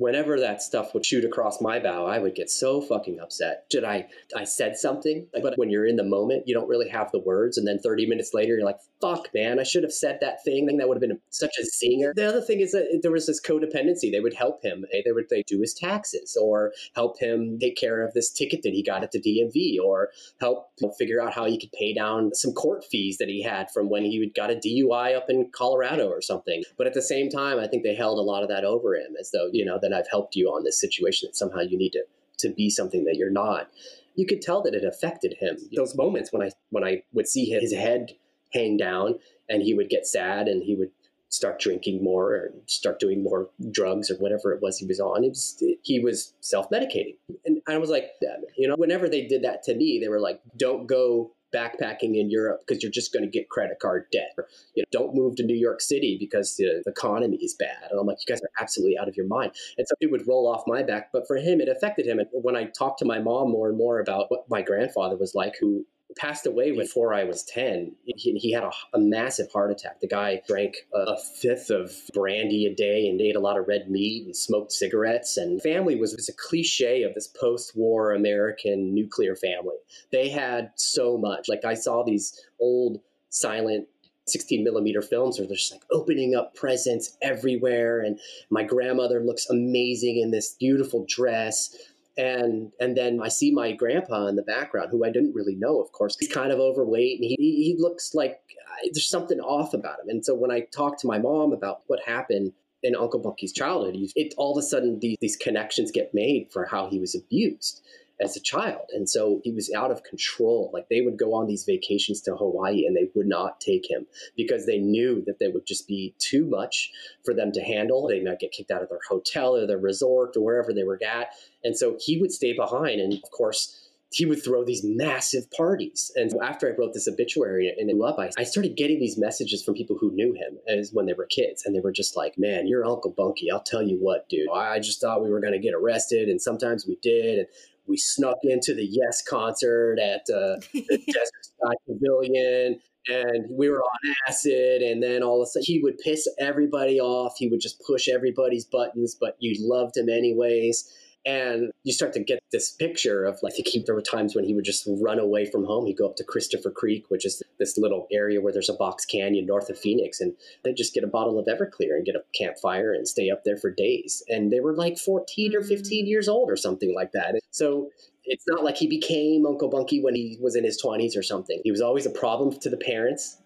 whenever 0.00 0.40
that 0.40 0.62
stuff 0.62 0.94
would 0.94 1.04
shoot 1.04 1.24
across 1.24 1.60
my 1.60 1.78
bow, 1.78 2.06
I 2.06 2.18
would 2.18 2.34
get 2.34 2.50
so 2.50 2.80
fucking 2.80 3.20
upset. 3.20 3.68
Did 3.68 3.84
I 3.84 4.08
I 4.34 4.44
said 4.44 4.76
something? 4.76 5.26
But 5.42 5.58
when 5.58 5.68
you're 5.68 5.86
in 5.86 5.96
the 5.96 6.04
moment, 6.04 6.44
you 6.46 6.54
don't 6.54 6.68
really 6.68 6.88
have 6.88 7.12
the 7.12 7.20
words. 7.20 7.58
And 7.58 7.68
then 7.68 7.78
30 7.78 8.06
minutes 8.06 8.30
later, 8.32 8.56
you're 8.56 8.64
like, 8.64 8.78
fuck, 9.00 9.28
man, 9.34 9.60
I 9.60 9.62
should 9.62 9.82
have 9.82 9.92
said 9.92 10.18
that 10.20 10.42
thing. 10.42 10.66
That 10.66 10.88
would 10.88 10.96
have 10.96 11.08
been 11.08 11.20
such 11.28 11.54
a 11.58 11.62
zinger. 11.62 12.12
The 12.14 12.26
other 12.26 12.40
thing 12.40 12.60
is 12.60 12.72
that 12.72 13.00
there 13.02 13.12
was 13.12 13.26
this 13.26 13.40
codependency. 13.40 14.10
They 14.10 14.20
would 14.20 14.34
help 14.34 14.64
him. 14.64 14.84
They 14.92 15.12
would 15.12 15.26
they 15.28 15.42
do 15.46 15.60
his 15.60 15.74
taxes 15.74 16.36
or 16.40 16.72
help 16.94 17.20
him 17.20 17.58
take 17.60 17.76
care 17.76 18.04
of 18.04 18.14
this 18.14 18.30
ticket 18.30 18.62
that 18.62 18.72
he 18.72 18.82
got 18.82 19.02
at 19.02 19.12
the 19.12 19.20
DMV 19.20 19.84
or 19.84 20.08
help 20.40 20.68
figure 20.98 21.20
out 21.20 21.34
how 21.34 21.44
he 21.44 21.60
could 21.60 21.72
pay 21.72 21.92
down 21.92 22.34
some 22.34 22.52
court 22.52 22.84
fees 22.90 23.18
that 23.18 23.28
he 23.28 23.42
had 23.42 23.70
from 23.70 23.90
when 23.90 24.04
he 24.04 24.32
got 24.34 24.50
a 24.50 24.54
DUI 24.54 25.14
up 25.14 25.26
in 25.28 25.50
Colorado 25.52 26.08
or 26.08 26.22
something. 26.22 26.62
But 26.78 26.86
at 26.86 26.94
the 26.94 27.02
same 27.02 27.28
time, 27.28 27.58
I 27.58 27.66
think 27.66 27.82
they 27.82 27.94
held 27.94 28.18
a 28.18 28.22
lot 28.22 28.42
of 28.42 28.48
that 28.48 28.64
over 28.64 28.94
him 28.94 29.14
as 29.18 29.30
though, 29.32 29.50
you 29.52 29.64
know, 29.64 29.78
that 29.82 29.89
I've 29.94 30.10
helped 30.10 30.36
you 30.36 30.48
on 30.48 30.64
this 30.64 30.80
situation 30.80 31.28
that 31.28 31.36
somehow 31.36 31.60
you 31.60 31.78
need 31.78 31.92
to 31.92 32.04
to 32.38 32.50
be 32.50 32.70
something 32.70 33.04
that 33.04 33.16
you're 33.16 33.30
not. 33.30 33.68
You 34.14 34.26
could 34.26 34.40
tell 34.40 34.62
that 34.62 34.74
it 34.74 34.84
affected 34.84 35.36
him. 35.40 35.58
Those 35.74 35.94
moments 35.94 36.32
when 36.32 36.42
I 36.42 36.50
when 36.70 36.84
I 36.84 37.02
would 37.12 37.28
see 37.28 37.44
his 37.46 37.72
head 37.72 38.12
hang 38.52 38.76
down 38.76 39.18
and 39.48 39.62
he 39.62 39.74
would 39.74 39.88
get 39.88 40.06
sad 40.06 40.48
and 40.48 40.62
he 40.62 40.74
would 40.74 40.90
start 41.30 41.60
drinking 41.60 42.02
more 42.02 42.34
or 42.34 42.52
start 42.66 42.98
doing 42.98 43.22
more 43.22 43.48
drugs 43.70 44.10
or 44.10 44.16
whatever 44.16 44.52
it 44.52 44.60
was 44.60 44.78
he 44.78 44.86
was 44.86 44.98
on. 44.98 45.22
It 45.22 45.28
was, 45.28 45.62
he 45.82 46.00
was 46.00 46.34
self 46.40 46.68
medicating. 46.70 47.16
And 47.44 47.62
I 47.68 47.78
was 47.78 47.88
like, 47.88 48.10
you 48.56 48.68
know, 48.68 48.74
whenever 48.76 49.08
they 49.08 49.26
did 49.26 49.42
that 49.42 49.62
to 49.64 49.76
me, 49.76 50.00
they 50.00 50.08
were 50.08 50.20
like, 50.20 50.40
don't 50.56 50.86
go 50.86 51.32
backpacking 51.54 52.18
in 52.18 52.30
Europe 52.30 52.62
because 52.66 52.82
you're 52.82 52.92
just 52.92 53.12
going 53.12 53.24
to 53.24 53.30
get 53.30 53.48
credit 53.48 53.78
card 53.80 54.06
debt. 54.12 54.32
Or, 54.38 54.48
you 54.74 54.82
know, 54.82 54.86
don't 54.90 55.14
move 55.14 55.36
to 55.36 55.42
New 55.42 55.56
York 55.56 55.80
City 55.80 56.16
because 56.18 56.56
the, 56.56 56.82
the, 56.84 56.90
economy 56.90 57.38
is 57.38 57.54
bad. 57.54 57.88
And 57.90 57.98
I'm 57.98 58.06
like, 58.06 58.18
you 58.26 58.32
guys 58.32 58.42
are 58.42 58.50
absolutely 58.60 58.98
out 58.98 59.08
of 59.08 59.16
your 59.16 59.26
mind. 59.26 59.52
And 59.78 59.86
so 59.86 59.94
it 60.00 60.10
would 60.10 60.26
roll 60.26 60.46
off 60.46 60.64
my 60.66 60.82
back. 60.82 61.10
But 61.12 61.26
for 61.26 61.36
him, 61.36 61.60
it 61.60 61.68
affected 61.68 62.06
him. 62.06 62.18
And 62.18 62.28
when 62.32 62.56
I 62.56 62.64
talked 62.64 62.98
to 62.98 63.04
my 63.04 63.18
mom 63.18 63.50
more 63.50 63.68
and 63.68 63.78
more 63.78 64.00
about 64.00 64.26
what 64.30 64.48
my 64.50 64.62
grandfather 64.62 65.16
was 65.16 65.34
like, 65.34 65.54
who 65.60 65.86
passed 66.16 66.46
away 66.46 66.72
before 66.76 67.14
I 67.14 67.24
was 67.24 67.42
10. 67.44 67.94
He, 68.04 68.32
he 68.38 68.52
had 68.52 68.64
a, 68.64 68.70
a, 68.94 68.98
massive 68.98 69.50
heart 69.52 69.70
attack. 69.70 70.00
The 70.00 70.08
guy 70.08 70.42
drank 70.46 70.76
a, 70.94 70.98
a, 70.98 71.16
fifth 71.40 71.70
of 71.70 71.92
brandy 72.12 72.66
a 72.66 72.74
day 72.74 73.08
and 73.08 73.20
ate 73.20 73.36
a 73.36 73.40
lot 73.40 73.58
of 73.58 73.66
red 73.68 73.90
meat 73.90 74.26
and 74.26 74.36
smoked 74.36 74.72
cigarettes. 74.72 75.36
And 75.36 75.60
family 75.62 75.96
was, 75.96 76.14
was 76.14 76.28
a 76.28 76.32
cliche 76.32 77.02
of 77.02 77.14
this 77.14 77.28
post 77.28 77.76
war 77.76 78.12
American 78.12 78.94
nuclear 78.94 79.36
family. 79.36 79.76
They 80.12 80.28
had 80.28 80.70
so 80.76 81.16
much. 81.16 81.48
Like 81.48 81.64
I 81.64 81.74
saw 81.74 82.02
these 82.04 82.40
old 82.60 83.00
silent 83.30 83.86
16 84.30 84.62
millimeter 84.64 85.02
films 85.02 85.38
where 85.38 85.46
they're 85.46 85.56
just 85.56 85.72
like 85.72 85.82
opening 85.90 86.34
up 86.34 86.54
presents 86.54 87.16
everywhere. 87.22 88.00
And 88.00 88.18
my 88.48 88.62
grandmother 88.62 89.20
looks 89.20 89.48
amazing 89.50 90.18
in 90.18 90.30
this 90.30 90.54
beautiful 90.58 91.04
dress 91.08 91.74
and 92.20 92.72
and 92.78 92.96
then 92.96 93.20
I 93.22 93.28
see 93.28 93.50
my 93.50 93.72
grandpa 93.72 94.26
in 94.26 94.36
the 94.36 94.42
background, 94.42 94.88
who 94.90 95.04
I 95.04 95.10
didn't 95.10 95.34
really 95.34 95.56
know, 95.56 95.80
of 95.80 95.90
course. 95.92 96.16
He's 96.20 96.30
kind 96.30 96.52
of 96.52 96.58
overweight, 96.58 97.18
and 97.18 97.24
he 97.24 97.36
he 97.38 97.76
looks 97.78 98.14
like 98.14 98.40
uh, 98.68 98.88
there's 98.92 99.08
something 99.08 99.40
off 99.40 99.72
about 99.72 100.00
him. 100.00 100.08
And 100.08 100.24
so 100.24 100.34
when 100.34 100.50
I 100.50 100.60
talked 100.60 101.00
to 101.00 101.06
my 101.06 101.18
mom 101.18 101.52
about 101.52 101.82
what 101.86 102.00
happened 102.04 102.52
in 102.82 102.94
Uncle 102.94 103.20
Bunky's 103.20 103.52
childhood, 103.52 103.96
it 104.14 104.34
all 104.36 104.56
of 104.56 104.62
a 104.62 104.66
sudden 104.66 104.98
these, 105.00 105.16
these 105.20 105.36
connections 105.36 105.90
get 105.90 106.12
made 106.12 106.48
for 106.52 106.66
how 106.66 106.90
he 106.90 106.98
was 106.98 107.14
abused 107.14 107.82
as 108.20 108.36
a 108.36 108.40
child. 108.40 108.82
And 108.92 109.08
so 109.08 109.40
he 109.44 109.52
was 109.52 109.72
out 109.72 109.90
of 109.90 110.02
control. 110.02 110.70
Like 110.72 110.88
they 110.88 111.00
would 111.00 111.18
go 111.18 111.34
on 111.34 111.46
these 111.46 111.64
vacations 111.64 112.20
to 112.22 112.36
Hawaii 112.36 112.86
and 112.86 112.96
they 112.96 113.10
would 113.14 113.26
not 113.26 113.60
take 113.60 113.90
him 113.90 114.06
because 114.36 114.66
they 114.66 114.78
knew 114.78 115.22
that 115.26 115.38
they 115.38 115.48
would 115.48 115.66
just 115.66 115.88
be 115.88 116.14
too 116.18 116.44
much 116.44 116.90
for 117.24 117.34
them 117.34 117.52
to 117.52 117.62
handle. 117.62 118.06
They 118.06 118.22
might 118.22 118.38
get 118.38 118.52
kicked 118.52 118.70
out 118.70 118.82
of 118.82 118.88
their 118.88 119.00
hotel 119.08 119.56
or 119.56 119.66
their 119.66 119.78
resort 119.78 120.36
or 120.36 120.44
wherever 120.44 120.72
they 120.72 120.84
were 120.84 121.00
at. 121.06 121.28
And 121.64 121.76
so 121.76 121.96
he 122.00 122.18
would 122.20 122.32
stay 122.32 122.52
behind. 122.52 123.00
And 123.00 123.12
of 123.12 123.30
course, 123.30 123.76
he 124.12 124.26
would 124.26 124.42
throw 124.42 124.64
these 124.64 124.82
massive 124.84 125.48
parties. 125.52 126.10
And 126.16 126.32
after 126.42 126.68
I 126.68 126.76
wrote 126.76 126.94
this 126.94 127.06
obituary 127.06 127.72
and 127.78 127.88
it 127.88 127.96
blew 127.96 128.04
up, 128.06 128.18
I, 128.18 128.30
I 128.36 128.42
started 128.42 128.76
getting 128.76 128.98
these 128.98 129.16
messages 129.16 129.62
from 129.62 129.74
people 129.74 129.96
who 129.98 130.10
knew 130.10 130.32
him 130.32 130.58
as 130.66 130.90
when 130.92 131.06
they 131.06 131.12
were 131.12 131.26
kids. 131.26 131.64
And 131.64 131.74
they 131.74 131.80
were 131.80 131.92
just 131.92 132.16
like, 132.16 132.34
man, 132.36 132.66
you're 132.66 132.84
Uncle 132.84 133.12
Bunky. 133.12 133.50
I'll 133.52 133.62
tell 133.62 133.82
you 133.82 133.98
what, 133.98 134.28
dude. 134.28 134.48
I 134.52 134.80
just 134.80 135.00
thought 135.00 135.22
we 135.22 135.30
were 135.30 135.40
going 135.40 135.52
to 135.52 135.60
get 135.60 135.74
arrested. 135.74 136.28
And 136.28 136.42
sometimes 136.42 136.86
we 136.88 136.98
did. 137.00 137.38
And 137.38 137.46
we 137.90 137.96
snuck 137.96 138.38
into 138.44 138.74
the 138.74 138.86
Yes 138.88 139.22
concert 139.28 139.98
at 139.98 140.22
uh, 140.32 140.56
the 140.72 141.02
Desert 141.06 141.42
Sky 141.42 141.74
Pavilion, 141.86 142.80
and 143.08 143.46
we 143.50 143.68
were 143.68 143.82
on 143.82 144.14
acid. 144.28 144.82
And 144.82 145.02
then 145.02 145.22
all 145.22 145.42
of 145.42 145.46
a 145.46 145.46
sudden, 145.46 145.64
he 145.66 145.80
would 145.82 145.98
piss 145.98 146.28
everybody 146.38 147.00
off. 147.00 147.34
He 147.36 147.48
would 147.48 147.60
just 147.60 147.82
push 147.86 148.08
everybody's 148.08 148.64
buttons, 148.64 149.16
but 149.20 149.36
you 149.40 149.56
loved 149.58 149.96
him 149.96 150.08
anyways. 150.08 150.90
And 151.26 151.70
you 151.84 151.92
start 151.92 152.14
to 152.14 152.20
get 152.20 152.42
this 152.50 152.72
picture 152.72 153.24
of 153.24 153.38
like, 153.42 153.52
I 153.58 153.62
think 153.70 153.84
there 153.84 153.94
were 153.94 154.00
times 154.00 154.34
when 154.34 154.44
he 154.44 154.54
would 154.54 154.64
just 154.64 154.88
run 154.88 155.18
away 155.18 155.44
from 155.44 155.64
home. 155.64 155.86
He'd 155.86 155.98
go 155.98 156.06
up 156.06 156.16
to 156.16 156.24
Christopher 156.24 156.70
Creek, 156.70 157.04
which 157.08 157.26
is 157.26 157.42
this 157.58 157.76
little 157.76 158.06
area 158.10 158.40
where 158.40 158.52
there's 158.52 158.70
a 158.70 158.74
box 158.74 159.04
canyon 159.04 159.44
north 159.44 159.68
of 159.68 159.78
Phoenix, 159.78 160.20
and 160.20 160.34
they'd 160.64 160.76
just 160.76 160.94
get 160.94 161.04
a 161.04 161.08
bottle 161.08 161.38
of 161.38 161.46
Everclear 161.46 161.96
and 161.96 162.06
get 162.06 162.14
a 162.14 162.24
campfire 162.34 162.92
and 162.92 163.06
stay 163.06 163.28
up 163.30 163.44
there 163.44 163.58
for 163.58 163.70
days. 163.70 164.22
And 164.28 164.50
they 164.50 164.60
were 164.60 164.72
like 164.72 164.98
14 164.98 165.54
or 165.54 165.62
15 165.62 166.04
mm. 166.04 166.08
years 166.08 166.28
old 166.28 166.50
or 166.50 166.56
something 166.56 166.94
like 166.94 167.12
that. 167.12 167.38
So 167.50 167.90
it's 168.24 168.44
not 168.48 168.64
like 168.64 168.76
he 168.76 168.86
became 168.86 169.44
Uncle 169.44 169.68
Bunky 169.68 170.02
when 170.02 170.14
he 170.14 170.38
was 170.40 170.56
in 170.56 170.64
his 170.64 170.82
20s 170.82 171.16
or 171.18 171.22
something. 171.22 171.60
He 171.64 171.70
was 171.70 171.80
always 171.80 172.06
a 172.06 172.10
problem 172.10 172.58
to 172.60 172.70
the 172.70 172.76
parents, 172.76 173.36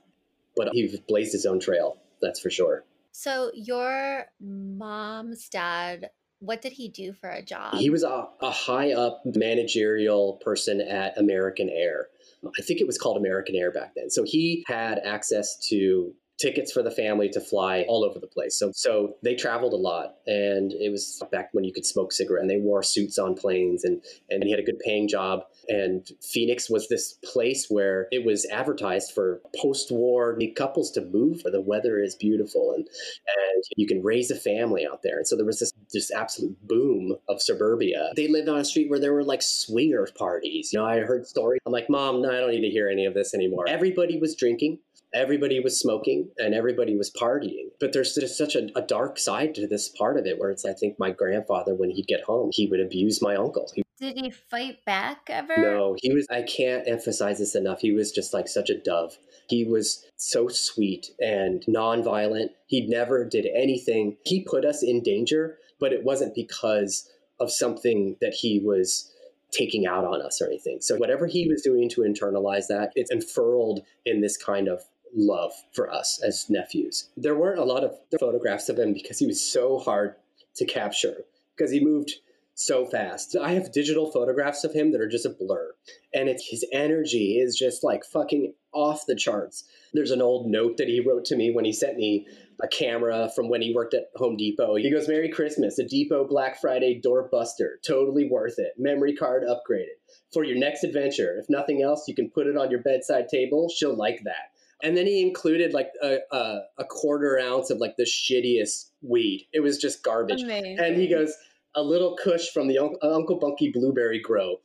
but 0.56 0.68
he 0.72 1.00
blazed 1.08 1.32
his 1.32 1.46
own 1.46 1.58
trail, 1.58 1.96
that's 2.22 2.38
for 2.38 2.50
sure. 2.50 2.84
So, 3.12 3.50
your 3.54 4.26
mom's 4.40 5.48
dad 5.48 6.10
what 6.40 6.62
did 6.62 6.72
he 6.72 6.88
do 6.88 7.12
for 7.12 7.30
a 7.30 7.42
job? 7.42 7.74
He 7.74 7.90
was 7.90 8.02
a, 8.02 8.28
a 8.40 8.50
high 8.50 8.92
up 8.92 9.22
managerial 9.24 10.40
person 10.44 10.80
at 10.80 11.16
American 11.18 11.68
Air. 11.70 12.08
I 12.46 12.62
think 12.62 12.80
it 12.80 12.86
was 12.86 12.98
called 12.98 13.16
American 13.16 13.56
Air 13.56 13.72
back 13.72 13.94
then. 13.94 14.10
So 14.10 14.22
he 14.24 14.64
had 14.66 14.98
access 14.98 15.56
to 15.68 16.12
tickets 16.38 16.72
for 16.72 16.82
the 16.82 16.90
family 16.90 17.28
to 17.28 17.40
fly 17.40 17.84
all 17.88 18.04
over 18.04 18.18
the 18.18 18.26
place. 18.26 18.56
So 18.56 18.72
so 18.74 19.16
they 19.22 19.34
traveled 19.34 19.72
a 19.72 19.76
lot 19.76 20.16
and 20.26 20.72
it 20.72 20.90
was 20.90 21.22
back 21.30 21.50
when 21.52 21.64
you 21.64 21.72
could 21.72 21.86
smoke 21.86 22.12
cigarette 22.12 22.42
and 22.42 22.50
they 22.50 22.58
wore 22.58 22.82
suits 22.82 23.18
on 23.18 23.34
planes 23.34 23.84
and 23.84 24.02
and 24.30 24.42
he 24.42 24.50
had 24.50 24.58
a 24.58 24.64
good 24.64 24.78
paying 24.80 25.08
job 25.08 25.44
and 25.68 26.10
Phoenix 26.22 26.68
was 26.68 26.88
this 26.88 27.14
place 27.24 27.66
where 27.68 28.08
it 28.10 28.24
was 28.24 28.46
advertised 28.46 29.12
for 29.12 29.40
post-war 29.60 30.36
couples 30.56 30.90
to 30.92 31.00
move 31.00 31.40
where 31.42 31.52
the 31.52 31.60
weather 31.60 32.02
is 32.02 32.14
beautiful 32.14 32.72
and 32.74 32.86
and 32.86 33.64
you 33.76 33.86
can 33.86 34.02
raise 34.02 34.30
a 34.30 34.36
family 34.36 34.86
out 34.86 35.02
there. 35.02 35.16
And 35.16 35.26
so 35.26 35.36
there 35.36 35.46
was 35.46 35.60
this 35.60 35.72
this 35.92 36.10
absolute 36.10 36.56
boom 36.66 37.16
of 37.28 37.40
suburbia. 37.40 38.12
They 38.16 38.28
lived 38.28 38.48
on 38.48 38.58
a 38.58 38.64
street 38.64 38.90
where 38.90 38.98
there 38.98 39.12
were 39.12 39.24
like 39.24 39.42
swinger 39.42 40.08
parties. 40.16 40.72
You 40.72 40.80
know, 40.80 40.86
I 40.86 40.98
heard 41.00 41.26
stories. 41.26 41.60
I'm 41.66 41.72
like, 41.72 41.88
"Mom, 41.88 42.22
no, 42.22 42.30
I 42.30 42.40
don't 42.40 42.50
need 42.50 42.62
to 42.62 42.70
hear 42.70 42.88
any 42.88 43.06
of 43.06 43.14
this 43.14 43.34
anymore." 43.34 43.68
Everybody 43.68 44.18
was 44.18 44.34
drinking 44.34 44.78
everybody 45.14 45.60
was 45.60 45.78
smoking 45.78 46.28
and 46.38 46.54
everybody 46.54 46.96
was 46.96 47.10
partying. 47.10 47.68
But 47.80 47.92
there's 47.92 48.14
just 48.14 48.36
such 48.36 48.54
a, 48.54 48.68
a, 48.76 48.82
dark 48.82 49.18
side 49.18 49.54
to 49.54 49.66
this 49.66 49.88
part 49.88 50.18
of 50.18 50.26
it 50.26 50.38
where 50.38 50.50
it's, 50.50 50.64
I 50.64 50.72
think 50.72 50.98
my 50.98 51.10
grandfather, 51.10 51.74
when 51.74 51.90
he'd 51.90 52.06
get 52.06 52.22
home, 52.22 52.50
he 52.52 52.66
would 52.66 52.80
abuse 52.80 53.22
my 53.22 53.36
uncle. 53.36 53.70
He, 53.74 53.84
Did 53.98 54.16
he 54.16 54.30
fight 54.30 54.84
back 54.84 55.28
ever? 55.28 55.56
No, 55.56 55.96
he 55.98 56.12
was, 56.12 56.26
I 56.30 56.42
can't 56.42 56.86
emphasize 56.86 57.38
this 57.38 57.54
enough. 57.54 57.80
He 57.80 57.92
was 57.92 58.12
just 58.12 58.34
like 58.34 58.48
such 58.48 58.70
a 58.70 58.78
dove. 58.78 59.16
He 59.48 59.64
was 59.64 60.04
so 60.16 60.48
sweet 60.48 61.10
and 61.20 61.64
nonviolent. 61.68 62.48
He 62.66 62.86
never 62.86 63.24
did 63.24 63.46
anything. 63.54 64.16
He 64.24 64.44
put 64.44 64.64
us 64.64 64.82
in 64.82 65.02
danger, 65.02 65.58
but 65.78 65.92
it 65.92 66.04
wasn't 66.04 66.34
because 66.34 67.10
of 67.40 67.52
something 67.52 68.16
that 68.20 68.32
he 68.32 68.60
was 68.60 69.12
taking 69.50 69.86
out 69.86 70.04
on 70.04 70.20
us 70.20 70.42
or 70.42 70.46
anything. 70.46 70.78
So 70.80 70.96
whatever 70.96 71.26
he 71.26 71.48
was 71.48 71.62
doing 71.62 71.88
to 71.90 72.00
internalize 72.00 72.66
that, 72.68 72.90
it's 72.94 73.10
unfurled 73.10 73.84
in 74.04 74.20
this 74.20 74.36
kind 74.36 74.68
of 74.68 74.82
love 75.14 75.52
for 75.72 75.92
us 75.92 76.20
as 76.22 76.46
nephews. 76.48 77.08
There 77.16 77.36
weren't 77.36 77.58
a 77.58 77.64
lot 77.64 77.84
of 77.84 77.94
photographs 78.18 78.68
of 78.68 78.78
him 78.78 78.92
because 78.92 79.18
he 79.18 79.26
was 79.26 79.40
so 79.40 79.78
hard 79.78 80.16
to 80.56 80.64
capture 80.64 81.24
because 81.56 81.70
he 81.70 81.84
moved 81.84 82.12
so 82.54 82.86
fast. 82.86 83.36
I 83.36 83.52
have 83.52 83.72
digital 83.72 84.10
photographs 84.10 84.64
of 84.64 84.72
him 84.72 84.92
that 84.92 85.00
are 85.00 85.08
just 85.08 85.26
a 85.26 85.30
blur. 85.30 85.72
And 86.12 86.28
it's 86.28 86.46
his 86.46 86.64
energy 86.72 87.38
is 87.38 87.56
just 87.56 87.82
like 87.82 88.04
fucking 88.04 88.54
off 88.72 89.06
the 89.06 89.16
charts. 89.16 89.64
There's 89.92 90.12
an 90.12 90.22
old 90.22 90.46
note 90.46 90.76
that 90.76 90.88
he 90.88 91.00
wrote 91.00 91.24
to 91.26 91.36
me 91.36 91.52
when 91.52 91.64
he 91.64 91.72
sent 91.72 91.96
me 91.96 92.26
a 92.62 92.68
camera 92.68 93.30
from 93.34 93.48
when 93.48 93.62
he 93.62 93.74
worked 93.74 93.94
at 93.94 94.10
Home 94.16 94.36
Depot. 94.36 94.76
He 94.76 94.90
goes, 94.90 95.08
Merry 95.08 95.28
Christmas, 95.28 95.78
a 95.78 95.84
Depot 95.84 96.26
Black 96.28 96.60
Friday 96.60 97.00
door 97.00 97.28
buster. 97.30 97.80
Totally 97.86 98.28
worth 98.30 98.58
it. 98.58 98.74
Memory 98.78 99.16
card 99.16 99.42
upgraded. 99.42 99.96
For 100.32 100.44
your 100.44 100.56
next 100.56 100.84
adventure, 100.84 101.36
if 101.38 101.46
nothing 101.48 101.82
else, 101.82 102.04
you 102.06 102.14
can 102.14 102.30
put 102.30 102.46
it 102.46 102.56
on 102.56 102.70
your 102.70 102.82
bedside 102.82 103.28
table. 103.28 103.68
She'll 103.68 103.96
like 103.96 104.22
that. 104.24 104.53
And 104.82 104.96
then 104.96 105.06
he 105.06 105.22
included 105.22 105.72
like 105.72 105.88
a, 106.02 106.18
a, 106.30 106.60
a 106.78 106.84
quarter 106.84 107.38
ounce 107.38 107.70
of 107.70 107.78
like 107.78 107.96
the 107.96 108.04
shittiest 108.04 108.90
weed. 109.02 109.46
It 109.52 109.60
was 109.60 109.78
just 109.78 110.02
garbage. 110.02 110.42
Amazing. 110.42 110.78
And 110.78 110.96
he 110.96 111.08
goes, 111.08 111.34
a 111.74 111.82
little 111.82 112.16
kush 112.22 112.50
from 112.50 112.68
the 112.68 112.78
Un- 112.78 112.96
Uncle 113.02 113.38
Bunky 113.38 113.70
blueberry 113.70 114.20
grow. 114.20 114.56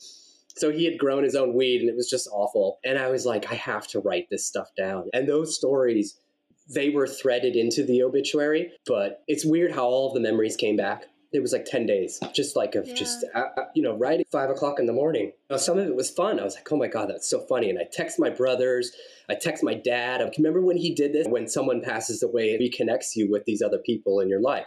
So 0.58 0.72
he 0.72 0.86
had 0.86 0.98
grown 0.98 1.24
his 1.24 1.36
own 1.36 1.54
weed 1.54 1.82
and 1.82 1.90
it 1.90 1.96
was 1.96 2.10
just 2.10 2.28
awful. 2.32 2.80
And 2.84 2.98
I 2.98 3.10
was 3.10 3.26
like, 3.26 3.50
I 3.52 3.56
have 3.56 3.88
to 3.88 4.00
write 4.00 4.28
this 4.30 4.46
stuff 4.46 4.68
down. 4.78 5.10
And 5.14 5.28
those 5.28 5.56
stories, 5.56 6.20
they 6.68 6.90
were 6.90 7.08
threaded 7.08 7.56
into 7.56 7.84
the 7.84 8.04
obituary, 8.04 8.72
but 8.86 9.24
it's 9.28 9.46
weird 9.46 9.72
how 9.72 9.86
all 9.86 10.10
of 10.10 10.14
the 10.14 10.20
memories 10.20 10.56
came 10.56 10.76
back. 10.76 11.06
It 11.32 11.42
was 11.42 11.54
like 11.54 11.66
10 11.66 11.86
days, 11.86 12.20
just 12.34 12.56
like 12.56 12.76
of 12.76 12.88
Yeah. 12.88 12.96
just, 12.96 13.26
uh, 13.36 13.46
uh, 13.56 13.66
you 13.76 13.84
know, 13.84 13.96
right 13.96 14.20
at 14.20 14.28
five 14.32 14.50
o'clock 14.50 14.80
in 14.80 14.88
the 14.88 14.94
morning. 14.94 15.34
Now, 15.50 15.58
some 15.58 15.78
of 15.78 15.88
it 15.88 15.96
was 15.96 16.10
fun. 16.10 16.40
I 16.40 16.44
was 16.44 16.56
like, 16.56 16.72
oh 16.72 16.78
my 16.78 16.88
God, 16.88 17.10
that's 17.10 17.30
so 17.30 17.40
funny. 17.42 17.70
And 17.70 17.78
I 17.78 17.88
text 17.92 18.20
my 18.20 18.30
brothers, 18.30 18.92
I 19.30 19.36
text 19.36 19.64
my 19.64 19.76
dad. 19.76 20.22
I 20.22 20.32
remember 20.38 20.62
when 20.62 20.78
he 20.78 20.94
did 20.94 21.14
this? 21.14 21.28
When 21.28 21.48
someone 21.48 21.82
passes 21.82 22.24
away, 22.24 22.52
it 22.52 22.62
reconnects 22.62 23.16
you 23.16 23.30
with 23.30 23.46
these 23.46 23.62
other 23.62 23.78
people 23.80 24.20
in 24.20 24.30
your 24.30 24.42
life 24.42 24.66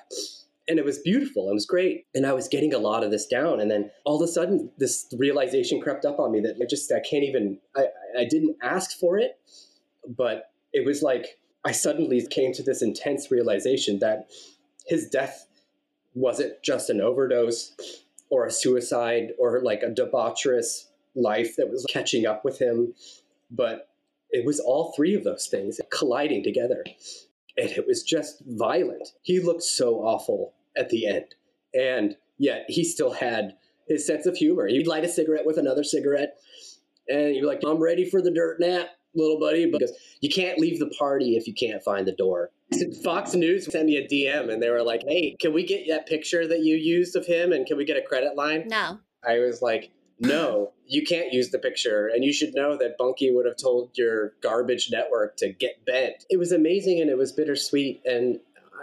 and 0.69 0.79
it 0.79 0.85
was 0.85 0.99
beautiful. 0.99 1.51
It 1.51 1.55
was 1.55 1.67
great. 1.67 2.07
And 2.15 2.25
I 2.25 2.33
was 2.33 2.49
getting 2.49 2.73
a 2.73 2.79
lot 2.79 3.03
of 3.03 3.11
this 3.11 3.27
down. 3.27 3.61
And 3.61 3.71
then 3.71 3.91
all 4.05 4.23
of 4.23 4.23
a 4.23 4.31
sudden, 4.31 4.71
this 4.79 5.13
realization 5.19 5.81
crept 5.81 6.05
up 6.05 6.21
on 6.21 6.31
me 6.31 6.41
that 6.41 6.57
I 6.63 6.67
just, 6.67 6.91
I 6.93 7.01
can't 7.01 7.25
even, 7.25 7.59
I, 7.77 7.87
I 8.17 8.25
didn't 8.25 8.57
ask 8.63 8.97
for 8.97 9.19
it, 9.19 9.41
but 10.07 10.53
it 10.73 10.87
was 10.87 11.03
like 11.03 11.39
I 11.65 11.73
suddenly 11.73 12.25
came 12.27 12.53
to 12.55 12.63
this 12.63 12.83
intense 12.83 13.31
realization 13.31 13.99
that 14.01 14.29
his 14.87 15.09
death 15.09 15.47
wasn't 16.15 16.63
just 16.63 16.91
an 16.91 17.01
overdose 17.01 17.75
or 18.31 18.47
a 18.47 18.51
suicide 18.51 19.33
or 19.39 19.61
like 19.63 19.83
a 19.83 19.91
debaucherous 19.91 20.87
life 21.15 21.57
that 21.57 21.71
was 21.71 21.87
catching 21.91 22.27
up 22.27 22.45
with 22.45 22.59
him, 22.59 22.95
but 23.51 23.89
it 24.31 24.47
was 24.47 24.61
all 24.61 24.93
three 24.93 25.15
of 25.15 25.25
those 25.25 25.47
things 25.47 25.81
colliding 25.91 26.43
together 26.43 26.85
and 27.57 27.71
it 27.71 27.87
was 27.87 28.03
just 28.03 28.43
violent. 28.47 29.13
He 29.23 29.41
looked 29.41 29.63
so 29.63 29.97
awful 29.97 30.55
at 30.77 30.89
the 30.89 31.07
end, 31.07 31.35
and 31.75 32.17
yet 32.39 32.65
he 32.69 32.85
still 32.85 33.13
had 33.13 33.57
his 33.89 34.07
sense 34.07 34.27
of 34.27 34.37
humor. 34.37 34.67
He'd 34.67 34.87
light 34.87 35.05
a 35.05 35.09
cigarette 35.09 35.47
with 35.47 35.59
another 35.59 35.85
cigarette, 35.85 36.39
and 37.09 37.35
you're 37.35 37.47
like, 37.47 37.63
"I'm 37.65 37.83
ready 37.83 38.05
for 38.05 38.23
the 38.23 38.31
dirt 38.31 38.61
nap, 38.61 38.91
little 39.15 39.39
buddy," 39.39 39.67
because 39.71 39.93
you 40.21 40.29
can't 40.29 40.59
leave 40.59 40.79
the 40.79 40.91
party 40.99 41.37
if 41.37 41.47
you 41.47 41.55
can't 41.55 41.83
find 41.83 42.07
the 42.07 42.13
door. 42.13 42.51
Fox 43.05 43.35
News 43.35 43.71
sent 43.71 43.87
me 43.87 43.97
a 43.97 44.07
DM, 44.07 44.51
and 44.51 44.63
they 44.63 44.71
were 44.71 44.83
like, 44.83 45.03
"Hey, 45.07 45.37
can 45.39 45.53
we 45.53 45.65
get 45.65 45.87
that 45.89 46.07
picture 46.07 46.47
that 46.47 46.61
you 46.61 46.77
used 46.77 47.17
of 47.17 47.27
him, 47.27 47.53
and 47.53 47.67
can 47.67 47.77
we 47.77 47.85
get 47.85 47.97
a 47.97 48.03
credit 48.03 48.37
line?" 48.37 48.67
No. 48.69 48.99
I 49.25 49.39
was 49.39 49.63
like, 49.63 49.93
no, 50.23 50.73
you 50.87 51.03
can't 51.03 51.33
use 51.33 51.51
the 51.51 51.59
picture. 51.59 52.07
And 52.07 52.25
you 52.25 52.33
should 52.33 52.55
know 52.55 52.77
that 52.77 52.97
Bunky 52.97 53.33
would 53.33 53.47
have 53.47 53.57
told 53.57 53.91
your 53.95 54.35
garbage 54.43 54.89
network 54.91 55.37
to 55.39 55.53
get 55.53 55.85
bent. 55.85 56.25
It 56.31 56.39
was 56.39 56.53
amazing 56.53 57.01
and 57.01 57.11
it 57.11 57.19
was 57.19 57.33
bittersweet. 57.33 58.03
And 58.05 58.39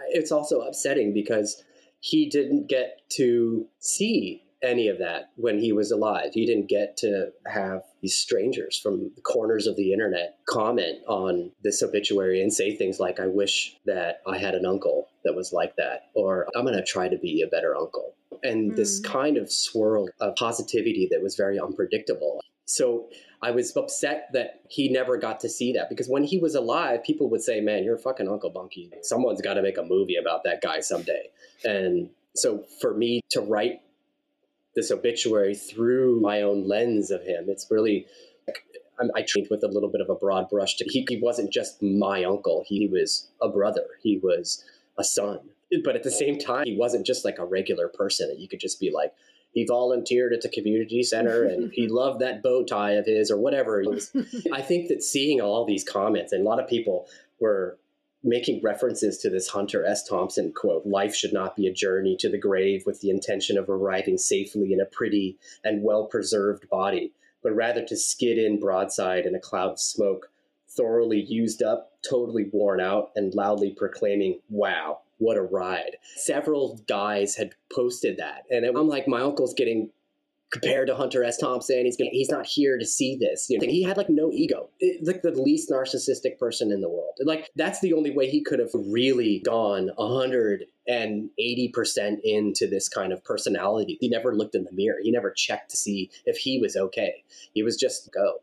it's 0.10 0.32
also 0.32 0.62
upsetting 0.62 1.14
because 1.14 1.64
he 2.02 2.30
didn't 2.30 2.68
get 2.68 3.02
to 3.12 3.68
see 3.80 4.44
any 4.62 4.88
of 4.89 4.97
that 4.99 5.32
when 5.36 5.60
he 5.60 5.72
was 5.72 5.91
alive. 5.91 6.32
He 6.34 6.45
didn't 6.45 6.68
get 6.68 6.97
to 6.97 7.32
have 7.47 7.82
these 8.01 8.16
strangers 8.16 8.78
from 8.78 9.12
the 9.16 9.22
corners 9.22 9.68
of 9.68 9.76
the 9.76 9.93
internet 9.93 10.38
comment 10.47 10.99
on 11.07 11.51
this 11.64 11.82
obituary 11.82 12.41
and 12.41 12.51
say 12.53 12.76
things 12.76 12.99
like, 12.99 13.20
I 13.20 13.28
wish 13.28 13.76
that 13.86 14.22
I 14.28 14.38
had 14.38 14.55
an 14.55 14.66
uncle 14.66 15.07
that 15.24 15.34
was 15.36 15.53
like 15.53 15.76
that, 15.78 16.10
or 16.14 16.47
I'm 16.55 16.64
going 16.66 16.76
to 16.78 16.84
try 16.84 17.07
to 17.07 17.18
be 17.18 17.41
a 17.41 17.47
better 17.47 17.76
uncle. 17.76 18.16
And 18.43 18.76
this 18.76 18.99
Mm. 19.01 19.03
kind 19.05 19.38
of 19.38 19.51
swirl 19.51 20.07
of 20.20 20.36
positivity 20.36 21.07
that 21.12 21.22
was 21.22 21.36
very 21.36 21.60
unpredictable. 21.60 22.41
So 22.66 23.10
I 23.41 23.51
was 23.51 23.76
upset 23.76 24.28
that 24.34 24.62
he 24.70 24.89
never 24.89 25.18
got 25.18 25.39
to 25.41 25.49
see 25.49 25.74
that 25.74 25.89
because 25.89 26.07
when 26.07 26.24
he 26.24 26.38
was 26.38 26.53
alive, 26.55 27.03
people 27.03 27.30
would 27.32 27.41
say, 27.41 27.62
Man, 27.62 27.84
you're 27.84 27.95
a 27.95 27.99
fucking 27.99 28.28
Uncle 28.28 28.49
Bunky. 28.51 28.91
Someone's 29.01 29.41
got 29.41 29.55
to 29.55 29.62
make 29.62 29.78
a 29.78 29.84
movie 29.84 30.18
about 30.18 30.43
that 30.43 30.62
guy 30.62 30.80
someday. 30.82 31.30
And 31.64 32.10
so 32.36 32.64
for 32.80 32.93
me 32.93 33.22
to 33.32 33.41
write 33.41 33.82
this 34.76 34.92
obituary 34.92 35.56
through 35.56 36.20
my 36.20 36.42
own 36.42 36.68
lens 36.68 37.12
of 37.12 37.24
him, 37.24 37.46
it's 37.48 37.68
really. 37.70 38.08
I'm- 39.00 39.12
I 39.16 39.22
treat 39.22 39.50
with 39.50 39.64
a 39.64 39.68
little 39.68 39.88
bit 39.88 40.02
of 40.02 40.10
a 40.10 40.16
broad 40.16 40.50
brush. 40.50 40.76
To, 40.76 40.86
he, 40.86 41.06
he 41.08 41.18
wasn't 41.22 41.54
just 41.54 41.82
my 41.82 42.24
uncle; 42.26 42.66
he 42.68 42.88
was 42.88 43.30
a 43.42 43.48
brother. 43.48 43.86
He 44.04 44.18
was 44.18 44.64
a 44.98 45.04
son. 45.04 45.40
But 45.84 45.96
at 45.96 46.04
the 46.04 46.12
same 46.12 46.38
time, 46.38 46.66
he 46.66 46.76
wasn't 46.76 47.06
just 47.06 47.24
like 47.24 47.38
a 47.38 47.46
regular 47.46 47.88
person 47.88 48.28
that 48.28 48.40
you 48.40 48.48
could 48.48 48.60
just 48.60 48.80
be 48.80 48.92
like, 48.92 49.14
he 49.54 49.66
volunteered 49.66 50.34
at 50.34 50.42
the 50.42 50.50
community 50.50 51.04
center 51.04 51.44
and 51.48 51.72
he 51.74 51.88
loved 51.88 52.22
that 52.22 52.44
bow 52.44 52.64
tie 52.64 52.94
of 52.94 53.06
his 53.06 53.32
or 53.32 53.38
whatever. 53.38 53.82
Was, 53.86 54.12
I 54.54 54.62
think 54.62 54.90
that 54.90 55.04
seeing 55.04 55.42
all 55.42 55.66
these 55.66 55.84
comments 55.84 56.32
and 56.32 56.42
a 56.42 56.50
lot 56.50 56.60
of 56.60 56.68
people 56.68 57.08
were 57.40 57.78
making 58.24 58.62
references 58.62 59.18
to 59.20 59.30
this 59.30 59.50
Hunter 59.50 59.86
S. 59.86 60.08
Thompson 60.08 60.52
quote 60.52 60.86
Life 60.86 61.16
should 61.16 61.34
not 61.34 61.56
be 61.56 61.68
a 61.68 61.74
journey 61.74 62.18
to 62.20 62.30
the 62.30 62.38
grave 62.38 62.84
with 62.86 63.02
the 63.02 63.10
intention 63.10 63.58
of 63.58 63.70
arriving 63.70 64.18
safely 64.18 64.74
in 64.74 64.82
a 64.82 64.86
pretty 64.86 65.38
and 65.64 65.84
well 65.84 66.06
preserved 66.06 66.70
body, 66.70 67.14
but 67.42 67.56
rather 67.56 67.84
to 67.86 67.96
skid 67.96 68.38
in 68.38 68.60
broadside 68.60 69.26
in 69.26 69.36
a 69.36 69.40
cloud 69.40 69.72
of 69.72 69.80
smoke, 69.80 70.32
thoroughly 70.68 71.20
used 71.20 71.64
up, 71.64 71.94
totally 72.08 72.50
worn 72.52 72.80
out, 72.80 73.12
and 73.16 73.34
loudly 73.34 73.72
proclaiming, 73.72 74.40
Wow, 74.50 75.00
what 75.18 75.38
a 75.38 75.42
ride. 75.42 75.98
Several 76.16 76.80
guys 76.88 77.36
had 77.36 77.54
posted 77.74 78.18
that. 78.18 78.44
And 78.50 78.66
I'm 78.66 78.88
like, 78.88 79.08
my 79.08 79.22
uncle's 79.22 79.54
getting 79.54 79.92
compared 80.52 80.88
to 80.88 80.95
Hunter 80.95 81.24
S. 81.24 81.38
Thompson. 81.38 81.86
He's 81.86 81.97
gonna, 81.97 82.10
he's 82.12 82.30
not 82.30 82.45
here 82.45 82.78
to 82.78 82.86
see 82.86 83.18
this. 83.20 83.47
You 83.50 83.60
know, 83.60 83.68
he 83.68 83.84
had 83.84 83.97
like 83.97 84.10
no 84.10 84.32
ego, 84.32 84.70
It- 84.80 85.06
like 85.06 85.22
the 85.22 85.32
least 85.32 85.70
narcissistic 85.70 86.38
person 86.39 86.72
in 86.72 86.82
the 86.82 86.89
world. 86.89 87.14
Like 87.24 87.50
that's 87.56 87.80
the 87.82 87.93
only 87.93 88.12
way 88.12 88.30
he 88.30 88.43
could 88.43 88.60
have 88.60 88.72
really 88.74 89.41
gone 89.45 89.89
hundred 89.97 90.66
and 90.88 91.30
eighty 91.38 91.70
percent 91.70 92.20
into 92.24 92.68
this 92.68 92.89
kind 92.89 93.14
of 93.14 93.24
personality. 93.24 93.97
He 94.02 94.10
never 94.10 94.36
looked 94.36 94.56
in 94.56 94.64
the 94.64 94.72
mirror. 94.72 94.97
He 95.02 95.12
never 95.12 95.32
checked 95.32 95.72
to 95.72 95.78
see 95.78 96.10
if 96.26 96.38
he 96.38 96.60
was 96.60 96.76
okay. 96.76 97.24
He 97.54 97.62
was 97.64 97.78
just 97.78 98.12
go. 98.12 98.36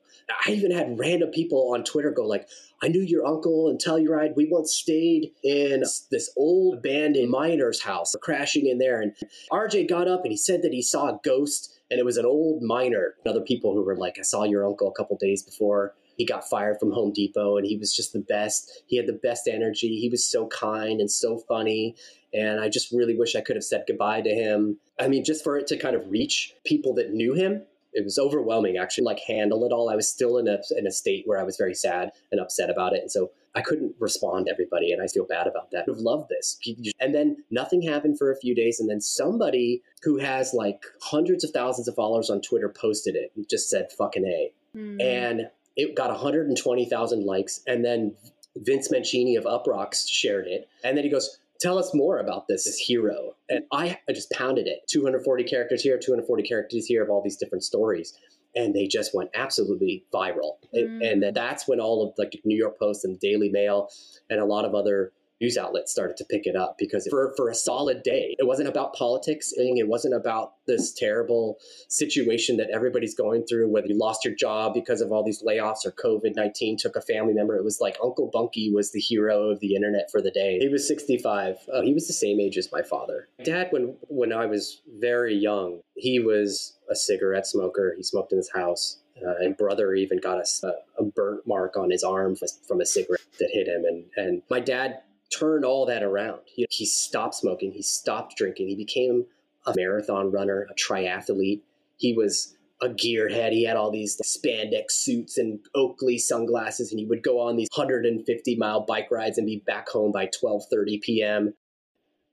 I 0.47 0.51
even 0.51 0.73
had 0.73 0.99
random 0.99 1.31
people 1.31 1.73
on 1.73 1.85
Twitter 1.85 2.11
go 2.11 2.25
like, 2.27 2.49
I 2.83 2.89
knew 2.89 3.01
your 3.01 3.25
uncle 3.25 3.69
and 3.69 3.81
Telluride. 3.81 4.35
We 4.37 4.49
once 4.51 4.73
stayed 4.75 5.33
in 5.45 5.81
this 6.11 6.33
old 6.37 6.79
abandoned 6.79 7.31
miner's 7.31 7.81
house, 7.83 8.15
crashing 8.21 8.67
in 8.67 8.79
there. 8.79 9.01
And 9.01 9.15
RJ 9.53 9.89
got 9.89 10.09
up 10.09 10.23
and 10.25 10.33
he 10.33 10.37
said 10.37 10.63
that 10.63 10.73
he 10.73 10.83
saw 10.83 11.09
a 11.09 11.21
ghost 11.25 11.76
and 11.91 11.99
it 12.01 12.05
was 12.05 12.17
an 12.17 12.27
old 12.27 12.63
miner. 12.63 13.15
Other 13.27 13.41
people 13.41 13.75
who 13.75 13.85
were 13.85 13.97
like, 13.97 14.17
I 14.19 14.23
saw 14.23 14.45
your 14.45 14.67
uncle 14.67 14.89
a 14.89 14.95
couple 14.95 15.17
days 15.17 15.43
before 15.43 15.95
he 16.17 16.25
got 16.25 16.49
fired 16.49 16.79
from 16.81 16.93
Home 16.93 17.13
Depot 17.13 17.57
and 17.57 17.67
he 17.67 17.77
was 17.77 17.95
just 17.95 18.13
the 18.13 18.21
best. 18.21 18.83
He 18.87 18.97
had 18.97 19.07
the 19.07 19.13
best 19.13 19.47
energy. 19.47 19.99
He 20.01 20.09
was 20.09 20.27
so 20.27 20.47
kind 20.49 21.01
and 21.01 21.11
so 21.11 21.39
funny. 21.49 21.95
And 22.33 22.61
I 22.61 22.69
just 22.69 22.93
really 22.93 23.17
wish 23.17 23.37
I 23.37 23.41
could 23.41 23.57
have 23.57 23.65
said 23.65 23.85
goodbye 23.87 24.23
to 24.23 24.31
him. 24.31 24.79
I 24.99 25.09
mean, 25.09 25.25
just 25.25 25.45
for 25.45 25.57
it 25.59 25.67
to 25.69 25.77
kind 25.77 25.95
of 25.95 26.11
reach 26.11 26.55
people 26.65 26.95
that 26.95 27.13
knew 27.13 27.35
him, 27.35 27.63
it 27.93 28.05
was 28.05 28.19
overwhelming 28.19 28.77
actually, 28.77 29.05
like 29.05 29.21
handle 29.21 29.65
it 29.65 29.73
all. 29.73 29.89
I 29.89 29.97
was 29.97 30.09
still 30.09 30.37
in 30.39 30.49
a, 30.49 30.59
in 30.77 30.87
a 30.87 30.91
state 30.91 31.23
where 31.27 31.41
I 31.41 31.45
was 31.45 31.57
very 31.57 31.75
sad 31.75 32.11
and 32.31 32.41
upset 32.41 32.69
about 32.69 32.95
it. 32.95 33.01
And 33.01 33.11
so 33.11 33.31
I 33.57 33.63
couldn't 33.63 33.95
respond 33.99 34.47
to 34.47 34.53
everybody, 34.53 34.93
and 34.93 35.03
I 35.03 35.07
feel 35.07 35.25
bad 35.25 35.47
about 35.47 35.71
that. 35.71 35.79
I 35.79 35.85
would 35.89 35.97
have 35.97 36.03
loved 36.03 36.29
this. 36.29 36.59
And 37.01 37.15
then 37.15 37.39
nothing 37.51 37.81
happened 37.81 38.19
for 38.19 38.31
a 38.31 38.37
few 38.37 38.55
days, 38.55 38.79
and 38.79 38.89
then 38.89 39.01
somebody 39.01 39.83
who 40.03 40.19
has 40.19 40.53
like 40.53 40.85
hundreds 41.01 41.43
of 41.43 41.51
thousands 41.53 41.89
of 41.89 41.95
followers 41.95 42.29
on 42.29 42.43
Twitter 42.43 42.69
posted 42.69 43.17
it 43.17 43.33
and 43.35 43.49
just 43.49 43.71
said 43.71 43.91
fucking 43.97 44.27
A. 44.27 44.53
Mm. 44.77 45.03
And 45.03 45.49
it 45.75 45.97
got 45.97 46.11
120,000 46.11 47.25
likes. 47.25 47.63
And 47.67 47.83
then 47.83 48.15
Vince 48.57 48.91
Mancini 48.91 49.37
of 49.37 49.45
Uproxx 49.45 50.07
shared 50.07 50.47
it. 50.47 50.69
And 50.85 50.97
then 50.97 51.05
he 51.05 51.11
goes, 51.11 51.39
Tell 51.59 51.79
us 51.79 51.95
more 51.95 52.19
about 52.19 52.49
this, 52.49 52.65
this 52.65 52.77
hero. 52.77 53.35
And 53.49 53.65
I, 53.73 53.99
I 54.07 54.13
just 54.13 54.31
pounded 54.31 54.67
it 54.67 54.81
240 54.89 55.45
characters 55.45 55.81
here, 55.81 55.99
240 55.99 56.43
characters 56.43 56.85
here 56.85 57.03
of 57.03 57.09
all 57.09 57.23
these 57.23 57.39
different 57.39 57.65
stories. 57.65 58.13
And 58.57 58.75
they 58.75 58.87
just 58.89 59.15
went 59.15 59.31
absolutely 59.35 60.05
viral. 60.13 60.57
And- 60.73 61.01
Mm. 61.03 61.13
And, 61.13 61.23
then 61.23 61.35
that's 61.35 61.69
when 61.69 61.79
all 61.79 62.03
of 62.09 62.15
like 62.19 62.41
New 62.45 62.57
York 62.57 62.79
Post 62.79 63.05
and 63.05 63.21
Daily 63.21 63.51
Mail 63.51 63.89
and 64.31 64.41
a 64.41 64.45
lot 64.45 64.65
of 64.65 64.75
other 64.75 65.13
news 65.41 65.57
outlets 65.57 65.93
started 65.93 66.17
to 66.17 66.25
pick 66.25 66.47
it 66.47 66.57
up 66.57 66.77
because 66.79 67.07
for, 67.11 67.33
for 67.37 67.49
a 67.49 67.55
solid 67.55 68.03
day, 68.03 68.35
it 68.39 68.47
wasn't 68.47 68.69
about 68.69 68.95
politics. 68.95 69.53
It 69.57 69.89
wasn't 69.89 70.15
about 70.15 70.55
this 70.67 70.93
terrible 70.93 71.59
situation 71.89 72.57
that 72.57 72.71
everybody's 72.73 73.15
going 73.15 73.45
through, 73.47 73.69
whether 73.71 73.87
you 73.87 73.99
lost 73.99 74.25
your 74.25 74.35
job 74.35 74.75
because 74.75 75.01
of 75.01 75.13
all 75.13 75.25
these 75.25 75.43
layoffs 75.43 75.85
or 75.85 75.93
COVID 75.93 76.35
19 76.35 76.79
took 76.79 76.97
a 76.97 77.01
family 77.01 77.35
member. 77.35 77.57
It 77.57 77.65
was 77.65 77.81
like 77.81 77.97
Uncle 78.03 78.31
Bunky 78.33 78.71
was 78.73 78.93
the 78.93 79.01
hero 79.01 79.51
of 79.51 79.61
the 79.61 79.75
internet 79.75 80.11
for 80.11 80.21
the 80.21 80.31
day. 80.31 80.59
He 80.59 80.69
was 80.69 80.87
65. 80.89 81.57
Uh, 81.73 81.83
he 81.83 81.93
was 81.93 82.07
the 82.07 82.13
same 82.13 82.41
age 82.41 82.57
as 82.57 82.71
my 82.73 82.83
father. 82.83 83.29
Dad, 83.45 83.69
when, 83.71 83.97
when 84.09 84.33
I 84.33 84.47
was 84.47 84.81
very 84.99 85.35
young, 85.35 85.81
He 85.97 86.19
was 86.19 86.77
a 86.91 86.95
cigarette 86.95 87.47
smoker. 87.47 87.95
He 87.97 88.03
smoked 88.03 88.33
in 88.33 88.39
his 88.39 88.51
house. 88.55 88.99
Uh, 89.17 89.33
and 89.41 89.57
brother 89.57 89.95
even 89.95 90.19
got 90.21 90.39
a, 90.39 90.75
a 90.99 91.05
burnt 91.05 91.47
mark 91.47 91.75
on 91.77 91.91
his 91.91 92.05
arm 92.05 92.37
from 92.69 92.83
a 92.83 92.87
cigarette 92.87 93.23
that 93.39 93.49
hit 93.51 93.67
him. 93.67 93.85
And, 93.87 94.05
and 94.17 94.43
my 94.51 94.61
dad 94.61 95.01
turned 95.31 95.65
all 95.65 95.87
that 95.87 96.03
around. 96.03 96.41
He, 96.47 96.67
he 96.71 96.87
stopped 96.87 97.35
smoking. 97.35 97.73
He 97.73 97.83
stopped 97.83 98.37
drinking. 98.37 98.69
He 98.69 98.77
became 98.77 99.27
a 99.67 99.75
marathon 99.77 100.31
runner, 100.31 100.67
a 100.71 100.75
triathlete. 100.75 101.61
He 101.97 102.13
was 102.13 102.57
a 102.83 102.89
gearhead. 102.89 103.53
He 103.53 103.65
had 103.65 103.77
all 103.77 103.91
these 103.91 104.17
spandex 104.19 104.93
suits 104.93 105.39
and 105.39 105.61
Oakley 105.75 106.19
sunglasses, 106.19 106.91
and 106.91 107.01
he 107.01 107.07
would 107.07 107.23
go 107.23 107.41
on 107.41 107.57
these 107.57 107.69
150 107.75 108.57
mile 108.57 108.83
bike 108.83 109.11
rides 109.11 109.39
and 109.39 109.47
be 109.47 109.63
back 109.67 109.89
home 109.89 110.13
by 110.13 110.27
12:30 110.27 111.01
p.m. 111.01 111.55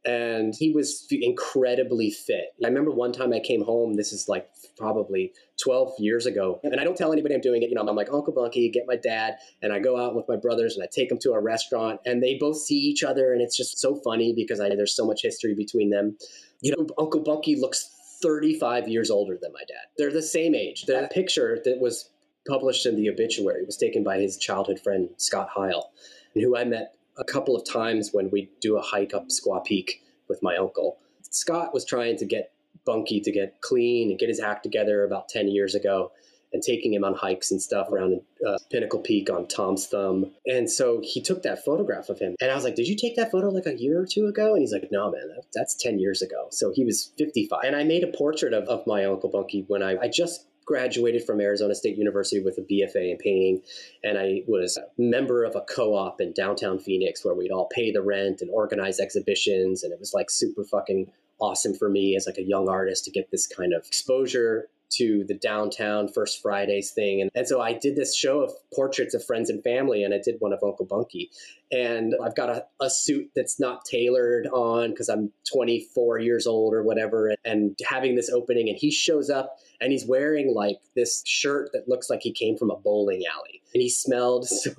And 0.05 0.53
he 0.53 0.71
was 0.71 1.07
incredibly 1.09 2.11
fit. 2.11 2.53
I 2.63 2.67
remember 2.67 2.91
one 2.91 3.13
time 3.13 3.31
I 3.31 3.39
came 3.39 3.63
home. 3.63 3.93
This 3.93 4.11
is 4.11 4.27
like 4.27 4.49
probably 4.77 5.31
12 5.63 5.93
years 5.99 6.25
ago, 6.25 6.59
and 6.63 6.79
I 6.79 6.83
don't 6.83 6.97
tell 6.97 7.13
anybody 7.13 7.35
I'm 7.35 7.41
doing 7.41 7.63
it. 7.63 7.69
You 7.69 7.75
know, 7.75 7.85
I'm 7.87 7.95
like 7.95 8.11
Uncle 8.11 8.33
Bunky, 8.33 8.69
get 8.69 8.83
my 8.85 8.97
dad, 8.97 9.37
and 9.61 9.71
I 9.71 9.79
go 9.79 9.97
out 9.97 10.13
with 10.13 10.25
my 10.27 10.35
brothers 10.35 10.75
and 10.75 10.83
I 10.83 10.87
take 10.91 11.07
them 11.07 11.19
to 11.19 11.31
a 11.31 11.41
restaurant, 11.41 12.01
and 12.05 12.21
they 12.21 12.37
both 12.37 12.57
see 12.57 12.75
each 12.75 13.03
other, 13.03 13.31
and 13.31 13.41
it's 13.41 13.55
just 13.55 13.79
so 13.79 13.95
funny 13.95 14.33
because 14.35 14.59
I 14.59 14.69
there's 14.75 14.95
so 14.95 15.05
much 15.05 15.21
history 15.21 15.53
between 15.53 15.89
them. 15.89 16.17
You 16.61 16.73
know, 16.77 16.87
Uncle 16.97 17.21
Bunky 17.21 17.55
looks 17.55 17.89
35 18.21 18.87
years 18.87 19.11
older 19.11 19.37
than 19.41 19.51
my 19.53 19.63
dad. 19.67 19.85
They're 19.97 20.11
the 20.11 20.21
same 20.21 20.55
age. 20.55 20.85
That 20.85 21.11
picture 21.11 21.59
that 21.63 21.79
was 21.79 22.09
published 22.47 22.85
in 22.85 22.95
the 22.95 23.09
obituary 23.09 23.63
was 23.65 23.77
taken 23.77 24.03
by 24.03 24.19
his 24.19 24.37
childhood 24.37 24.79
friend, 24.79 25.09
Scott 25.17 25.49
Heil, 25.53 25.91
who 26.33 26.57
I 26.57 26.63
met 26.63 26.95
a 27.17 27.23
couple 27.23 27.55
of 27.55 27.65
times 27.65 28.09
when 28.11 28.29
we'd 28.31 28.49
do 28.59 28.77
a 28.77 28.81
hike 28.81 29.13
up 29.13 29.27
Squaw 29.29 29.63
Peak 29.63 30.03
with 30.27 30.41
my 30.41 30.57
uncle. 30.57 30.97
Scott 31.29 31.73
was 31.73 31.85
trying 31.85 32.17
to 32.17 32.25
get 32.25 32.51
Bunky 32.85 33.21
to 33.21 33.31
get 33.31 33.61
clean 33.61 34.09
and 34.09 34.19
get 34.19 34.29
his 34.29 34.39
act 34.39 34.63
together 34.63 35.03
about 35.03 35.29
10 35.29 35.47
years 35.47 35.73
ago 35.73 36.11
and 36.51 36.61
taking 36.61 36.93
him 36.93 37.03
on 37.03 37.15
hikes 37.15 37.49
and 37.49 37.61
stuff 37.61 37.89
around 37.91 38.21
uh, 38.47 38.57
Pinnacle 38.71 38.99
Peak 38.99 39.29
on 39.29 39.47
Tom's 39.47 39.87
Thumb. 39.87 40.31
And 40.45 40.69
so 40.69 41.01
he 41.03 41.21
took 41.21 41.41
that 41.43 41.65
photograph 41.65 42.09
of 42.09 42.19
him. 42.19 42.35
And 42.39 42.51
I 42.51 42.55
was 42.55 42.63
like, 42.63 42.75
Did 42.75 42.87
you 42.87 42.95
take 42.95 43.15
that 43.15 43.31
photo 43.31 43.49
like 43.49 43.65
a 43.65 43.75
year 43.75 43.99
or 43.99 44.05
two 44.05 44.27
ago? 44.27 44.53
And 44.53 44.61
he's 44.61 44.71
like, 44.71 44.89
No, 44.91 45.11
man, 45.11 45.29
that's 45.53 45.75
10 45.75 45.97
years 45.99 46.21
ago. 46.21 46.47
So 46.51 46.71
he 46.71 46.85
was 46.85 47.11
55. 47.17 47.61
And 47.65 47.75
I 47.75 47.83
made 47.83 48.03
a 48.03 48.07
portrait 48.07 48.53
of, 48.53 48.65
of 48.65 48.85
my 48.85 49.05
Uncle 49.05 49.29
Bunky 49.29 49.65
when 49.67 49.81
I, 49.81 49.97
I 49.97 50.07
just 50.07 50.45
graduated 50.65 51.23
from 51.23 51.41
Arizona 51.41 51.75
State 51.75 51.97
University 51.97 52.41
with 52.41 52.57
a 52.57 52.61
BFA 52.61 53.11
in 53.11 53.17
painting, 53.17 53.61
and 54.03 54.17
I 54.17 54.43
was 54.47 54.77
a 54.77 54.85
member 54.97 55.43
of 55.43 55.55
a 55.55 55.61
co-op 55.61 56.21
in 56.21 56.33
downtown 56.33 56.79
Phoenix 56.79 57.23
where 57.23 57.35
we'd 57.35 57.51
all 57.51 57.69
pay 57.73 57.91
the 57.91 58.01
rent 58.01 58.41
and 58.41 58.49
organize 58.51 58.99
exhibitions, 58.99 59.83
and 59.83 59.91
it 59.91 59.99
was 59.99 60.13
like 60.13 60.29
super 60.29 60.63
fucking 60.63 61.11
awesome 61.39 61.73
for 61.73 61.89
me 61.89 62.15
as 62.15 62.25
like 62.25 62.37
a 62.37 62.43
young 62.43 62.69
artist 62.69 63.05
to 63.05 63.11
get 63.11 63.29
this 63.31 63.47
kind 63.47 63.73
of 63.73 63.85
exposure 63.85 64.69
to 64.97 65.23
the 65.27 65.33
downtown 65.33 66.07
First 66.07 66.41
Fridays 66.41 66.91
thing. 66.91 67.21
And, 67.21 67.31
and 67.35 67.47
so 67.47 67.61
I 67.61 67.73
did 67.73 67.95
this 67.95 68.15
show 68.15 68.41
of 68.41 68.51
portraits 68.73 69.13
of 69.13 69.25
friends 69.25 69.49
and 69.49 69.63
family, 69.63 70.03
and 70.03 70.13
I 70.13 70.19
did 70.23 70.35
one 70.39 70.53
of 70.53 70.59
Uncle 70.63 70.85
Bunky. 70.85 71.31
And 71.71 72.13
I've 72.23 72.35
got 72.35 72.49
a, 72.49 72.65
a 72.81 72.89
suit 72.89 73.31
that's 73.35 73.59
not 73.59 73.85
tailored 73.85 74.47
on 74.47 74.91
because 74.91 75.09
I'm 75.09 75.31
24 75.51 76.19
years 76.19 76.45
old 76.45 76.73
or 76.73 76.83
whatever, 76.83 77.33
and 77.43 77.77
having 77.87 78.15
this 78.15 78.29
opening. 78.29 78.69
And 78.69 78.77
he 78.77 78.91
shows 78.91 79.29
up 79.29 79.57
and 79.81 79.91
he's 79.91 80.05
wearing 80.05 80.53
like 80.53 80.77
this 80.95 81.23
shirt 81.25 81.71
that 81.73 81.89
looks 81.89 82.09
like 82.09 82.21
he 82.21 82.31
came 82.31 82.57
from 82.57 82.69
a 82.69 82.77
bowling 82.77 83.23
alley. 83.31 83.61
And 83.73 83.81
he 83.81 83.89
smelled 83.89 84.47
so 84.47 84.71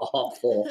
awful. 0.00 0.68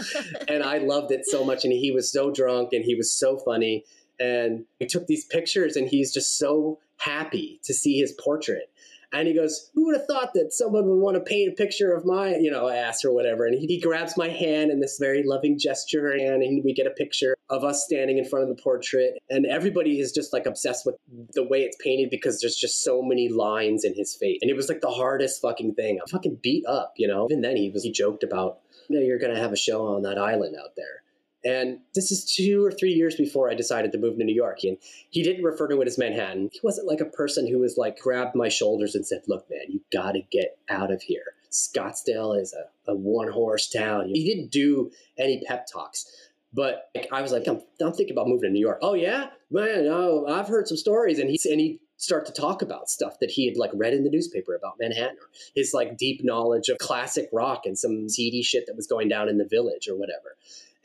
and 0.47 0.63
I 0.63 0.79
loved 0.79 1.11
it 1.11 1.25
so 1.25 1.45
much. 1.45 1.63
And 1.63 1.73
he 1.73 1.91
was 1.91 2.11
so 2.11 2.31
drunk 2.31 2.73
and 2.73 2.83
he 2.83 2.95
was 2.95 3.11
so 3.11 3.37
funny. 3.37 3.85
And 4.19 4.65
we 4.79 4.87
took 4.87 5.05
these 5.05 5.25
pictures, 5.25 5.75
and 5.75 5.87
he's 5.87 6.11
just 6.11 6.39
so 6.39 6.79
happy 6.97 7.59
to 7.63 7.73
see 7.73 7.99
his 7.99 8.13
portrait. 8.13 8.71
And 9.13 9.27
he 9.27 9.33
goes, 9.33 9.71
Who 9.73 9.85
would 9.85 9.97
have 9.97 10.05
thought 10.05 10.33
that 10.33 10.51
someone 10.51 10.85
would 10.85 10.99
want 10.99 11.15
to 11.15 11.21
paint 11.21 11.53
a 11.53 11.55
picture 11.55 11.93
of 11.93 12.05
my, 12.05 12.35
you 12.35 12.51
know, 12.51 12.67
ass 12.67 13.05
or 13.05 13.13
whatever? 13.13 13.45
And 13.45 13.57
he, 13.57 13.65
he 13.67 13.79
grabs 13.79 14.17
my 14.17 14.27
hand 14.27 14.69
in 14.69 14.79
this 14.79 14.97
very 14.99 15.23
loving 15.25 15.57
gesture, 15.57 16.09
and 16.09 16.63
we 16.63 16.73
get 16.73 16.87
a 16.87 16.91
picture 16.91 17.35
of 17.49 17.63
us 17.63 17.85
standing 17.85 18.17
in 18.17 18.25
front 18.25 18.49
of 18.49 18.55
the 18.55 18.61
portrait. 18.61 19.13
And 19.29 19.45
everybody 19.45 19.99
is 19.99 20.11
just 20.11 20.33
like 20.33 20.45
obsessed 20.45 20.85
with 20.85 20.95
the 21.33 21.43
way 21.43 21.61
it's 21.63 21.77
painted 21.81 22.09
because 22.09 22.41
there's 22.41 22.57
just 22.57 22.83
so 22.83 23.01
many 23.01 23.29
lines 23.29 23.85
in 23.85 23.95
his 23.95 24.13
face. 24.15 24.39
And 24.41 24.51
it 24.51 24.55
was 24.55 24.67
like 24.67 24.81
the 24.81 24.91
hardest 24.91 25.41
fucking 25.41 25.75
thing. 25.75 25.99
I'm 26.01 26.07
fucking 26.07 26.39
beat 26.41 26.65
up, 26.65 26.93
you 26.97 27.07
know? 27.07 27.27
Even 27.29 27.41
then, 27.41 27.55
he 27.55 27.69
was, 27.69 27.83
he 27.83 27.91
joked 27.91 28.23
about, 28.23 28.59
you 28.89 28.99
know, 28.99 29.05
you're 29.05 29.19
going 29.19 29.33
to 29.33 29.39
have 29.39 29.53
a 29.53 29.57
show 29.57 29.85
on 29.87 30.01
that 30.01 30.17
island 30.17 30.55
out 30.57 30.75
there. 30.75 31.03
And 31.45 31.79
this 31.93 32.11
is 32.11 32.25
two 32.25 32.65
or 32.65 32.71
three 32.71 32.91
years 32.91 33.15
before 33.15 33.49
I 33.49 33.53
decided 33.53 33.91
to 33.91 33.97
move 33.97 34.17
to 34.17 34.23
New 34.23 34.35
York. 34.35 34.63
And 34.63 34.77
he 35.09 35.23
didn't 35.23 35.43
refer 35.43 35.67
to 35.67 35.81
it 35.81 35.87
as 35.87 35.97
Manhattan. 35.97 36.49
He 36.51 36.59
wasn't 36.63 36.87
like 36.87 36.99
a 36.99 37.05
person 37.05 37.47
who 37.47 37.59
was 37.59 37.77
like 37.77 37.99
grabbed 37.99 38.35
my 38.35 38.49
shoulders 38.49 38.95
and 38.95 39.05
said, 39.05 39.21
Look, 39.27 39.49
man, 39.49 39.65
you 39.69 39.81
got 39.93 40.13
to 40.13 40.21
get 40.31 40.57
out 40.69 40.91
of 40.91 41.01
here. 41.01 41.23
Scottsdale 41.51 42.39
is 42.39 42.53
a, 42.53 42.91
a 42.91 42.95
one 42.95 43.31
horse 43.31 43.69
town. 43.69 44.09
He 44.09 44.25
didn't 44.25 44.51
do 44.51 44.91
any 45.17 45.43
pep 45.47 45.67
talks. 45.71 46.05
But 46.53 46.89
I 47.11 47.21
was 47.21 47.31
like, 47.31 47.47
I'm, 47.47 47.61
I'm, 47.81 47.93
thinking 47.93 48.15
about 48.15 48.27
moving 48.27 48.49
to 48.49 48.53
New 48.53 48.59
York. 48.59 48.79
Oh, 48.81 48.93
yeah? 48.93 49.27
Man, 49.51 49.85
oh, 49.89 50.25
I've 50.27 50.47
heard 50.47 50.67
some 50.67 50.77
stories. 50.77 51.19
And 51.19 51.29
he, 51.29 51.39
and 51.51 51.59
he 51.59 51.79
start 51.97 52.25
to 52.27 52.31
talk 52.31 52.61
about 52.61 52.89
stuff 52.89 53.19
that 53.19 53.29
he 53.29 53.47
had 53.47 53.57
like 53.57 53.71
read 53.73 53.93
in 53.93 54.03
the 54.03 54.09
newspaper 54.09 54.55
about 54.55 54.75
Manhattan 54.79 55.17
or 55.17 55.29
his 55.55 55.73
like 55.73 55.97
deep 55.97 56.23
knowledge 56.23 56.69
of 56.69 56.77
classic 56.77 57.27
rock 57.33 57.65
and 57.65 57.77
some 57.77 58.07
seedy 58.07 58.41
shit 58.43 58.65
that 58.67 58.75
was 58.75 58.87
going 58.87 59.09
down 59.09 59.27
in 59.27 59.37
the 59.37 59.47
village 59.47 59.87
or 59.87 59.95
whatever 59.95 60.37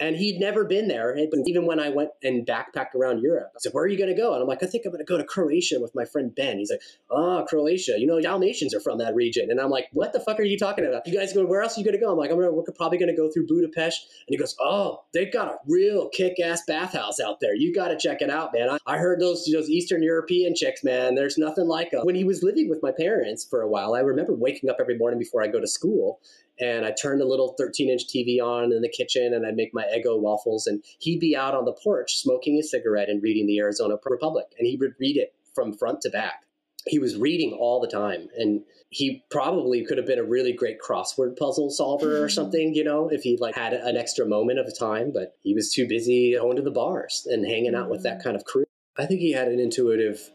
and 0.02 0.16
he'd 0.16 0.40
never 0.40 0.64
been 0.64 0.88
there. 0.88 1.16
Eh, 1.16 1.26
even 1.46 1.64
when 1.64 1.78
I 1.78 1.88
went 1.88 2.10
and 2.24 2.44
backpacked 2.44 2.94
around 2.96 3.20
Europe, 3.20 3.52
I 3.54 3.58
said, 3.60 3.72
"Where 3.72 3.84
are 3.84 3.88
you 3.88 3.96
going 3.96 4.14
to 4.14 4.20
go?" 4.20 4.32
And 4.32 4.42
I'm 4.42 4.48
like, 4.48 4.62
"I 4.62 4.66
think 4.66 4.84
I'm 4.84 4.90
going 4.90 5.04
to 5.04 5.08
go 5.08 5.16
to 5.16 5.24
Croatia 5.24 5.78
with 5.80 5.94
my 5.94 6.04
friend 6.04 6.34
Ben." 6.34 6.58
He's 6.58 6.70
like, 6.70 6.80
"Oh, 7.08 7.44
Croatia. 7.48 7.94
You 7.98 8.08
know, 8.08 8.20
Dalmatians 8.20 8.74
are 8.74 8.80
from 8.80 8.98
that 8.98 9.14
region." 9.14 9.50
And 9.50 9.60
I'm 9.60 9.70
like, 9.70 9.86
"What 9.92 10.12
the 10.12 10.18
fuck 10.18 10.40
are 10.40 10.44
you 10.44 10.58
talking 10.58 10.84
about? 10.84 11.06
You 11.06 11.16
guys 11.16 11.32
go? 11.32 11.46
Where 11.46 11.62
else 11.62 11.76
are 11.76 11.80
you 11.80 11.84
going 11.84 11.98
to 11.98 12.04
go?" 12.04 12.10
I'm 12.10 12.18
like, 12.18 12.30
"I'm 12.30 12.36
gonna, 12.36 12.52
we're 12.52 12.64
probably 12.76 12.98
going 12.98 13.14
to 13.14 13.16
go 13.16 13.30
through 13.30 13.46
Budapest." 13.46 14.08
And 14.26 14.34
he 14.34 14.36
goes, 14.36 14.56
"Oh, 14.60 15.04
they've 15.14 15.32
got 15.32 15.48
a 15.48 15.56
real 15.68 16.08
kick-ass 16.08 16.62
bathhouse 16.66 17.20
out 17.20 17.38
there. 17.40 17.54
You 17.54 17.72
got 17.72 17.88
to 17.88 17.96
check 17.96 18.22
it 18.22 18.30
out, 18.30 18.50
man. 18.52 18.70
I, 18.70 18.78
I 18.86 18.98
heard 18.98 19.20
those 19.20 19.48
those 19.52 19.70
Eastern 19.70 20.02
European 20.02 20.54
chicks, 20.56 20.82
man. 20.82 21.14
There's 21.14 21.38
nothing 21.38 21.68
like 21.68 21.92
them." 21.92 22.04
When 22.04 22.16
he 22.16 22.24
was 22.24 22.42
living 22.42 22.68
with 22.68 22.82
my 22.82 22.92
parents 22.92 23.44
for 23.44 23.62
a 23.62 23.68
while, 23.68 23.94
I 23.94 24.00
remember 24.00 24.34
waking 24.34 24.68
up 24.68 24.78
every 24.80 24.98
morning 24.98 25.20
before 25.20 25.44
I 25.44 25.46
go 25.46 25.60
to 25.60 25.68
school 25.68 26.20
and 26.60 26.84
I 26.84 26.92
turned 26.92 27.22
a 27.22 27.26
little 27.26 27.54
13 27.58 27.90
inch 27.90 28.06
TV 28.06 28.40
on 28.40 28.72
in 28.72 28.82
the 28.82 28.88
kitchen 28.88 29.32
and 29.34 29.46
I'd 29.46 29.56
make 29.56 29.72
my 29.72 29.84
Eggo 29.84 30.20
waffles. 30.20 30.66
And 30.66 30.82
he'd 30.98 31.20
be 31.20 31.36
out 31.36 31.54
on 31.54 31.64
the 31.64 31.72
porch 31.72 32.16
smoking 32.18 32.58
a 32.58 32.62
cigarette 32.62 33.08
and 33.08 33.22
reading 33.22 33.46
the 33.46 33.58
Arizona 33.58 33.96
Republic. 34.04 34.46
And 34.58 34.66
he 34.66 34.76
would 34.76 34.94
read 35.00 35.16
it 35.16 35.34
from 35.54 35.72
front 35.72 36.02
to 36.02 36.10
back. 36.10 36.44
He 36.86 36.98
was 36.98 37.16
reading 37.16 37.52
all 37.52 37.80
the 37.80 37.88
time. 37.88 38.28
And 38.36 38.62
he 38.90 39.24
probably 39.30 39.84
could 39.84 39.96
have 39.96 40.06
been 40.06 40.18
a 40.18 40.24
really 40.24 40.52
great 40.52 40.78
crossword 40.80 41.38
puzzle 41.38 41.70
solver 41.70 42.16
or 42.16 42.26
mm-hmm. 42.26 42.28
something, 42.28 42.74
you 42.74 42.84
know, 42.84 43.08
if 43.08 43.22
he 43.22 43.38
like 43.40 43.54
had 43.54 43.72
an 43.72 43.96
extra 43.96 44.26
moment 44.26 44.58
of 44.58 44.78
time. 44.78 45.12
But 45.12 45.36
he 45.42 45.54
was 45.54 45.72
too 45.72 45.88
busy 45.88 46.36
going 46.38 46.56
to 46.56 46.62
the 46.62 46.70
bars 46.70 47.26
and 47.30 47.46
hanging 47.46 47.74
out 47.74 47.88
with 47.88 48.02
that 48.02 48.18
mm-hmm. 48.18 48.24
kind 48.24 48.36
of 48.36 48.44
crew. 48.44 48.64
I 48.98 49.06
think 49.06 49.20
he 49.20 49.32
had 49.32 49.48
an 49.48 49.58
intuitive 49.58 50.30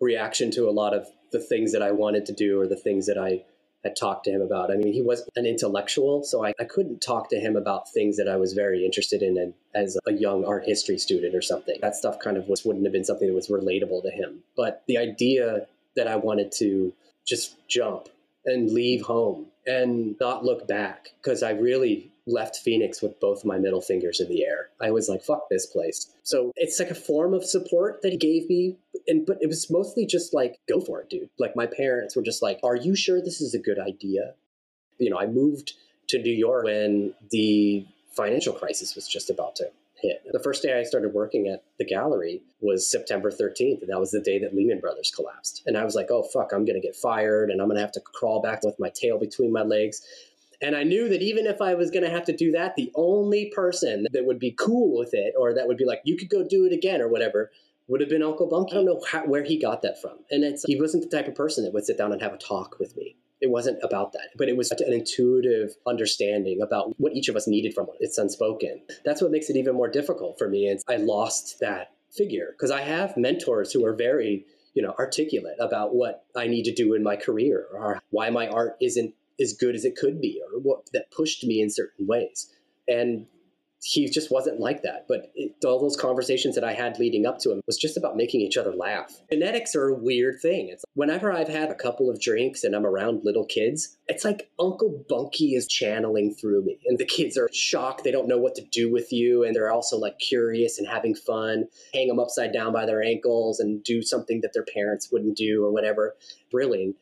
reaction 0.00 0.50
to 0.52 0.68
a 0.68 0.70
lot 0.70 0.94
of 0.94 1.06
the 1.30 1.40
things 1.40 1.72
that 1.72 1.82
I 1.82 1.90
wanted 1.90 2.24
to 2.26 2.32
do 2.32 2.58
or 2.58 2.66
the 2.66 2.76
things 2.76 3.06
that 3.06 3.18
I 3.18 3.44
had 3.84 3.96
talked 3.96 4.24
to 4.24 4.30
him 4.30 4.42
about. 4.42 4.70
I 4.70 4.76
mean, 4.76 4.92
he 4.92 5.02
was 5.02 5.28
an 5.36 5.46
intellectual, 5.46 6.24
so 6.24 6.44
I, 6.44 6.52
I 6.58 6.64
couldn't 6.64 7.00
talk 7.00 7.30
to 7.30 7.38
him 7.38 7.56
about 7.56 7.90
things 7.90 8.16
that 8.16 8.28
I 8.28 8.36
was 8.36 8.52
very 8.52 8.84
interested 8.84 9.22
in 9.22 9.38
and 9.38 9.54
as 9.74 9.96
a 10.06 10.12
young 10.12 10.44
art 10.44 10.64
history 10.66 10.98
student 10.98 11.34
or 11.34 11.42
something. 11.42 11.78
That 11.80 11.94
stuff 11.94 12.18
kind 12.18 12.36
of 12.36 12.48
was, 12.48 12.64
wouldn't 12.64 12.84
have 12.84 12.92
been 12.92 13.04
something 13.04 13.28
that 13.28 13.34
was 13.34 13.48
relatable 13.48 14.02
to 14.02 14.10
him. 14.10 14.42
But 14.56 14.82
the 14.86 14.98
idea 14.98 15.66
that 15.96 16.08
I 16.08 16.16
wanted 16.16 16.52
to 16.52 16.92
just 17.26 17.56
jump 17.68 18.08
and 18.44 18.70
leave 18.70 19.02
home 19.02 19.46
and 19.66 20.16
not 20.18 20.44
look 20.44 20.66
back 20.66 21.12
because 21.22 21.42
I 21.42 21.50
really 21.50 22.10
left 22.28 22.56
Phoenix 22.56 23.02
with 23.02 23.18
both 23.20 23.44
my 23.44 23.58
middle 23.58 23.80
fingers 23.80 24.20
in 24.20 24.28
the 24.28 24.44
air. 24.44 24.68
I 24.80 24.90
was 24.90 25.08
like, 25.08 25.22
fuck 25.22 25.48
this 25.50 25.66
place. 25.66 26.12
So 26.22 26.52
it's 26.56 26.78
like 26.78 26.90
a 26.90 26.94
form 26.94 27.34
of 27.34 27.44
support 27.44 28.02
that 28.02 28.12
he 28.12 28.18
gave 28.18 28.48
me. 28.48 28.76
And 29.06 29.26
but 29.26 29.38
it 29.40 29.48
was 29.48 29.70
mostly 29.70 30.06
just 30.06 30.34
like, 30.34 30.58
go 30.68 30.80
for 30.80 31.00
it, 31.00 31.10
dude. 31.10 31.30
Like 31.38 31.56
my 31.56 31.66
parents 31.66 32.14
were 32.14 32.22
just 32.22 32.42
like, 32.42 32.60
Are 32.62 32.76
you 32.76 32.94
sure 32.94 33.20
this 33.20 33.40
is 33.40 33.54
a 33.54 33.58
good 33.58 33.78
idea? 33.78 34.34
You 34.98 35.10
know, 35.10 35.18
I 35.18 35.26
moved 35.26 35.72
to 36.08 36.20
New 36.20 36.34
York 36.34 36.64
when 36.64 37.14
the 37.30 37.86
financial 38.16 38.52
crisis 38.52 38.94
was 38.94 39.08
just 39.08 39.30
about 39.30 39.56
to 39.56 39.70
hit. 40.00 40.22
The 40.30 40.40
first 40.40 40.62
day 40.62 40.78
I 40.78 40.82
started 40.84 41.12
working 41.12 41.48
at 41.48 41.62
the 41.78 41.84
gallery 41.84 42.42
was 42.60 42.90
September 42.90 43.30
13th, 43.30 43.80
and 43.80 43.90
that 43.90 44.00
was 44.00 44.10
the 44.10 44.20
day 44.20 44.38
that 44.38 44.54
Lehman 44.54 44.80
Brothers 44.80 45.12
collapsed. 45.14 45.62
And 45.66 45.76
I 45.76 45.84
was 45.84 45.94
like, 45.94 46.10
oh, 46.10 46.22
fuck, 46.22 46.52
I'm 46.52 46.64
going 46.64 46.80
to 46.80 46.86
get 46.86 46.96
fired 46.96 47.50
and 47.50 47.60
I'm 47.60 47.68
going 47.68 47.76
to 47.76 47.82
have 47.82 47.92
to 47.92 48.00
crawl 48.00 48.40
back 48.40 48.62
with 48.62 48.78
my 48.78 48.90
tail 48.90 49.18
between 49.18 49.52
my 49.52 49.62
legs. 49.62 50.02
And 50.60 50.76
I 50.76 50.82
knew 50.82 51.08
that 51.08 51.22
even 51.22 51.46
if 51.46 51.60
I 51.60 51.74
was 51.74 51.90
going 51.90 52.02
to 52.02 52.10
have 52.10 52.24
to 52.24 52.36
do 52.36 52.52
that, 52.52 52.74
the 52.74 52.90
only 52.94 53.52
person 53.54 54.06
that 54.12 54.26
would 54.26 54.38
be 54.38 54.54
cool 54.58 54.98
with 54.98 55.10
it 55.12 55.34
or 55.38 55.54
that 55.54 55.68
would 55.68 55.76
be 55.76 55.84
like, 55.84 56.00
you 56.04 56.16
could 56.16 56.28
go 56.28 56.46
do 56.46 56.64
it 56.64 56.72
again 56.72 57.00
or 57.00 57.08
whatever 57.08 57.50
would 57.86 58.00
have 58.00 58.10
been 58.10 58.22
Uncle 58.22 58.48
Bunky. 58.48 58.72
I 58.72 58.74
don't 58.76 58.84
know 58.84 59.00
how, 59.10 59.24
where 59.24 59.44
he 59.44 59.58
got 59.58 59.82
that 59.82 60.00
from. 60.00 60.18
And 60.30 60.44
it's, 60.44 60.64
he 60.64 60.78
wasn't 60.78 61.08
the 61.08 61.16
type 61.16 61.28
of 61.28 61.34
person 61.34 61.64
that 61.64 61.72
would 61.72 61.86
sit 61.86 61.96
down 61.96 62.12
and 62.12 62.20
have 62.20 62.34
a 62.34 62.38
talk 62.38 62.78
with 62.78 62.96
me. 62.96 63.16
It 63.40 63.50
wasn't 63.50 63.78
about 63.84 64.12
that, 64.14 64.30
but 64.36 64.48
it 64.48 64.56
was 64.56 64.72
an 64.72 64.92
intuitive 64.92 65.76
understanding 65.86 66.60
about 66.60 66.98
what 66.98 67.14
each 67.14 67.28
of 67.28 67.36
us 67.36 67.46
needed 67.46 67.72
from 67.72 67.86
it. 67.86 67.94
It's 68.00 68.18
unspoken. 68.18 68.82
That's 69.04 69.22
what 69.22 69.30
makes 69.30 69.48
it 69.48 69.56
even 69.56 69.76
more 69.76 69.88
difficult 69.88 70.38
for 70.38 70.48
me. 70.48 70.66
And 70.66 70.80
I 70.88 70.96
lost 70.96 71.60
that 71.60 71.92
figure 72.10 72.48
because 72.50 72.72
I 72.72 72.80
have 72.80 73.16
mentors 73.16 73.72
who 73.72 73.86
are 73.86 73.94
very 73.94 74.44
you 74.74 74.82
know, 74.82 74.94
articulate 74.96 75.56
about 75.58 75.92
what 75.92 76.24
I 76.36 76.46
need 76.46 76.62
to 76.64 76.72
do 76.72 76.94
in 76.94 77.02
my 77.02 77.16
career 77.16 77.66
or 77.72 78.00
why 78.10 78.30
my 78.30 78.46
art 78.46 78.76
isn't 78.80 79.12
as 79.40 79.52
good 79.52 79.74
as 79.74 79.84
it 79.84 79.96
could 79.96 80.20
be 80.20 80.40
or 80.44 80.58
what 80.60 80.88
that 80.92 81.10
pushed 81.10 81.44
me 81.44 81.60
in 81.60 81.70
certain 81.70 82.06
ways. 82.06 82.52
And 82.86 83.26
he 83.82 84.08
just 84.08 84.30
wasn't 84.30 84.60
like 84.60 84.82
that. 84.82 85.06
But 85.08 85.30
it, 85.34 85.52
all 85.64 85.80
those 85.80 85.96
conversations 85.96 86.54
that 86.54 86.64
I 86.64 86.72
had 86.72 86.98
leading 86.98 87.26
up 87.26 87.38
to 87.40 87.52
him 87.52 87.60
was 87.66 87.76
just 87.76 87.96
about 87.96 88.16
making 88.16 88.40
each 88.40 88.56
other 88.56 88.74
laugh. 88.74 89.20
Genetics 89.30 89.74
are 89.76 89.88
a 89.88 89.94
weird 89.94 90.40
thing. 90.40 90.68
It's 90.68 90.84
whenever 90.94 91.32
I've 91.32 91.48
had 91.48 91.70
a 91.70 91.74
couple 91.74 92.10
of 92.10 92.20
drinks 92.20 92.64
and 92.64 92.74
I'm 92.74 92.86
around 92.86 93.24
little 93.24 93.44
kids, 93.44 93.96
it's 94.08 94.24
like 94.24 94.50
Uncle 94.58 95.04
Bunky 95.08 95.54
is 95.54 95.68
channeling 95.68 96.34
through 96.34 96.64
me, 96.64 96.78
and 96.86 96.98
the 96.98 97.06
kids 97.06 97.36
are 97.36 97.48
shocked. 97.52 98.04
They 98.04 98.10
don't 98.10 98.28
know 98.28 98.38
what 98.38 98.54
to 98.56 98.64
do 98.72 98.90
with 98.90 99.12
you, 99.12 99.44
and 99.44 99.54
they're 99.54 99.70
also 99.70 99.96
like 99.96 100.18
curious 100.18 100.78
and 100.78 100.88
having 100.88 101.14
fun. 101.14 101.64
Hang 101.94 102.08
them 102.08 102.18
upside 102.18 102.52
down 102.52 102.72
by 102.72 102.86
their 102.86 103.02
ankles 103.02 103.60
and 103.60 103.82
do 103.84 104.02
something 104.02 104.40
that 104.40 104.52
their 104.54 104.64
parents 104.64 105.10
wouldn't 105.12 105.36
do 105.36 105.64
or 105.64 105.70
whatever. 105.70 106.16
Brilliant 106.50 106.96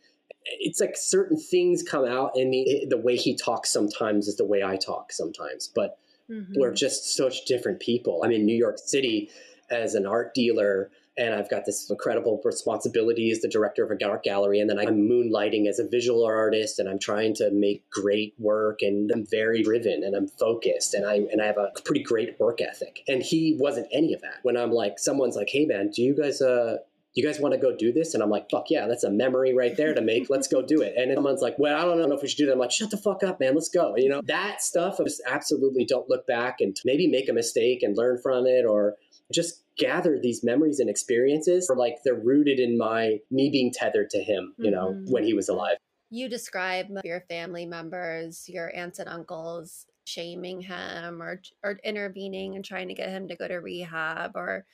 it's 0.61 0.81
like 0.81 0.97
certain 0.97 1.37
things 1.37 1.83
come 1.83 2.05
out 2.05 2.33
in 2.37 2.51
me. 2.51 2.87
The 2.89 2.99
way 2.99 3.17
he 3.17 3.37
talks 3.37 3.73
sometimes 3.73 4.29
is 4.29 4.37
the 4.37 4.45
way 4.45 4.63
I 4.63 4.77
talk 4.77 5.13
sometimes, 5.13 5.71
but 5.75 5.99
mm-hmm. 6.31 6.53
we're 6.57 6.73
just 6.73 7.17
such 7.17 7.45
different 7.47 7.81
people. 7.81 8.23
I'm 8.25 8.33
in 8.33 8.47
New 8.47 8.57
York 8.57 8.79
City 8.79 9.31
as 9.71 9.95
an 9.95 10.07
art 10.07 10.35
dealer, 10.35 10.91
and 11.19 11.35
I've 11.35 11.51
got 11.51 11.65
this 11.65 11.91
incredible 11.91 12.41
responsibility 12.45 13.31
as 13.31 13.41
the 13.41 13.49
director 13.49 13.85
of 13.85 13.91
a 13.91 14.07
art 14.07 14.23
gallery, 14.23 14.61
and 14.61 14.71
then 14.71 14.79
I'm 14.79 15.09
moonlighting 15.09 15.67
as 15.67 15.79
a 15.79 15.89
visual 15.89 16.25
artist, 16.25 16.79
and 16.79 16.89
I'm 16.89 16.99
trying 16.99 17.35
to 17.37 17.51
make 17.51 17.89
great 17.91 18.35
work, 18.39 18.83
and 18.83 19.11
I'm 19.11 19.27
very 19.27 19.63
driven, 19.63 20.05
and 20.05 20.15
I'm 20.15 20.29
focused, 20.29 20.95
and 20.95 21.07
I 21.07 21.23
and 21.33 21.43
I 21.43 21.47
have 21.47 21.59
a 21.59 21.73
pretty 21.85 22.03
great 22.03 22.39
work 22.39 22.61
ethic. 22.61 23.03
And 23.09 23.23
he 23.23 23.57
wasn't 23.59 23.89
any 23.93 24.15
of 24.15 24.21
that. 24.23 24.39
When 24.43 24.57
I'm 24.57 24.73
like, 24.73 24.99
someone's 24.99 25.37
like, 25.37 25.49
"Hey 25.51 25.65
man, 25.65 25.91
do 25.91 26.03
you 26.03 26.15
guys 26.15 26.41
uh 26.41 26.79
you 27.17 27.25
guys 27.25 27.41
want 27.41 27.55
to 27.55 27.59
go 27.59 27.75
do 27.75 27.93
this? 27.93 28.13
And 28.13 28.23
I'm 28.23 28.29
like, 28.29 28.51
fuck 28.51 28.67
yeah, 28.69 28.87
that's 28.87 29.03
a 29.03 29.11
memory 29.11 29.55
right 29.55 29.75
there 29.75 29.95
to 29.95 30.03
make. 30.03 30.29
Let's 30.29 30.49
go 30.49 30.61
do 30.61 30.83
it. 30.83 30.95
And 30.97 31.13
someone's 31.15 31.41
like, 31.41 31.59
well, 31.59 31.77
I 31.77 31.97
don't 31.97 32.09
know 32.09 32.15
if 32.15 32.21
we 32.21 32.29
should 32.29 32.37
do 32.37 32.47
that. 32.47 32.53
I'm 32.53 32.59
like, 32.59 32.71
shut 32.71 32.91
the 32.91 32.99
fuck 32.99 33.25
up, 33.25 33.41
man. 33.41 33.55
Let's 33.55 33.71
go. 33.71 33.95
You 33.97 34.11
know, 34.11 34.21
that 34.27 34.61
stuff 34.61 35.01
of 35.01 35.07
just 35.07 35.23
absolutely 35.27 35.87
don't 35.87 36.09
look 36.11 36.27
back 36.27 36.61
and 36.61 36.77
maybe 36.85 37.09
make 37.09 37.31
a 37.31 37.33
mistake 37.33 37.83
and 37.83 37.97
learn 37.97 38.21
from 38.23 38.47
it 38.47 38.67
or 38.67 38.97
just 39.33 39.63
gather 39.79 40.19
these 40.23 40.45
memories 40.45 40.79
and 40.79 40.91
experiences 40.91 41.67
for 41.67 41.77
like 41.77 41.97
they're 42.05 42.15
rooted 42.15 42.61
in 42.61 42.77
my 42.77 43.19
me 43.31 43.49
being 43.51 43.73
tethered 43.73 44.11
to 44.11 44.19
him, 44.19 44.55
you 44.59 44.71
know, 44.71 44.91
mm-hmm. 44.91 45.11
when 45.11 45.25
he 45.25 45.33
was 45.33 45.49
alive. 45.49 45.79
You 46.11 46.29
describe 46.29 46.87
your 47.03 47.23
family 47.23 47.65
members, 47.65 48.47
your 48.47 48.71
aunts 48.77 48.99
and 48.99 49.09
uncles 49.09 49.87
shaming 50.05 50.61
him 50.61 51.21
or 51.21 51.41
or 51.65 51.79
intervening 51.83 52.55
and 52.55 52.65
trying 52.65 52.89
to 52.89 52.95
get 52.95 53.09
him 53.09 53.27
to 53.29 53.37
go 53.37 53.49
to 53.49 53.57
rehab 53.57 54.33
or 54.37 54.67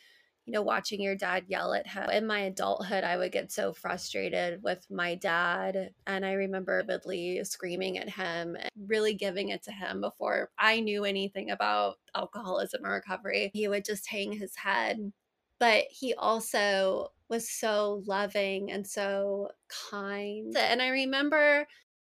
you 0.46 0.52
know, 0.52 0.62
watching 0.62 1.00
your 1.00 1.14
dad 1.14 1.44
yell 1.46 1.72
at 1.72 1.86
him. 1.86 2.10
In 2.10 2.26
my 2.26 2.40
adulthood, 2.40 3.04
I 3.04 3.16
would 3.16 3.30
get 3.30 3.52
so 3.52 3.72
frustrated 3.72 4.62
with 4.62 4.84
my 4.90 5.14
dad. 5.14 5.90
And 6.06 6.26
I 6.26 6.32
remember 6.32 6.82
vividly 6.82 7.44
screaming 7.44 7.98
at 7.98 8.10
him 8.10 8.56
and 8.56 8.70
really 8.88 9.14
giving 9.14 9.50
it 9.50 9.62
to 9.64 9.72
him 9.72 10.00
before 10.00 10.50
I 10.58 10.80
knew 10.80 11.04
anything 11.04 11.50
about 11.50 11.96
alcoholism 12.14 12.84
or 12.84 12.94
recovery. 12.94 13.50
He 13.54 13.68
would 13.68 13.84
just 13.84 14.08
hang 14.08 14.32
his 14.32 14.56
head. 14.56 15.12
But 15.60 15.84
he 15.90 16.12
also 16.14 17.12
was 17.28 17.48
so 17.48 18.02
loving 18.06 18.72
and 18.72 18.84
so 18.84 19.48
kind. 19.90 20.56
And 20.56 20.82
I 20.82 20.88
remember 20.88 21.68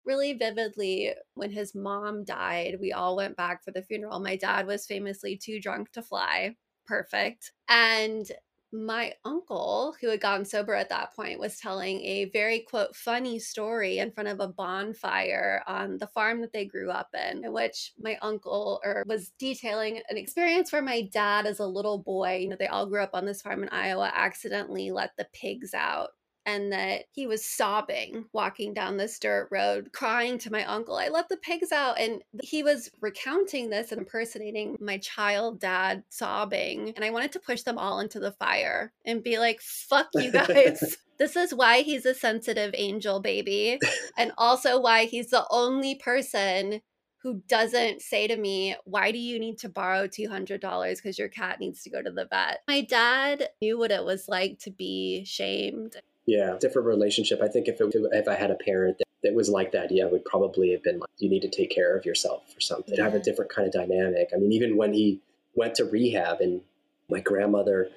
really 0.04 0.34
vividly 0.34 1.14
when 1.34 1.50
his 1.50 1.74
mom 1.74 2.24
died, 2.24 2.76
we 2.78 2.92
all 2.92 3.16
went 3.16 3.36
back 3.36 3.64
for 3.64 3.70
the 3.70 3.82
funeral. 3.82 4.20
My 4.20 4.36
dad 4.36 4.66
was 4.66 4.86
famously 4.86 5.36
too 5.36 5.60
drunk 5.60 5.92
to 5.92 6.02
fly 6.02 6.56
perfect. 6.89 7.53
And 7.68 8.30
my 8.72 9.14
uncle, 9.24 9.95
who 10.01 10.11
had 10.11 10.20
gotten 10.20 10.45
sober 10.45 10.74
at 10.74 10.91
that 10.91 11.14
point, 11.14 11.41
was 11.41 11.59
telling 11.59 12.03
a 12.05 12.26
very 12.26 12.61
quote 12.61 12.95
funny 12.95 13.39
story 13.39 13.99
in 13.99 14.11
front 14.11 14.28
of 14.28 14.41
a 14.41 14.49
bonfire 14.49 15.62
on 15.66 15.97
the 15.97 16.07
farm 16.07 16.43
that 16.43 16.53
they 16.53 16.66
grew 16.66 16.91
up 16.91 17.09
in, 17.14 17.45
in 17.45 17.53
which 17.53 17.93
my 17.99 18.18
uncle 18.20 18.80
or 18.84 19.05
was 19.07 19.32
detailing 19.39 20.01
an 20.11 20.18
experience 20.18 20.70
where 20.70 20.82
my 20.82 21.03
dad, 21.12 21.47
as 21.47 21.61
a 21.61 21.66
little 21.66 21.99
boy, 21.99 22.41
you 22.43 22.49
know, 22.49 22.57
they 22.59 22.66
all 22.66 22.86
grew 22.86 23.03
up 23.03 23.14
on 23.14 23.24
this 23.24 23.41
farm 23.41 23.62
in 23.62 23.70
Iowa, 23.70 24.12
accidentally 24.14 24.91
let 24.91 25.16
the 25.16 25.26
pigs 25.32 25.72
out 25.72 26.11
and 26.49 26.72
that 26.72 27.05
he 27.12 27.26
was 27.26 27.44
sobbing 27.44 28.24
walking 28.32 28.72
down 28.72 28.96
this 28.96 29.18
dirt 29.18 29.49
road, 29.51 29.92
crying 29.92 30.38
to 30.38 30.51
my 30.51 30.64
uncle, 30.64 30.96
I 30.96 31.09
let 31.09 31.28
the 31.28 31.36
pigs 31.36 31.72
out. 31.72 32.01
And 32.01 32.24
he 32.42 32.62
was 32.62 32.90
recounting 33.03 33.68
this 33.68 33.92
and 33.92 34.01
impersonating 34.01 34.78
my 34.80 34.96
child 34.96 35.61
dad 35.61 36.05
sobbing. 36.09 36.94
And 36.96 37.05
I 37.05 37.11
wanted 37.11 37.32
to 37.32 37.40
push 37.40 37.64
them 37.64 37.76
all 37.76 38.01
into 38.01 38.18
the 38.18 38.32
fire 38.32 38.94
and 39.05 39.22
be 39.22 39.38
like, 39.38 39.61
fuck 39.61 40.09
you 40.14 40.32
guys. 40.32 40.96
this 41.18 41.36
is 41.36 41.53
why 41.53 41.82
he's 41.82 42.07
a 42.07 42.14
sensitive 42.14 42.74
angel 42.78 43.20
baby. 43.20 43.78
and 44.16 44.32
also 44.38 44.80
why 44.80 45.05
he's 45.05 45.28
the 45.28 45.46
only 45.51 45.96
person 45.96 46.80
who 47.22 47.42
doesn't 47.46 48.01
say 48.01 48.26
to 48.26 48.36
me, 48.36 48.74
Why 48.84 49.12
do 49.12 49.18
you 49.18 49.38
need 49.38 49.59
to 49.59 49.68
borrow 49.68 50.07
$200 50.07 50.96
because 50.96 51.18
your 51.18 51.28
cat 51.28 51.61
needs 51.61 51.82
to 51.82 51.90
go 51.90 52.01
to 52.01 52.11
the 52.11 52.26
vet? 52.26 52.61
My 52.66 52.80
dad 52.80 53.49
knew 53.61 53.76
what 53.76 53.90
it 53.90 54.05
was 54.05 54.28
like 54.28 54.61
to 54.61 54.70
be 54.70 55.24
shamed. 55.26 55.96
Yeah, 56.28 56.58
different 56.60 56.86
relationship. 56.86 57.40
I 57.42 57.48
think 57.48 57.68
if 57.68 57.80
it, 57.80 57.90
if 57.94 58.28
I 58.28 58.34
had 58.34 58.50
a 58.50 58.54
parent 58.54 58.98
that, 58.98 59.06
that 59.22 59.34
was 59.34 59.48
like 59.48 59.72
that, 59.72 59.90
yeah, 59.90 60.04
would 60.04 60.26
probably 60.26 60.72
have 60.72 60.82
been 60.82 60.98
like, 60.98 61.08
you 61.16 61.30
need 61.30 61.40
to 61.40 61.48
take 61.48 61.70
care 61.70 61.96
of 61.96 62.04
yourself 62.04 62.42
or 62.54 62.60
something. 62.60 62.96
Yeah. 62.96 63.04
Have 63.04 63.14
a 63.14 63.18
different 63.18 63.50
kind 63.50 63.66
of 63.66 63.72
dynamic. 63.72 64.28
I 64.34 64.36
mean, 64.36 64.52
even 64.52 64.76
when 64.76 64.92
he 64.92 65.22
went 65.54 65.74
to 65.76 65.86
rehab 65.86 66.42
and 66.42 66.60
my 67.08 67.20
grandmother, 67.20 67.88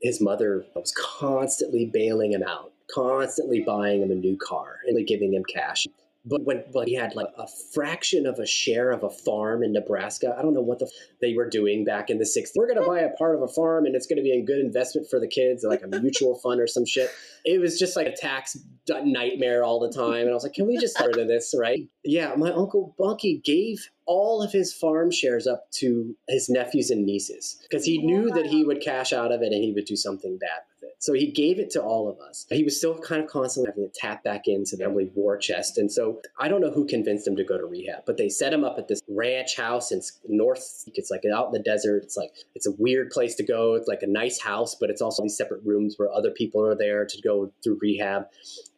his 0.00 0.20
mother 0.20 0.64
was 0.76 0.94
constantly 0.96 1.84
bailing 1.84 2.32
him 2.32 2.44
out, 2.44 2.72
constantly 2.94 3.60
buying 3.60 4.00
him 4.00 4.12
a 4.12 4.14
new 4.14 4.36
car 4.36 4.76
and 4.86 5.04
giving 5.04 5.34
him 5.34 5.42
cash. 5.44 5.88
But 6.24 6.44
when 6.44 6.64
but 6.72 6.86
he 6.86 6.94
had 6.94 7.16
like 7.16 7.28
a 7.36 7.48
fraction 7.74 8.26
of 8.26 8.38
a 8.38 8.46
share 8.46 8.92
of 8.92 9.02
a 9.02 9.10
farm 9.10 9.62
in 9.64 9.72
Nebraska, 9.72 10.34
I 10.38 10.42
don't 10.42 10.54
know 10.54 10.62
what 10.62 10.78
the 10.78 10.90
they 11.20 11.34
were 11.34 11.48
doing 11.48 11.84
back 11.84 12.10
in 12.10 12.18
the 12.18 12.24
60s. 12.24 12.52
We're 12.54 12.68
going 12.68 12.80
to 12.80 12.88
buy 12.88 13.00
a 13.00 13.10
part 13.10 13.34
of 13.34 13.42
a 13.42 13.48
farm 13.48 13.86
and 13.86 13.96
it's 13.96 14.06
going 14.06 14.18
to 14.18 14.22
be 14.22 14.32
a 14.32 14.42
good 14.42 14.58
investment 14.58 15.08
for 15.10 15.18
the 15.18 15.26
kids, 15.26 15.64
like 15.64 15.82
a 15.82 15.88
mutual 16.00 16.36
fund 16.36 16.60
or 16.60 16.66
some 16.68 16.86
shit. 16.86 17.10
It 17.44 17.60
was 17.60 17.78
just 17.78 17.96
like 17.96 18.06
a 18.06 18.16
tax 18.16 18.56
nightmare 18.88 19.64
all 19.64 19.80
the 19.80 19.92
time. 19.92 20.22
And 20.22 20.30
I 20.30 20.34
was 20.34 20.44
like, 20.44 20.54
can 20.54 20.66
we 20.66 20.78
just 20.78 20.98
rid 21.00 21.18
of 21.18 21.26
this, 21.26 21.54
right? 21.58 21.88
Yeah, 22.04 22.34
my 22.36 22.52
uncle 22.52 22.94
Bunky 22.98 23.40
gave 23.44 23.90
all 24.06 24.42
of 24.42 24.52
his 24.52 24.72
farm 24.72 25.10
shares 25.10 25.46
up 25.46 25.70
to 25.72 26.16
his 26.28 26.48
nephews 26.48 26.90
and 26.90 27.04
nieces 27.04 27.58
because 27.62 27.84
he 27.84 27.98
knew 27.98 28.30
that 28.30 28.46
he 28.46 28.64
would 28.64 28.80
cash 28.80 29.12
out 29.12 29.32
of 29.32 29.42
it 29.42 29.52
and 29.52 29.62
he 29.62 29.72
would 29.72 29.86
do 29.86 29.96
something 29.96 30.38
bad. 30.38 30.60
So 31.02 31.14
he 31.14 31.32
gave 31.32 31.58
it 31.58 31.68
to 31.70 31.82
all 31.82 32.08
of 32.08 32.20
us. 32.20 32.46
He 32.48 32.62
was 32.62 32.78
still 32.78 32.96
kind 32.96 33.20
of 33.20 33.28
constantly 33.28 33.72
having 33.72 33.90
to 33.90 34.00
tap 34.00 34.22
back 34.22 34.46
into 34.46 34.76
the 34.76 34.84
family 34.84 35.10
war 35.16 35.36
chest. 35.36 35.76
And 35.76 35.90
so 35.90 36.20
I 36.38 36.46
don't 36.46 36.60
know 36.60 36.70
who 36.70 36.86
convinced 36.86 37.26
him 37.26 37.34
to 37.34 37.42
go 37.42 37.58
to 37.58 37.66
rehab, 37.66 38.04
but 38.06 38.18
they 38.18 38.28
set 38.28 38.54
him 38.54 38.62
up 38.62 38.78
at 38.78 38.86
this 38.86 39.02
ranch 39.08 39.56
house 39.56 39.90
in 39.90 40.00
North. 40.28 40.84
It's 40.94 41.10
like 41.10 41.22
out 41.34 41.46
in 41.46 41.52
the 41.54 41.58
desert. 41.58 42.04
It's 42.04 42.16
like, 42.16 42.30
it's 42.54 42.68
a 42.68 42.72
weird 42.78 43.10
place 43.10 43.34
to 43.34 43.42
go. 43.42 43.74
It's 43.74 43.88
like 43.88 44.02
a 44.02 44.06
nice 44.06 44.40
house, 44.40 44.76
but 44.76 44.90
it's 44.90 45.02
also 45.02 45.24
these 45.24 45.36
separate 45.36 45.64
rooms 45.64 45.96
where 45.96 46.08
other 46.08 46.30
people 46.30 46.64
are 46.64 46.76
there 46.76 47.04
to 47.04 47.20
go 47.20 47.52
through 47.64 47.80
rehab. 47.82 48.28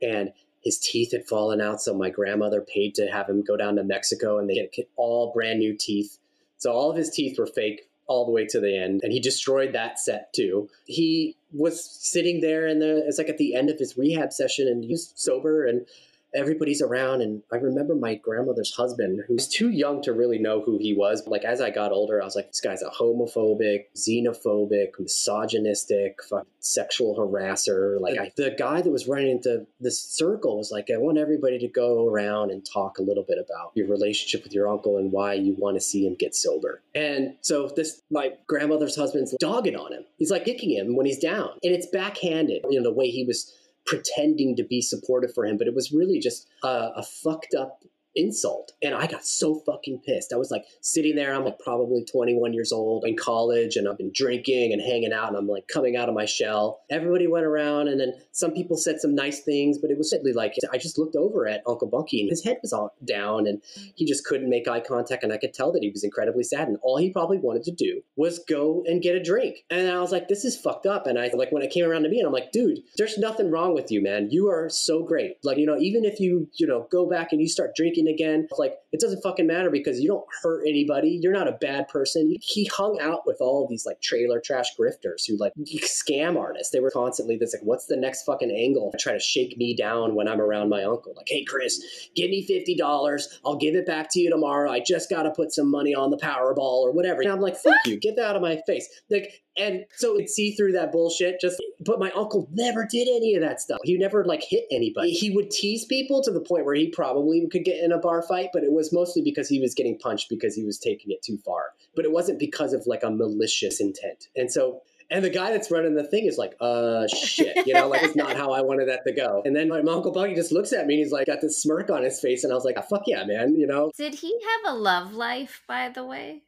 And 0.00 0.32
his 0.62 0.78
teeth 0.78 1.12
had 1.12 1.26
fallen 1.26 1.60
out, 1.60 1.82
so 1.82 1.92
my 1.92 2.08
grandmother 2.08 2.62
paid 2.62 2.94
to 2.94 3.06
have 3.08 3.28
him 3.28 3.42
go 3.42 3.58
down 3.58 3.76
to 3.76 3.84
Mexico 3.84 4.38
and 4.38 4.48
they 4.48 4.66
get 4.74 4.88
all 4.96 5.30
brand 5.34 5.58
new 5.58 5.76
teeth. 5.78 6.16
So 6.56 6.72
all 6.72 6.90
of 6.90 6.96
his 6.96 7.10
teeth 7.10 7.38
were 7.38 7.46
fake 7.46 7.82
all 8.06 8.26
the 8.26 8.32
way 8.32 8.44
to 8.44 8.60
the 8.60 8.76
end, 8.76 9.00
and 9.02 9.12
he 9.12 9.18
destroyed 9.18 9.72
that 9.72 9.98
set 9.98 10.30
too. 10.34 10.68
He 10.84 11.36
was 11.54 11.84
sitting 11.84 12.40
there, 12.40 12.66
and 12.66 12.82
the, 12.82 13.06
it's 13.06 13.18
like 13.18 13.28
at 13.28 13.38
the 13.38 13.54
end 13.54 13.70
of 13.70 13.78
his 13.78 13.96
rehab 13.96 14.32
session, 14.32 14.68
and 14.68 14.84
he 14.84 14.92
was 14.92 15.12
sober, 15.16 15.64
and 15.64 15.86
everybody's 16.34 16.82
around 16.82 17.22
and 17.22 17.42
i 17.52 17.56
remember 17.56 17.94
my 17.94 18.14
grandmother's 18.14 18.74
husband 18.74 19.20
who's 19.28 19.48
too 19.48 19.70
young 19.70 20.02
to 20.02 20.12
really 20.12 20.38
know 20.38 20.60
who 20.60 20.78
he 20.78 20.94
was. 20.94 21.26
Like 21.26 21.44
as 21.44 21.60
i 21.60 21.70
got 21.70 21.92
older 21.92 22.20
i 22.20 22.24
was 22.24 22.36
like 22.36 22.48
this 22.48 22.60
guy's 22.60 22.82
a 22.82 22.90
homophobic 22.90 23.84
xenophobic 23.96 24.98
misogynistic 24.98 26.18
sexual 26.60 27.16
harasser. 27.16 28.00
Like 28.00 28.18
I, 28.18 28.32
the 28.36 28.54
guy 28.56 28.80
that 28.80 28.90
was 28.90 29.06
running 29.06 29.30
into 29.30 29.66
this 29.80 30.00
circle 30.00 30.58
was 30.58 30.70
like 30.70 30.88
i 30.92 30.96
want 30.96 31.18
everybody 31.18 31.58
to 31.58 31.68
go 31.68 32.08
around 32.08 32.50
and 32.50 32.64
talk 32.64 32.98
a 32.98 33.02
little 33.02 33.24
bit 33.26 33.38
about 33.38 33.72
your 33.74 33.88
relationship 33.88 34.44
with 34.44 34.52
your 34.52 34.68
uncle 34.68 34.98
and 34.98 35.12
why 35.12 35.34
you 35.34 35.54
want 35.58 35.76
to 35.76 35.80
see 35.80 36.06
him 36.06 36.14
get 36.18 36.34
sober. 36.34 36.82
And 36.94 37.36
so 37.40 37.68
this 37.68 38.02
my 38.10 38.32
grandmother's 38.46 38.96
husband's 38.96 39.34
dogging 39.38 39.76
on 39.76 39.92
him. 39.92 40.04
He's 40.18 40.30
like 40.30 40.44
kicking 40.44 40.70
him 40.70 40.96
when 40.96 41.06
he's 41.06 41.18
down. 41.18 41.50
And 41.62 41.74
it's 41.74 41.86
backhanded. 41.86 42.64
You 42.70 42.80
know 42.80 42.84
the 42.84 42.92
way 42.94 43.08
he 43.08 43.24
was 43.24 43.52
pretending 43.86 44.56
to 44.56 44.64
be 44.64 44.80
supportive 44.80 45.34
for 45.34 45.44
him, 45.44 45.56
but 45.56 45.66
it 45.66 45.74
was 45.74 45.92
really 45.92 46.18
just 46.18 46.48
a, 46.62 46.90
a 46.96 47.02
fucked 47.02 47.54
up 47.54 47.84
insult. 48.16 48.72
And 48.82 48.94
I 48.94 49.06
got 49.06 49.24
so 49.24 49.56
fucking 49.66 50.00
pissed. 50.06 50.32
I 50.32 50.36
was 50.36 50.50
like 50.50 50.64
sitting 50.80 51.16
there, 51.16 51.34
I'm 51.34 51.44
like 51.44 51.58
probably 51.58 52.04
21 52.04 52.52
years 52.52 52.72
old 52.72 53.04
in 53.04 53.16
college, 53.16 53.76
and 53.76 53.88
I've 53.88 53.98
been 53.98 54.12
drinking 54.14 54.72
and 54.72 54.80
hanging 54.80 55.12
out, 55.12 55.28
and 55.28 55.36
I'm 55.36 55.48
like 55.48 55.68
coming 55.68 55.96
out 55.96 56.08
of 56.08 56.14
my 56.14 56.24
shell. 56.24 56.80
Everybody 56.90 57.26
went 57.26 57.46
around, 57.46 57.88
and 57.88 58.00
then 58.00 58.14
some 58.32 58.52
people 58.52 58.76
said 58.76 59.00
some 59.00 59.14
nice 59.14 59.40
things, 59.40 59.78
but 59.78 59.90
it 59.90 59.98
was 59.98 60.10
simply 60.10 60.32
like 60.32 60.54
I 60.72 60.78
just 60.78 60.98
looked 60.98 61.16
over 61.16 61.46
at 61.46 61.62
Uncle 61.66 61.88
Bunky, 61.88 62.20
and 62.20 62.30
his 62.30 62.44
head 62.44 62.58
was 62.62 62.72
all 62.72 62.94
down, 63.04 63.46
and 63.46 63.62
he 63.94 64.04
just 64.04 64.24
couldn't 64.24 64.50
make 64.50 64.68
eye 64.68 64.80
contact, 64.80 65.24
and 65.24 65.32
I 65.32 65.38
could 65.38 65.54
tell 65.54 65.72
that 65.72 65.82
he 65.82 65.90
was 65.90 66.04
incredibly 66.04 66.44
sad. 66.44 66.68
And 66.68 66.78
all 66.82 66.98
he 66.98 67.10
probably 67.10 67.38
wanted 67.38 67.64
to 67.64 67.72
do 67.72 68.02
was 68.16 68.38
go 68.48 68.84
and 68.86 69.02
get 69.02 69.14
a 69.14 69.22
drink. 69.22 69.64
And 69.70 69.90
I 69.90 70.00
was 70.00 70.12
like, 70.12 70.28
this 70.28 70.44
is 70.44 70.56
fucked 70.56 70.86
up. 70.86 71.06
And 71.06 71.18
I 71.18 71.30
like 71.34 71.52
when 71.52 71.62
it 71.62 71.70
came 71.70 71.84
around 71.84 72.02
to 72.04 72.08
me, 72.08 72.18
and 72.18 72.26
I'm 72.26 72.32
like, 72.32 72.52
dude, 72.52 72.80
there's 72.96 73.18
nothing 73.18 73.50
wrong 73.50 73.74
with 73.74 73.90
you, 73.90 74.02
man. 74.02 74.28
You 74.30 74.48
are 74.48 74.68
so 74.68 75.02
great. 75.02 75.36
Like, 75.42 75.58
you 75.58 75.66
know, 75.66 75.78
even 75.78 76.04
if 76.04 76.20
you, 76.20 76.48
you 76.54 76.66
know, 76.66 76.86
go 76.90 77.08
back 77.08 77.32
and 77.32 77.40
you 77.40 77.48
start 77.48 77.74
drinking 77.76 78.03
again, 78.08 78.48
like 78.58 78.74
it 78.92 79.00
doesn't 79.00 79.22
fucking 79.22 79.46
matter 79.46 79.70
because 79.70 80.00
you 80.00 80.08
don't 80.08 80.24
hurt 80.42 80.64
anybody. 80.66 81.18
You're 81.20 81.32
not 81.32 81.48
a 81.48 81.52
bad 81.52 81.88
person. 81.88 82.34
He 82.40 82.66
hung 82.66 82.98
out 83.00 83.26
with 83.26 83.38
all 83.40 83.66
these 83.68 83.86
like 83.86 84.00
trailer 84.00 84.40
trash 84.40 84.68
grifters 84.78 85.26
who 85.26 85.36
like 85.36 85.52
scam 85.84 86.38
artists. 86.38 86.72
They 86.72 86.80
were 86.80 86.90
constantly 86.90 87.36
this 87.36 87.54
like, 87.54 87.62
what's 87.64 87.86
the 87.86 87.96
next 87.96 88.24
fucking 88.24 88.50
angle? 88.50 88.92
Try 88.98 89.12
to 89.12 89.18
shake 89.18 89.56
me 89.56 89.74
down 89.74 90.14
when 90.14 90.28
I'm 90.28 90.40
around 90.40 90.68
my 90.68 90.84
uncle. 90.84 91.14
Like, 91.16 91.28
hey 91.28 91.44
Chris, 91.44 91.80
give 92.14 92.30
me 92.30 92.42
fifty 92.42 92.74
dollars. 92.74 93.40
I'll 93.44 93.56
give 93.56 93.74
it 93.74 93.86
back 93.86 94.08
to 94.12 94.20
you 94.20 94.30
tomorrow. 94.30 94.70
I 94.70 94.80
just 94.80 95.10
got 95.10 95.24
to 95.24 95.30
put 95.30 95.52
some 95.52 95.70
money 95.70 95.94
on 95.94 96.10
the 96.10 96.16
Powerball 96.16 96.82
or 96.82 96.92
whatever. 96.92 97.22
And 97.22 97.30
I'm 97.30 97.40
like, 97.40 97.56
fuck 97.56 97.74
you, 97.86 97.98
get 97.98 98.16
that 98.16 98.24
out 98.26 98.36
of 98.36 98.42
my 98.42 98.60
face. 98.66 98.88
Like 99.10 99.43
and 99.56 99.84
so 99.96 100.18
it 100.18 100.28
see 100.28 100.52
through 100.52 100.72
that 100.72 100.92
bullshit. 100.92 101.40
Just, 101.40 101.62
but 101.80 101.98
my 101.98 102.10
uncle 102.12 102.48
never 102.52 102.86
did 102.90 103.08
any 103.08 103.34
of 103.34 103.42
that 103.42 103.60
stuff. 103.60 103.78
He 103.84 103.96
never 103.96 104.24
like 104.24 104.42
hit 104.42 104.64
anybody. 104.70 105.12
He 105.12 105.30
would 105.30 105.50
tease 105.50 105.84
people 105.84 106.22
to 106.22 106.30
the 106.30 106.40
point 106.40 106.64
where 106.64 106.74
he 106.74 106.88
probably 106.88 107.46
could 107.50 107.64
get 107.64 107.82
in 107.82 107.92
a 107.92 107.98
bar 107.98 108.22
fight, 108.22 108.50
but 108.52 108.64
it 108.64 108.72
was 108.72 108.92
mostly 108.92 109.22
because 109.22 109.48
he 109.48 109.60
was 109.60 109.74
getting 109.74 109.98
punched 109.98 110.28
because 110.28 110.54
he 110.54 110.64
was 110.64 110.78
taking 110.78 111.10
it 111.10 111.22
too 111.22 111.38
far. 111.44 111.72
But 111.94 112.04
it 112.04 112.12
wasn't 112.12 112.38
because 112.38 112.72
of 112.72 112.86
like 112.86 113.02
a 113.02 113.10
malicious 113.10 113.80
intent. 113.80 114.28
And 114.36 114.50
so 114.50 114.82
and 115.10 115.24
the 115.24 115.30
guy 115.30 115.50
that's 115.50 115.70
running 115.70 115.94
the 115.94 116.04
thing 116.04 116.26
is 116.26 116.38
like, 116.38 116.56
uh, 116.60 117.06
shit, 117.06 117.66
you 117.66 117.74
know, 117.74 117.88
like 117.88 118.02
it's 118.02 118.16
not 118.16 118.36
how 118.36 118.52
I 118.52 118.62
wanted 118.62 118.88
that 118.88 119.04
to 119.06 119.12
go. 119.12 119.42
And 119.44 119.54
then 119.54 119.68
my 119.68 119.78
uncle 119.78 120.12
Bunky 120.12 120.34
just 120.34 120.52
looks 120.52 120.72
at 120.72 120.86
me 120.86 120.94
and 120.94 121.04
he's 121.04 121.12
like, 121.12 121.26
got 121.26 121.40
this 121.40 121.62
smirk 121.62 121.90
on 121.90 122.02
his 122.02 122.20
face. 122.20 122.44
And 122.44 122.52
I 122.52 122.56
was 122.56 122.64
like, 122.64 122.76
oh, 122.78 122.82
fuck 122.82 123.02
yeah, 123.06 123.24
man, 123.24 123.54
you 123.54 123.66
know. 123.66 123.90
Did 123.96 124.14
he 124.14 124.32
have 124.32 124.74
a 124.74 124.76
love 124.76 125.12
life, 125.12 125.62
by 125.68 125.88
the 125.90 126.04
way? 126.04 126.42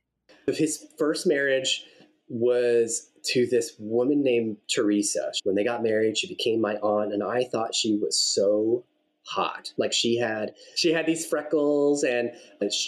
His 0.47 0.87
first 0.99 1.27
marriage, 1.27 1.85
was 2.29 3.11
to 3.25 3.47
this 3.47 3.75
woman 3.79 4.23
named 4.23 4.57
Teresa. 4.69 5.33
When 5.45 5.55
they 5.55 5.65
got 5.65 5.83
married, 5.83 6.19
she 6.19 6.29
became 6.29 6.61
my 6.61 6.77
aunt, 6.77 7.13
and 7.13 7.23
I 7.23 7.45
thought 7.45 7.75
she 7.75 7.97
was 7.97 8.19
so 8.19 8.85
hot. 9.27 9.73
Like 9.77 9.93
she 9.93 10.17
had 10.17 10.55
she 10.77 10.93
had 10.93 11.07
these 11.07 11.27
freckles 11.27 12.05
and 12.05 12.31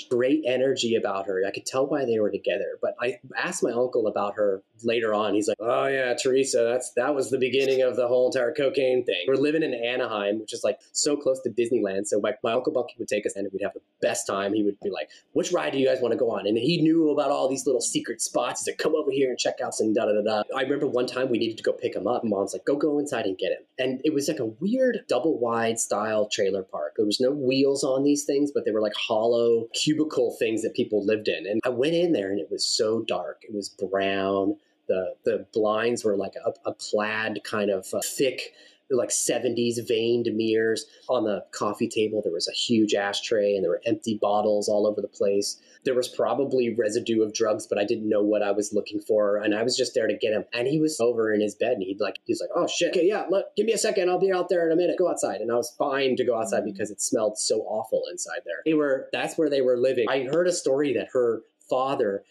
great 0.09 0.45
energy 0.47 0.95
about 0.95 1.27
her. 1.27 1.43
I 1.47 1.51
could 1.51 1.67
tell 1.67 1.87
why 1.87 2.05
they 2.05 2.19
were 2.19 2.31
together. 2.31 2.79
But 2.81 2.95
I 3.01 3.19
asked 3.37 3.63
my 3.63 3.73
uncle 3.73 4.07
about 4.07 4.35
her 4.37 4.63
later 4.85 5.13
on. 5.13 5.35
He's 5.35 5.49
like, 5.49 5.59
"Oh 5.61 5.87
yeah, 5.87 6.15
Teresa, 6.15 6.65
that's 6.65 6.93
that 6.93 7.15
was 7.15 7.31
the 7.31 7.39
beginning 7.39 7.83
of 7.83 7.97
the 7.97 8.07
whole 8.07 8.27
entire 8.27 8.53
cocaine 8.53 9.05
thing." 9.05 9.25
We're 9.27 9.35
living 9.35 9.63
in 9.63 9.75
Anaheim, 9.75 10.41
which 10.41 10.53
is 10.53 10.63
like 10.63 10.79
so 10.93 11.17
close 11.17 11.41
to 11.43 11.51
Disneyland. 11.51 12.07
So 12.07 12.21
my, 12.21 12.35
my 12.43 12.53
uncle 12.53 12.73
Bunky 12.73 12.95
would 12.99 13.09
take 13.09 13.27
us 13.27 13.35
and 13.37 13.49
we'd 13.53 13.63
have 13.63 13.75
the 13.75 13.81
best 14.01 14.27
time. 14.27 14.55
He 14.55 14.63
would 14.63 14.79
be 14.81 14.91
like, 14.91 15.11
"Which 15.33 15.53
ride 15.53 15.73
do 15.73 15.79
you 15.79 15.87
guys 15.87 16.01
want 16.01 16.13
to 16.13 16.19
go 16.19 16.31
on?" 16.31 16.47
And 16.47 16.57
he 16.57 16.81
knew 16.81 17.11
about 17.11 17.31
all 17.31 17.49
these 17.49 17.67
little 17.67 17.81
secret 17.81 18.21
spots. 18.21 18.65
He's 18.65 18.73
like, 18.73 18.79
"Come 18.79 18.95
over 18.95 19.11
here 19.11 19.29
and 19.29 19.39
check 19.39 19.61
out 19.63 19.75
some 19.75 19.93
da 19.93 20.07
da 20.07 20.23
da." 20.23 20.43
I 20.57 20.63
remember 20.63 20.87
one 20.87 21.07
time 21.07 21.31
we 21.31 21.39
needed 21.39 21.57
to 21.57 21.63
go 21.65 21.73
pick 21.73 21.97
him 21.97 22.07
up. 22.07 22.23
Mom's 22.25 22.53
like, 22.53 22.65
"Go 22.65 22.77
go 22.77 22.99
inside 22.99 23.27
and 23.27 23.37
get 23.37 23.53
him." 23.53 23.65
And 23.79 24.01
it 24.05 24.15
was 24.15 24.29
like 24.29 24.39
a 24.39 24.47
weird 24.47 25.01
double 25.09 25.39
wide 25.39 25.79
style 25.79 26.28
trailer 26.31 26.63
park. 26.63 26.95
There 26.97 27.07
was 27.07 27.21
no 27.21 27.31
wheels 27.31 27.85
on 27.85 28.05
these 28.05 28.25
things, 28.25 28.51
but 28.53 28.65
they 28.65 28.71
were 28.71 28.81
like 28.81 28.95
hollow 28.95 29.69
cubicle 29.75 30.37
things 30.39 30.63
that 30.63 30.75
people 30.75 31.05
lived 31.05 31.29
in. 31.29 31.47
And 31.47 31.61
I 31.65 31.71
went 31.71 31.95
in 31.95 32.13
there 32.13 32.31
and 32.31 32.41
it 32.41 32.51
was 32.51 32.67
so 32.67 33.03
dark. 33.03 33.43
It 33.43 33.55
was 33.55 33.69
brown. 33.69 34.57
The 34.89 35.15
the 35.25 35.47
blinds 35.53 36.05
were 36.05 36.17
like 36.17 36.35
a, 36.45 36.71
a 36.71 36.75
plaid 36.75 37.41
kind 37.45 37.71
of 37.71 37.87
uh, 37.93 38.01
thick 38.05 38.53
like 38.91 39.11
70s 39.11 39.87
veined 39.87 40.35
mirrors 40.35 40.87
on 41.11 41.25
the 41.25 41.45
coffee 41.53 41.89
table 41.89 42.23
there 42.23 42.33
was 42.33 42.49
a 42.49 42.53
huge 42.53 42.95
ashtray 42.95 43.55
and 43.55 43.63
there 43.63 43.71
were 43.71 43.83
empty 43.85 44.19
bottles 44.21 44.67
all 44.67 44.87
over 44.87 45.03
the 45.03 45.09
place 45.09 45.61
there 45.85 45.95
was 45.95 46.09
probably 46.09 46.75
residue 46.75 47.23
of 47.23 47.33
drugs, 47.33 47.67
but 47.67 47.79
I 47.79 47.85
didn't 47.85 48.09
know 48.09 48.23
what 48.23 48.43
I 48.43 48.53
was 48.53 48.73
looking 48.73 49.01
for. 49.01 49.37
And 49.37 49.55
I 49.55 49.63
was 49.63 49.77
just 49.77 49.95
there 49.95 50.07
to 50.07 50.17
get 50.17 50.33
him. 50.33 50.45
And 50.53 50.67
he 50.67 50.81
was 50.81 50.99
over 51.01 51.33
in 51.33 51.41
his 51.41 51.55
bed 51.55 51.73
and 51.73 51.83
he'd 51.83 52.01
like, 52.01 52.19
he's 52.25 52.41
like, 52.41 52.51
oh 52.55 52.67
shit, 52.67 52.91
okay, 52.91 53.07
yeah, 53.07 53.27
look, 53.31 53.47
give 53.57 53.67
me 53.67 53.73
a 53.73 53.79
second. 53.79 54.09
I'll 54.11 54.19
be 54.19 54.33
out 54.33 54.49
there 54.49 54.67
in 54.67 54.73
a 54.73 54.77
minute. 54.77 54.99
Go 54.99 55.09
outside. 55.09 55.41
And 55.41 55.51
I 55.51 55.55
was 55.55 55.75
fine 55.79 56.17
to 56.17 56.25
go 56.25 56.39
outside 56.39 56.59
mm-hmm. 56.61 56.73
because 56.73 56.91
it 56.91 57.01
smelled 57.01 57.39
so 57.39 57.61
awful 57.61 58.03
inside 58.11 58.41
there. 58.45 58.63
They 58.65 58.75
were, 58.75 59.09
that's 59.13 59.39
where 59.39 59.51
they 59.51 59.61
were 59.63 59.77
living. 59.77 60.07
I 60.09 60.25
heard 60.25 60.49
a 60.49 60.53
story 60.53 60.95
that 60.95 61.09
her 61.13 61.43
father 61.69 62.25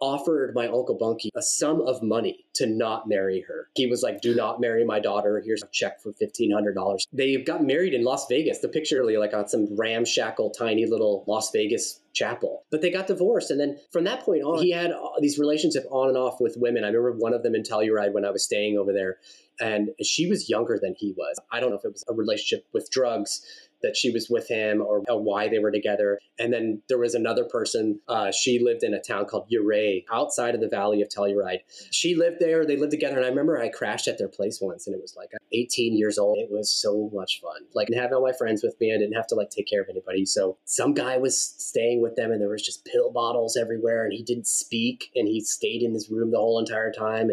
offered 0.00 0.54
my 0.54 0.66
uncle 0.66 0.96
Bunky 0.98 1.30
a 1.34 1.42
sum 1.42 1.80
of 1.80 2.02
money 2.02 2.44
to 2.54 2.66
not 2.66 3.08
marry 3.08 3.44
her. 3.48 3.68
He 3.74 3.86
was 3.86 4.02
like, 4.02 4.20
"Do 4.20 4.34
not 4.34 4.60
marry 4.60 4.84
my 4.84 5.00
daughter. 5.00 5.42
Here's 5.44 5.62
a 5.62 5.68
check 5.72 6.00
for 6.00 6.12
fifteen 6.12 6.50
hundred 6.50 6.74
dollars." 6.74 7.06
They 7.12 7.36
got 7.36 7.62
married 7.62 7.94
in 7.94 8.04
Las 8.04 8.26
Vegas. 8.28 8.58
The 8.58 8.68
picture 8.68 9.04
like 9.18 9.34
on 9.34 9.48
some 9.48 9.76
ramshackle, 9.76 10.50
tiny 10.50 10.86
little 10.86 11.24
Las 11.26 11.50
Vegas 11.52 12.00
chapel. 12.12 12.64
But 12.70 12.80
they 12.80 12.90
got 12.90 13.06
divorced, 13.06 13.50
and 13.50 13.60
then 13.60 13.78
from 13.90 14.04
that 14.04 14.20
point 14.20 14.42
on, 14.42 14.62
he 14.62 14.70
had 14.70 14.90
uh, 14.90 15.20
these 15.20 15.38
relationships 15.38 15.86
on 15.90 16.08
and 16.08 16.16
off 16.16 16.40
with 16.40 16.56
women. 16.58 16.84
I 16.84 16.88
remember 16.88 17.12
one 17.12 17.34
of 17.34 17.42
them 17.42 17.54
in 17.54 17.62
Telluride 17.62 18.12
when 18.12 18.24
I 18.24 18.30
was 18.30 18.44
staying 18.44 18.78
over 18.78 18.92
there, 18.92 19.18
and 19.60 19.90
she 20.02 20.26
was 20.28 20.48
younger 20.48 20.78
than 20.80 20.94
he 20.96 21.14
was. 21.16 21.38
I 21.52 21.60
don't 21.60 21.70
know 21.70 21.76
if 21.76 21.84
it 21.84 21.92
was 21.92 22.04
a 22.08 22.14
relationship 22.14 22.66
with 22.72 22.90
drugs 22.90 23.42
that 23.82 23.96
she 23.96 24.10
was 24.10 24.28
with 24.30 24.48
him 24.48 24.80
or 24.80 25.02
why 25.08 25.48
they 25.48 25.58
were 25.58 25.70
together. 25.70 26.18
And 26.38 26.52
then 26.52 26.82
there 26.88 26.98
was 26.98 27.14
another 27.14 27.44
person. 27.44 28.00
Uh, 28.08 28.30
she 28.30 28.58
lived 28.58 28.82
in 28.82 28.94
a 28.94 29.00
town 29.00 29.26
called 29.26 29.48
Ouray 29.52 30.04
outside 30.12 30.54
of 30.54 30.60
the 30.60 30.68
valley 30.68 31.02
of 31.02 31.08
Telluride. 31.08 31.60
She 31.90 32.14
lived 32.14 32.38
there. 32.40 32.66
They 32.66 32.76
lived 32.76 32.92
together. 32.92 33.16
And 33.16 33.24
I 33.24 33.28
remember 33.28 33.60
I 33.60 33.68
crashed 33.68 34.08
at 34.08 34.18
their 34.18 34.28
place 34.28 34.58
once 34.60 34.86
and 34.86 34.94
it 34.94 35.00
was 35.00 35.14
like 35.16 35.30
18 35.52 35.96
years 35.96 36.18
old. 36.18 36.38
It 36.38 36.50
was 36.50 36.70
so 36.70 37.10
much 37.12 37.40
fun. 37.40 37.62
Like 37.74 37.88
having 37.94 38.14
all 38.14 38.22
my 38.22 38.32
friends 38.32 38.62
with 38.62 38.76
me. 38.80 38.94
I 38.94 38.98
didn't 38.98 39.16
have 39.16 39.26
to 39.28 39.34
like 39.34 39.50
take 39.50 39.68
care 39.68 39.82
of 39.82 39.88
anybody. 39.88 40.26
So 40.26 40.58
some 40.64 40.94
guy 40.94 41.18
was 41.18 41.40
staying 41.40 42.02
with 42.02 42.16
them 42.16 42.32
and 42.32 42.40
there 42.40 42.48
was 42.48 42.64
just 42.64 42.84
pill 42.84 43.10
bottles 43.10 43.56
everywhere 43.56 44.04
and 44.04 44.12
he 44.12 44.22
didn't 44.22 44.46
speak 44.46 45.10
and 45.14 45.28
he 45.28 45.40
stayed 45.40 45.82
in 45.82 45.94
his 45.94 46.10
room 46.10 46.30
the 46.30 46.38
whole 46.38 46.58
entire 46.58 46.92
time 46.92 47.30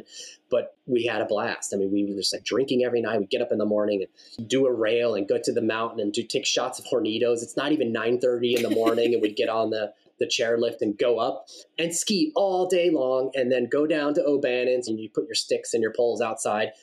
but 0.54 0.78
we 0.86 1.04
had 1.04 1.20
a 1.20 1.26
blast. 1.26 1.74
I 1.74 1.78
mean, 1.78 1.92
we 1.92 2.06
were 2.06 2.16
just 2.16 2.32
like 2.32 2.44
drinking 2.44 2.84
every 2.86 3.02
night. 3.02 3.20
We'd 3.20 3.32
get 3.32 3.42
up 3.42 3.52
in 3.52 3.58
the 3.58 3.66
morning 3.66 4.06
and 4.38 4.48
do 4.48 4.68
a 4.68 4.72
rail 4.72 5.16
and 5.16 5.28
go 5.28 5.40
to 5.44 5.52
the 5.52 5.64
mountain 5.64 6.00
and 6.00 6.14
do 6.14 6.22
take 6.22 6.46
shots 6.46 6.78
of 6.78 6.86
hornitos. 6.86 7.42
It's 7.42 7.58
not 7.58 7.72
even 7.72 7.92
9:30 7.92 8.58
in 8.58 8.62
the 8.62 8.70
morning, 8.70 9.14
and 9.14 9.22
we'd 9.22 9.36
get 9.36 9.50
on 9.50 9.72
the 9.72 9.94
the 10.20 10.28
chairlift 10.28 10.82
and 10.82 10.96
go 10.96 11.18
up 11.18 11.48
and 11.80 11.94
ski 11.94 12.32
all 12.36 12.68
day 12.68 12.92
long, 12.92 13.32
and 13.34 13.52
then 13.52 13.68
go 13.68 13.88
down 13.88 14.14
to 14.14 14.24
O'Bannon's 14.24 14.88
and 14.88 15.00
you 15.00 15.10
put 15.10 15.26
your 15.26 15.34
sticks 15.34 15.74
and 15.74 15.82
your 15.82 15.92
poles 15.92 16.22
outside, 16.22 16.74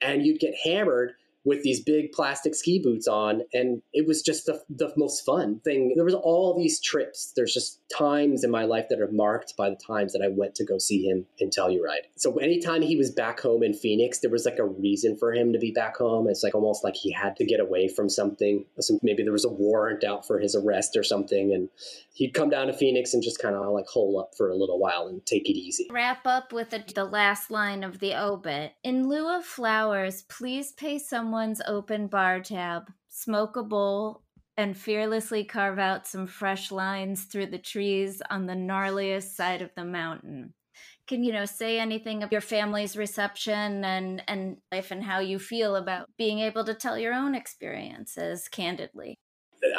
and 0.00 0.24
you'd 0.24 0.40
get 0.40 0.54
hammered 0.64 1.12
with 1.44 1.62
these 1.62 1.80
big 1.80 2.12
plastic 2.12 2.54
ski 2.54 2.78
boots 2.78 3.08
on 3.08 3.42
and 3.54 3.80
it 3.92 4.06
was 4.06 4.22
just 4.22 4.46
the, 4.46 4.60
the 4.68 4.92
most 4.96 5.24
fun 5.24 5.60
thing. 5.60 5.92
There 5.94 6.04
was 6.04 6.14
all 6.14 6.56
these 6.56 6.78
trips. 6.80 7.32
There's 7.34 7.54
just 7.54 7.80
times 7.96 8.44
in 8.44 8.50
my 8.50 8.64
life 8.64 8.86
that 8.90 9.00
are 9.00 9.10
marked 9.10 9.56
by 9.56 9.70
the 9.70 9.76
times 9.76 10.12
that 10.12 10.22
i 10.22 10.28
went 10.28 10.54
to 10.56 10.64
go 10.64 10.78
see 10.78 11.08
him 11.08 11.24
in 11.38 11.48
telluride. 11.50 12.04
So 12.16 12.36
anytime 12.36 12.82
he 12.82 12.96
was 12.96 13.10
back 13.10 13.40
home 13.40 13.62
in 13.62 13.72
phoenix 13.72 14.18
there 14.18 14.30
was 14.30 14.44
like 14.44 14.58
a 14.58 14.66
reason 14.66 15.16
for 15.16 15.32
him 15.32 15.52
to 15.52 15.58
be 15.58 15.70
back 15.70 15.96
home. 15.96 16.28
It's 16.28 16.42
like 16.42 16.54
almost 16.54 16.84
like 16.84 16.96
he 16.96 17.12
had 17.12 17.36
to 17.36 17.44
get 17.44 17.60
away 17.60 17.88
from 17.88 18.08
something. 18.10 18.64
Maybe 19.02 19.22
there 19.22 19.32
was 19.32 19.44
a 19.44 19.50
warrant 19.50 20.04
out 20.04 20.26
for 20.26 20.38
his 20.38 20.54
arrest 20.54 20.96
or 20.96 21.02
something 21.02 21.54
and 21.54 21.68
he'd 22.12 22.34
come 22.34 22.50
down 22.50 22.66
to 22.66 22.72
phoenix 22.72 23.14
and 23.14 23.22
just 23.22 23.40
kind 23.40 23.54
of 23.54 23.72
like 23.72 23.86
hole 23.86 24.20
up 24.20 24.34
for 24.36 24.50
a 24.50 24.56
little 24.56 24.78
while 24.78 25.08
and 25.08 25.24
take 25.24 25.48
it 25.48 25.56
easy. 25.56 25.88
Wrap 25.90 26.26
up 26.26 26.52
with 26.52 26.70
the, 26.70 26.84
the 26.94 27.04
last 27.04 27.50
line 27.50 27.82
of 27.84 28.00
the 28.00 28.14
obit. 28.14 28.72
In 28.82 29.08
lieu 29.08 29.34
of 29.34 29.44
flowers 29.44 30.22
please 30.22 30.72
pay 30.72 30.98
someone 30.98 31.37
someone's 31.38 31.62
open 31.68 32.08
bar 32.08 32.40
tab, 32.40 32.90
smoke 33.08 33.56
a 33.56 33.62
bowl, 33.62 34.22
and 34.56 34.76
fearlessly 34.76 35.44
carve 35.44 35.78
out 35.78 36.04
some 36.04 36.26
fresh 36.26 36.72
lines 36.72 37.26
through 37.26 37.46
the 37.46 37.58
trees 37.58 38.20
on 38.28 38.46
the 38.46 38.54
gnarliest 38.54 39.36
side 39.36 39.62
of 39.62 39.70
the 39.76 39.84
mountain. 39.84 40.52
Can 41.06 41.22
you 41.22 41.32
know 41.32 41.44
say 41.44 41.78
anything 41.78 42.24
of 42.24 42.32
your 42.32 42.40
family's 42.40 42.96
reception 42.96 43.84
and 43.84 44.20
and 44.26 44.56
life 44.72 44.90
and 44.90 45.04
how 45.04 45.20
you 45.20 45.38
feel 45.38 45.76
about 45.76 46.08
being 46.18 46.40
able 46.40 46.64
to 46.64 46.74
tell 46.74 46.98
your 46.98 47.14
own 47.14 47.36
experiences 47.36 48.48
candidly? 48.48 49.14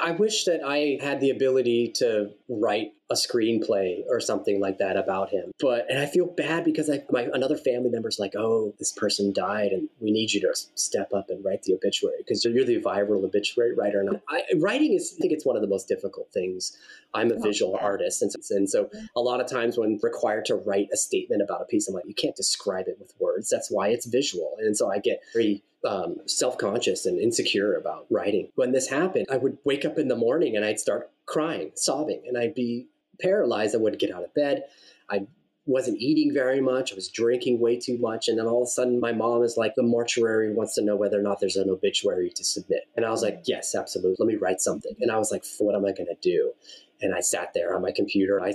I 0.01 0.11
wish 0.11 0.45
that 0.45 0.61
I 0.65 0.97
had 1.01 1.19
the 1.19 1.29
ability 1.29 1.93
to 1.95 2.31
write 2.47 2.93
a 3.11 3.15
screenplay 3.15 4.03
or 4.07 4.19
something 4.19 4.59
like 4.59 4.77
that 4.77 4.95
about 4.95 5.31
him. 5.31 5.51
But 5.59 5.89
and 5.89 5.97
I 5.97 6.05
feel 6.05 6.27
bad 6.27 6.63
because 6.63 6.89
I 6.89 7.03
my 7.09 7.27
another 7.33 7.57
family 7.57 7.89
member's 7.89 8.19
like, 8.19 8.35
oh, 8.37 8.73
this 8.77 8.91
person 8.91 9.33
died, 9.33 9.71
and 9.71 9.89
we 9.99 10.11
need 10.11 10.31
you 10.31 10.41
to 10.41 10.53
step 10.75 11.11
up 11.13 11.29
and 11.29 11.43
write 11.43 11.63
the 11.63 11.73
obituary 11.73 12.17
because 12.19 12.45
you're 12.45 12.65
the 12.65 12.81
viral 12.81 13.23
obituary 13.23 13.73
writer. 13.73 14.01
And 14.01 14.21
I, 14.29 14.43
writing 14.57 14.93
is, 14.93 15.15
I 15.17 15.21
think 15.21 15.33
it's 15.33 15.45
one 15.45 15.55
of 15.55 15.61
the 15.61 15.67
most 15.67 15.87
difficult 15.87 16.31
things. 16.31 16.77
I'm 17.13 17.31
a 17.31 17.35
oh, 17.35 17.41
visual 17.41 17.73
yeah. 17.73 17.85
artist, 17.85 18.21
and, 18.21 18.31
and 18.51 18.69
so 18.69 18.89
a 19.15 19.21
lot 19.21 19.41
of 19.41 19.49
times 19.49 19.77
when 19.77 19.99
required 20.03 20.45
to 20.45 20.55
write 20.55 20.89
a 20.93 20.97
statement 20.97 21.41
about 21.41 21.61
a 21.61 21.65
piece, 21.65 21.87
I'm 21.87 21.95
like, 21.95 22.05
you 22.05 22.13
can't 22.13 22.35
describe 22.35 22.87
it 22.87 22.97
with 22.99 23.13
words. 23.19 23.49
That's 23.49 23.71
why 23.71 23.87
it's 23.87 24.05
visual, 24.05 24.55
and 24.59 24.77
so 24.77 24.91
I 24.91 24.99
get 24.99 25.21
very 25.33 25.63
um, 25.87 26.17
self 26.25 26.57
conscious 26.57 27.05
and 27.05 27.19
insecure 27.19 27.75
about 27.75 28.05
writing. 28.09 28.49
When 28.55 28.71
this 28.71 28.87
happened, 28.89 29.27
I 29.31 29.37
would 29.37 29.57
wake 29.63 29.85
up 29.85 29.97
in 29.97 30.07
the 30.07 30.15
morning 30.15 30.55
and 30.55 30.65
I'd 30.65 30.79
start 30.79 31.11
crying, 31.25 31.71
sobbing, 31.75 32.23
and 32.27 32.37
I'd 32.37 32.55
be 32.55 32.87
paralyzed. 33.21 33.75
I 33.75 33.79
wouldn't 33.79 34.01
get 34.01 34.11
out 34.11 34.23
of 34.23 34.33
bed. 34.33 34.63
I 35.09 35.27
wasn't 35.65 35.99
eating 35.99 36.33
very 36.33 36.59
much. 36.59 36.91
I 36.91 36.95
was 36.95 37.09
drinking 37.09 37.59
way 37.59 37.79
too 37.79 37.97
much. 37.99 38.27
And 38.27 38.39
then 38.39 38.47
all 38.47 38.63
of 38.63 38.67
a 38.67 38.71
sudden, 38.71 38.99
my 38.99 39.11
mom 39.11 39.43
is 39.43 39.55
like, 39.55 39.75
the 39.75 39.83
mortuary 39.83 40.51
wants 40.51 40.73
to 40.75 40.81
know 40.81 40.95
whether 40.95 41.19
or 41.19 41.21
not 41.21 41.39
there's 41.39 41.57
an 41.57 41.69
obituary 41.69 42.31
to 42.31 42.43
submit. 42.43 42.85
And 42.95 43.05
I 43.05 43.11
was 43.11 43.21
like, 43.21 43.43
yes, 43.45 43.75
absolutely. 43.75 44.15
Let 44.19 44.33
me 44.33 44.39
write 44.39 44.61
something. 44.61 44.95
And 44.99 45.11
I 45.11 45.17
was 45.17 45.31
like, 45.31 45.43
what 45.59 45.75
am 45.75 45.85
I 45.85 45.91
going 45.91 46.07
to 46.07 46.17
do? 46.21 46.53
And 47.01 47.15
I 47.15 47.21
sat 47.21 47.53
there 47.53 47.75
on 47.75 47.81
my 47.81 47.91
computer. 47.91 48.41
I 48.41 48.53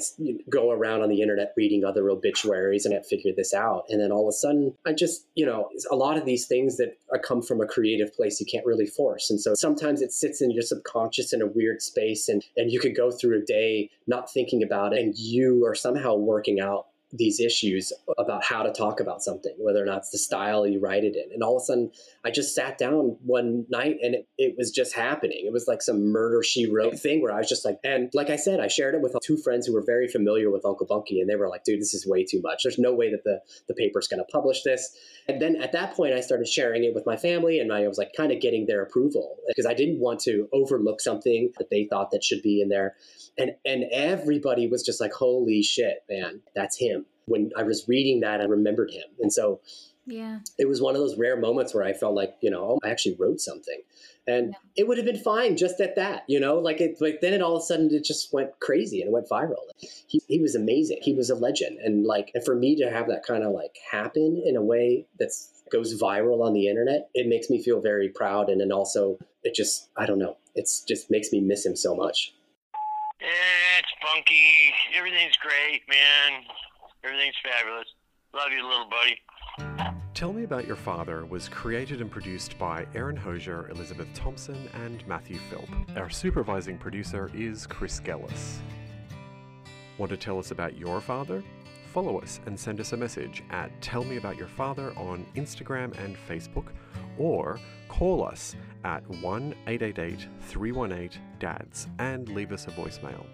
go 0.49 0.70
around 0.70 1.03
on 1.03 1.09
the 1.09 1.22
internet 1.22 1.53
reading 1.57 1.84
other 1.84 2.11
obituaries 2.11 2.84
and 2.84 2.95
I 2.95 3.01
figured 3.01 3.36
this 3.36 3.55
out. 3.55 3.84
And 3.88 4.01
then 4.01 4.12
all 4.12 4.28
of 4.28 4.28
a 4.28 4.32
sudden, 4.32 4.74
I 4.86 4.92
just, 4.92 5.26
you 5.34 5.47
know, 5.47 5.70
a 5.90 5.97
lot 5.97 6.16
of 6.18 6.24
these 6.24 6.47
things 6.47 6.76
that 6.76 6.97
uh, 7.12 7.18
come 7.18 7.42
from 7.42 7.61
a 7.61 7.66
creative 7.66 8.14
place 8.14 8.40
you 8.40 8.47
can't 8.47 8.66
really 8.66 8.86
force. 8.86 9.30
And 9.30 9.40
so 9.40 9.55
sometimes 9.55 10.03
it 10.03 10.12
sits 10.12 10.42
in 10.42 10.51
your 10.51 10.62
subconscious 10.62 11.32
in 11.32 11.42
a 11.42 11.47
weird 11.47 11.82
space 11.82 12.28
and, 12.28 12.45
and 12.57 12.70
you 12.70 12.80
could 12.80 12.97
go 12.97 13.11
through 13.11 13.38
a 13.38 13.45
day 13.45 13.90
not 14.07 14.30
thinking 14.30 14.62
about 14.62 14.92
it 14.92 15.01
and 15.01 15.16
you 15.16 15.64
are 15.66 15.74
somehow 15.74 16.14
working 16.14 16.61
out 16.61 16.86
these 17.17 17.39
issues 17.39 17.93
about 18.19 18.45
how 18.45 18.62
to 18.62 18.73
talk 18.73 19.01
about 19.01 19.23
something, 19.23 19.55
whether 19.59 19.81
or 19.81 19.87
not 19.87 19.99
it's 19.99 20.11
the 20.11 20.19
style 20.19 20.67
you 20.67 20.81
write 20.81 21.05
it 21.05 21.15
in. 21.15 21.33
And 21.33 21.43
all 21.43 21.57
of 21.57 21.62
a 21.62 21.65
sudden, 21.65 21.93
I 22.25 22.31
just 22.31 22.55
sat 22.55 22.77
down 22.77 23.17
one 23.25 23.67
night 23.69 23.99
and 24.03 24.17
it, 24.17 24.29
it 24.37 24.55
was 24.59 24.73
just 24.73 24.95
happening. 24.95 25.45
It 25.47 25.53
was 25.53 25.69
like 25.69 25.81
some 25.81 26.11
murder 26.11 26.43
she 26.43 26.67
wrote 26.67 26.99
thing 26.99 27.23
where 27.23 27.33
I 27.33 27.39
was 27.39 27.49
just 27.49 27.65
like, 27.65 27.79
and 27.85 28.11
like 28.15 28.31
I 28.31 28.37
said, 28.37 28.59
I 28.59 28.67
shared 28.67 28.95
it 28.95 29.01
with 29.01 29.17
two 29.23 29.37
friends 29.37 29.67
who 29.67 29.75
were 29.75 29.85
very 29.85 30.09
familiar 30.09 30.51
with 30.51 30.65
Uncle 30.65 30.87
Bunky, 30.87 31.21
and 31.21 31.31
they 31.31 31.37
were 31.37 31.49
like, 31.49 31.65
dude, 31.65 31.81
this 31.81 31.95
is 31.95 32.07
way 32.07 32.25
too 32.25 32.41
much. 32.43 32.65
There's 32.65 32.79
no 32.79 32.93
way 32.93 33.11
that 33.11 33.23
the, 33.25 33.41
the 33.69 33.75
paper's 33.75 34.09
going 34.09 34.19
to 34.19 34.33
publish 34.33 34.62
this. 34.62 34.97
And 35.29 35.41
then 35.41 35.57
at 35.57 35.73
that 35.73 35.95
point, 35.95 36.15
I 36.15 36.21
started 36.21 36.49
sharing 36.49 36.85
it 36.85 36.95
with 36.95 37.07
my 37.07 37.17
family, 37.17 37.61
and 37.61 37.73
I 37.73 37.87
was 37.87 37.99
like 37.99 38.12
kind 38.17 38.33
of 38.33 38.41
getting 38.41 38.67
their 38.67 38.83
approval 38.83 39.37
because 39.47 39.67
I 39.67 39.75
didn't 39.75 40.01
want 40.01 40.21
to 40.21 40.49
overlook 40.53 41.01
something 41.01 41.53
that 41.59 41.71
they 41.71 41.85
thought 41.85 42.11
that 42.11 42.25
should 42.25 42.43
be 42.43 42.61
in 42.61 42.69
there. 42.69 42.97
And 43.39 43.53
and 43.65 43.85
everybody 43.93 44.67
was 44.69 44.83
just 44.83 45.01
like, 45.01 45.12
holy 45.12 45.62
shit, 45.62 46.05
man, 46.09 46.41
that's 46.55 46.79
him 46.79 47.04
when 47.27 47.51
I 47.57 47.62
was 47.62 47.85
reading 47.89 48.20
that, 48.20 48.41
I 48.41 48.45
remembered 48.45 48.91
him. 48.91 49.05
And 49.20 49.33
so 49.33 49.61
yeah, 50.07 50.41
it 50.59 50.68
was 50.68 50.83
one 50.83 50.95
of 50.95 51.01
those 51.01 51.16
rare 51.16 51.37
moments 51.37 51.75
where 51.75 51.85
I 51.85 51.93
felt 51.93 52.14
like, 52.14 52.37
you 52.41 52.51
know, 52.51 52.62
oh, 52.62 52.79
I 52.85 52.91
actually 52.91 53.16
wrote 53.18 53.41
something. 53.41 53.81
And 54.27 54.49
yeah. 54.49 54.59
it 54.77 54.89
would 54.89 54.99
have 54.99 55.07
been 55.07 55.18
fine 55.18 55.57
just 55.57 55.81
at 55.81 55.97
that, 55.97 56.25
you 56.29 56.41
know, 56.41 56.59
like 56.59 56.81
it, 56.81 56.97
like 57.01 57.20
then 57.20 57.33
it 57.33 57.43
all 57.43 57.57
of 57.57 57.62
a 57.62 57.64
sudden 57.64 57.91
it 57.93 58.05
just 58.05 58.33
went 58.33 58.59
crazy 58.61 59.01
and 59.01 59.09
it 59.09 59.12
went 59.12 59.29
viral. 59.29 59.64
He, 59.79 60.20
he 60.29 60.41
was 60.41 60.55
amazing. 60.55 60.99
He 61.03 61.14
was 61.14 61.31
a 61.31 61.35
legend. 61.35 61.79
And 61.79 62.05
like, 62.05 62.31
and 62.35 62.45
for 62.45 62.55
me 62.55 62.77
to 62.77 62.91
have 62.91 63.09
that 63.09 63.25
kind 63.27 63.45
of 63.45 63.53
like 63.53 63.77
happen 63.91 64.43
in 64.45 64.57
a 64.57 64.62
way 64.62 65.07
that's 65.18 65.51
goes 65.70 65.99
viral 66.01 66.43
on 66.45 66.53
the 66.53 66.68
internet, 66.68 67.09
it 67.14 67.27
makes 67.27 67.49
me 67.49 67.62
feel 67.62 67.81
very 67.81 68.09
proud. 68.09 68.49
And 68.49 68.61
then 68.61 68.72
also 68.72 69.18
it 69.43 69.55
just, 69.55 69.89
I 69.97 70.07
don't 70.07 70.18
know, 70.18 70.37
it's 70.55 70.83
just 70.83 71.11
makes 71.11 71.33
me 71.33 71.41
miss 71.41 71.64
him 71.64 71.77
so 71.77 71.95
much. 71.95 72.35
Yeah, 73.20 73.79
it's 73.79 73.93
funky. 74.03 74.75
Everything's 74.95 75.37
great, 75.37 75.83
man. 75.89 76.43
Everything's 77.05 77.35
fabulous. 77.43 77.87
Love 78.35 78.51
you, 78.51 78.67
little 78.67 78.89
buddy. 78.89 79.95
Tell 80.15 80.33
Me 80.33 80.45
About 80.45 80.67
Your 80.67 80.77
Father 80.77 81.27
was 81.27 81.49
created 81.49 82.01
and 82.01 82.11
produced 82.11 82.59
by 82.59 82.87
Erin 82.95 83.17
Hosier, 83.17 83.69
Elizabeth 83.71 84.09
Thompson, 84.15 84.69
and 84.75 85.07
Matthew 85.07 85.39
Philp. 85.51 85.69
Our 85.97 86.09
supervising 86.09 86.79
producer 86.79 87.31
is 87.35 87.67
Chris 87.67 88.01
Gellis. 88.01 88.59
Want 89.99 90.11
to 90.11 90.17
tell 90.17 90.39
us 90.39 90.51
about 90.51 90.77
your 90.79 91.01
father? 91.01 91.43
Follow 91.93 92.21
us 92.21 92.41
and 92.47 92.59
send 92.59 92.81
us 92.81 92.93
a 92.93 92.97
message 92.97 93.45
at 93.51 93.71
Tell 93.83 94.03
Me 94.03 94.17
About 94.17 94.37
Your 94.37 94.49
Father 94.49 94.93
on 94.97 95.27
Instagram 95.37 95.97
and 96.03 96.17
Facebook, 96.29 96.69
or 97.19 97.61
call 97.89 98.25
us 98.25 98.57
at 98.85 99.09
1 99.21 99.55
888 99.67 100.27
318 100.41 101.21
DADS 101.39 101.89
and 101.99 102.29
leave 102.31 102.51
us 102.51 102.67
a 102.67 102.71
voicemail. 102.71 103.27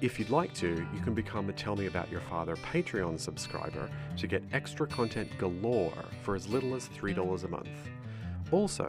If 0.00 0.18
you'd 0.18 0.30
like 0.30 0.52
to, 0.54 0.86
you 0.92 1.00
can 1.02 1.14
become 1.14 1.48
a 1.48 1.52
Tell 1.52 1.76
Me 1.76 1.86
About 1.86 2.10
Your 2.10 2.20
Father 2.22 2.56
Patreon 2.56 3.18
subscriber 3.18 3.88
to 4.16 4.26
get 4.26 4.42
extra 4.52 4.86
content 4.86 5.30
galore 5.38 6.04
for 6.22 6.34
as 6.34 6.48
little 6.48 6.74
as 6.74 6.88
$3 6.88 7.44
a 7.44 7.48
month. 7.48 7.68
Also, 8.50 8.88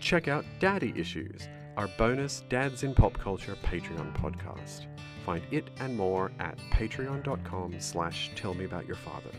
check 0.00 0.28
out 0.28 0.44
Daddy 0.60 0.92
Issues, 0.94 1.48
our 1.76 1.88
bonus 1.98 2.44
Dads 2.48 2.82
in 2.82 2.94
Pop 2.94 3.14
Culture 3.14 3.56
Patreon 3.64 4.14
podcast. 4.14 4.86
Find 5.24 5.42
it 5.50 5.68
and 5.80 5.96
more 5.96 6.30
at 6.38 6.58
patreon.com 6.70 7.80
slash 7.80 8.30
tellmeaboutyourfather. 8.36 9.34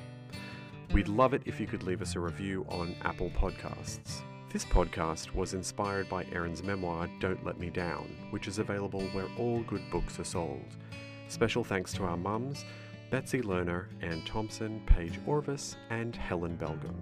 We'd 0.94 1.08
love 1.08 1.34
it 1.34 1.44
if 1.46 1.60
you 1.60 1.68
could 1.68 1.84
leave 1.84 2.02
us 2.02 2.16
a 2.16 2.20
review 2.20 2.66
on 2.70 2.96
Apple 3.04 3.32
Podcasts. 3.32 4.22
This 4.52 4.66
podcast 4.66 5.34
was 5.34 5.54
inspired 5.54 6.08
by 6.10 6.26
Erin's 6.32 6.62
memoir, 6.62 7.10
Don't 7.20 7.44
Let 7.44 7.60
Me 7.60 7.70
Down, 7.70 8.16
which 8.30 8.48
is 8.48 8.60
available 8.60 9.02
where 9.08 9.28
all 9.38 9.64
good 9.64 9.82
books 9.90 10.20
are 10.20 10.24
sold. 10.24 10.76
Special 11.34 11.64
thanks 11.64 11.92
to 11.94 12.04
our 12.04 12.16
mums, 12.16 12.64
Betsy 13.10 13.42
Lerner, 13.42 13.88
Ann 14.04 14.22
Thompson, 14.24 14.84
Paige 14.86 15.20
Orvis, 15.26 15.76
and 15.90 16.16
Helen 16.16 16.56
Belgum. 16.62 16.94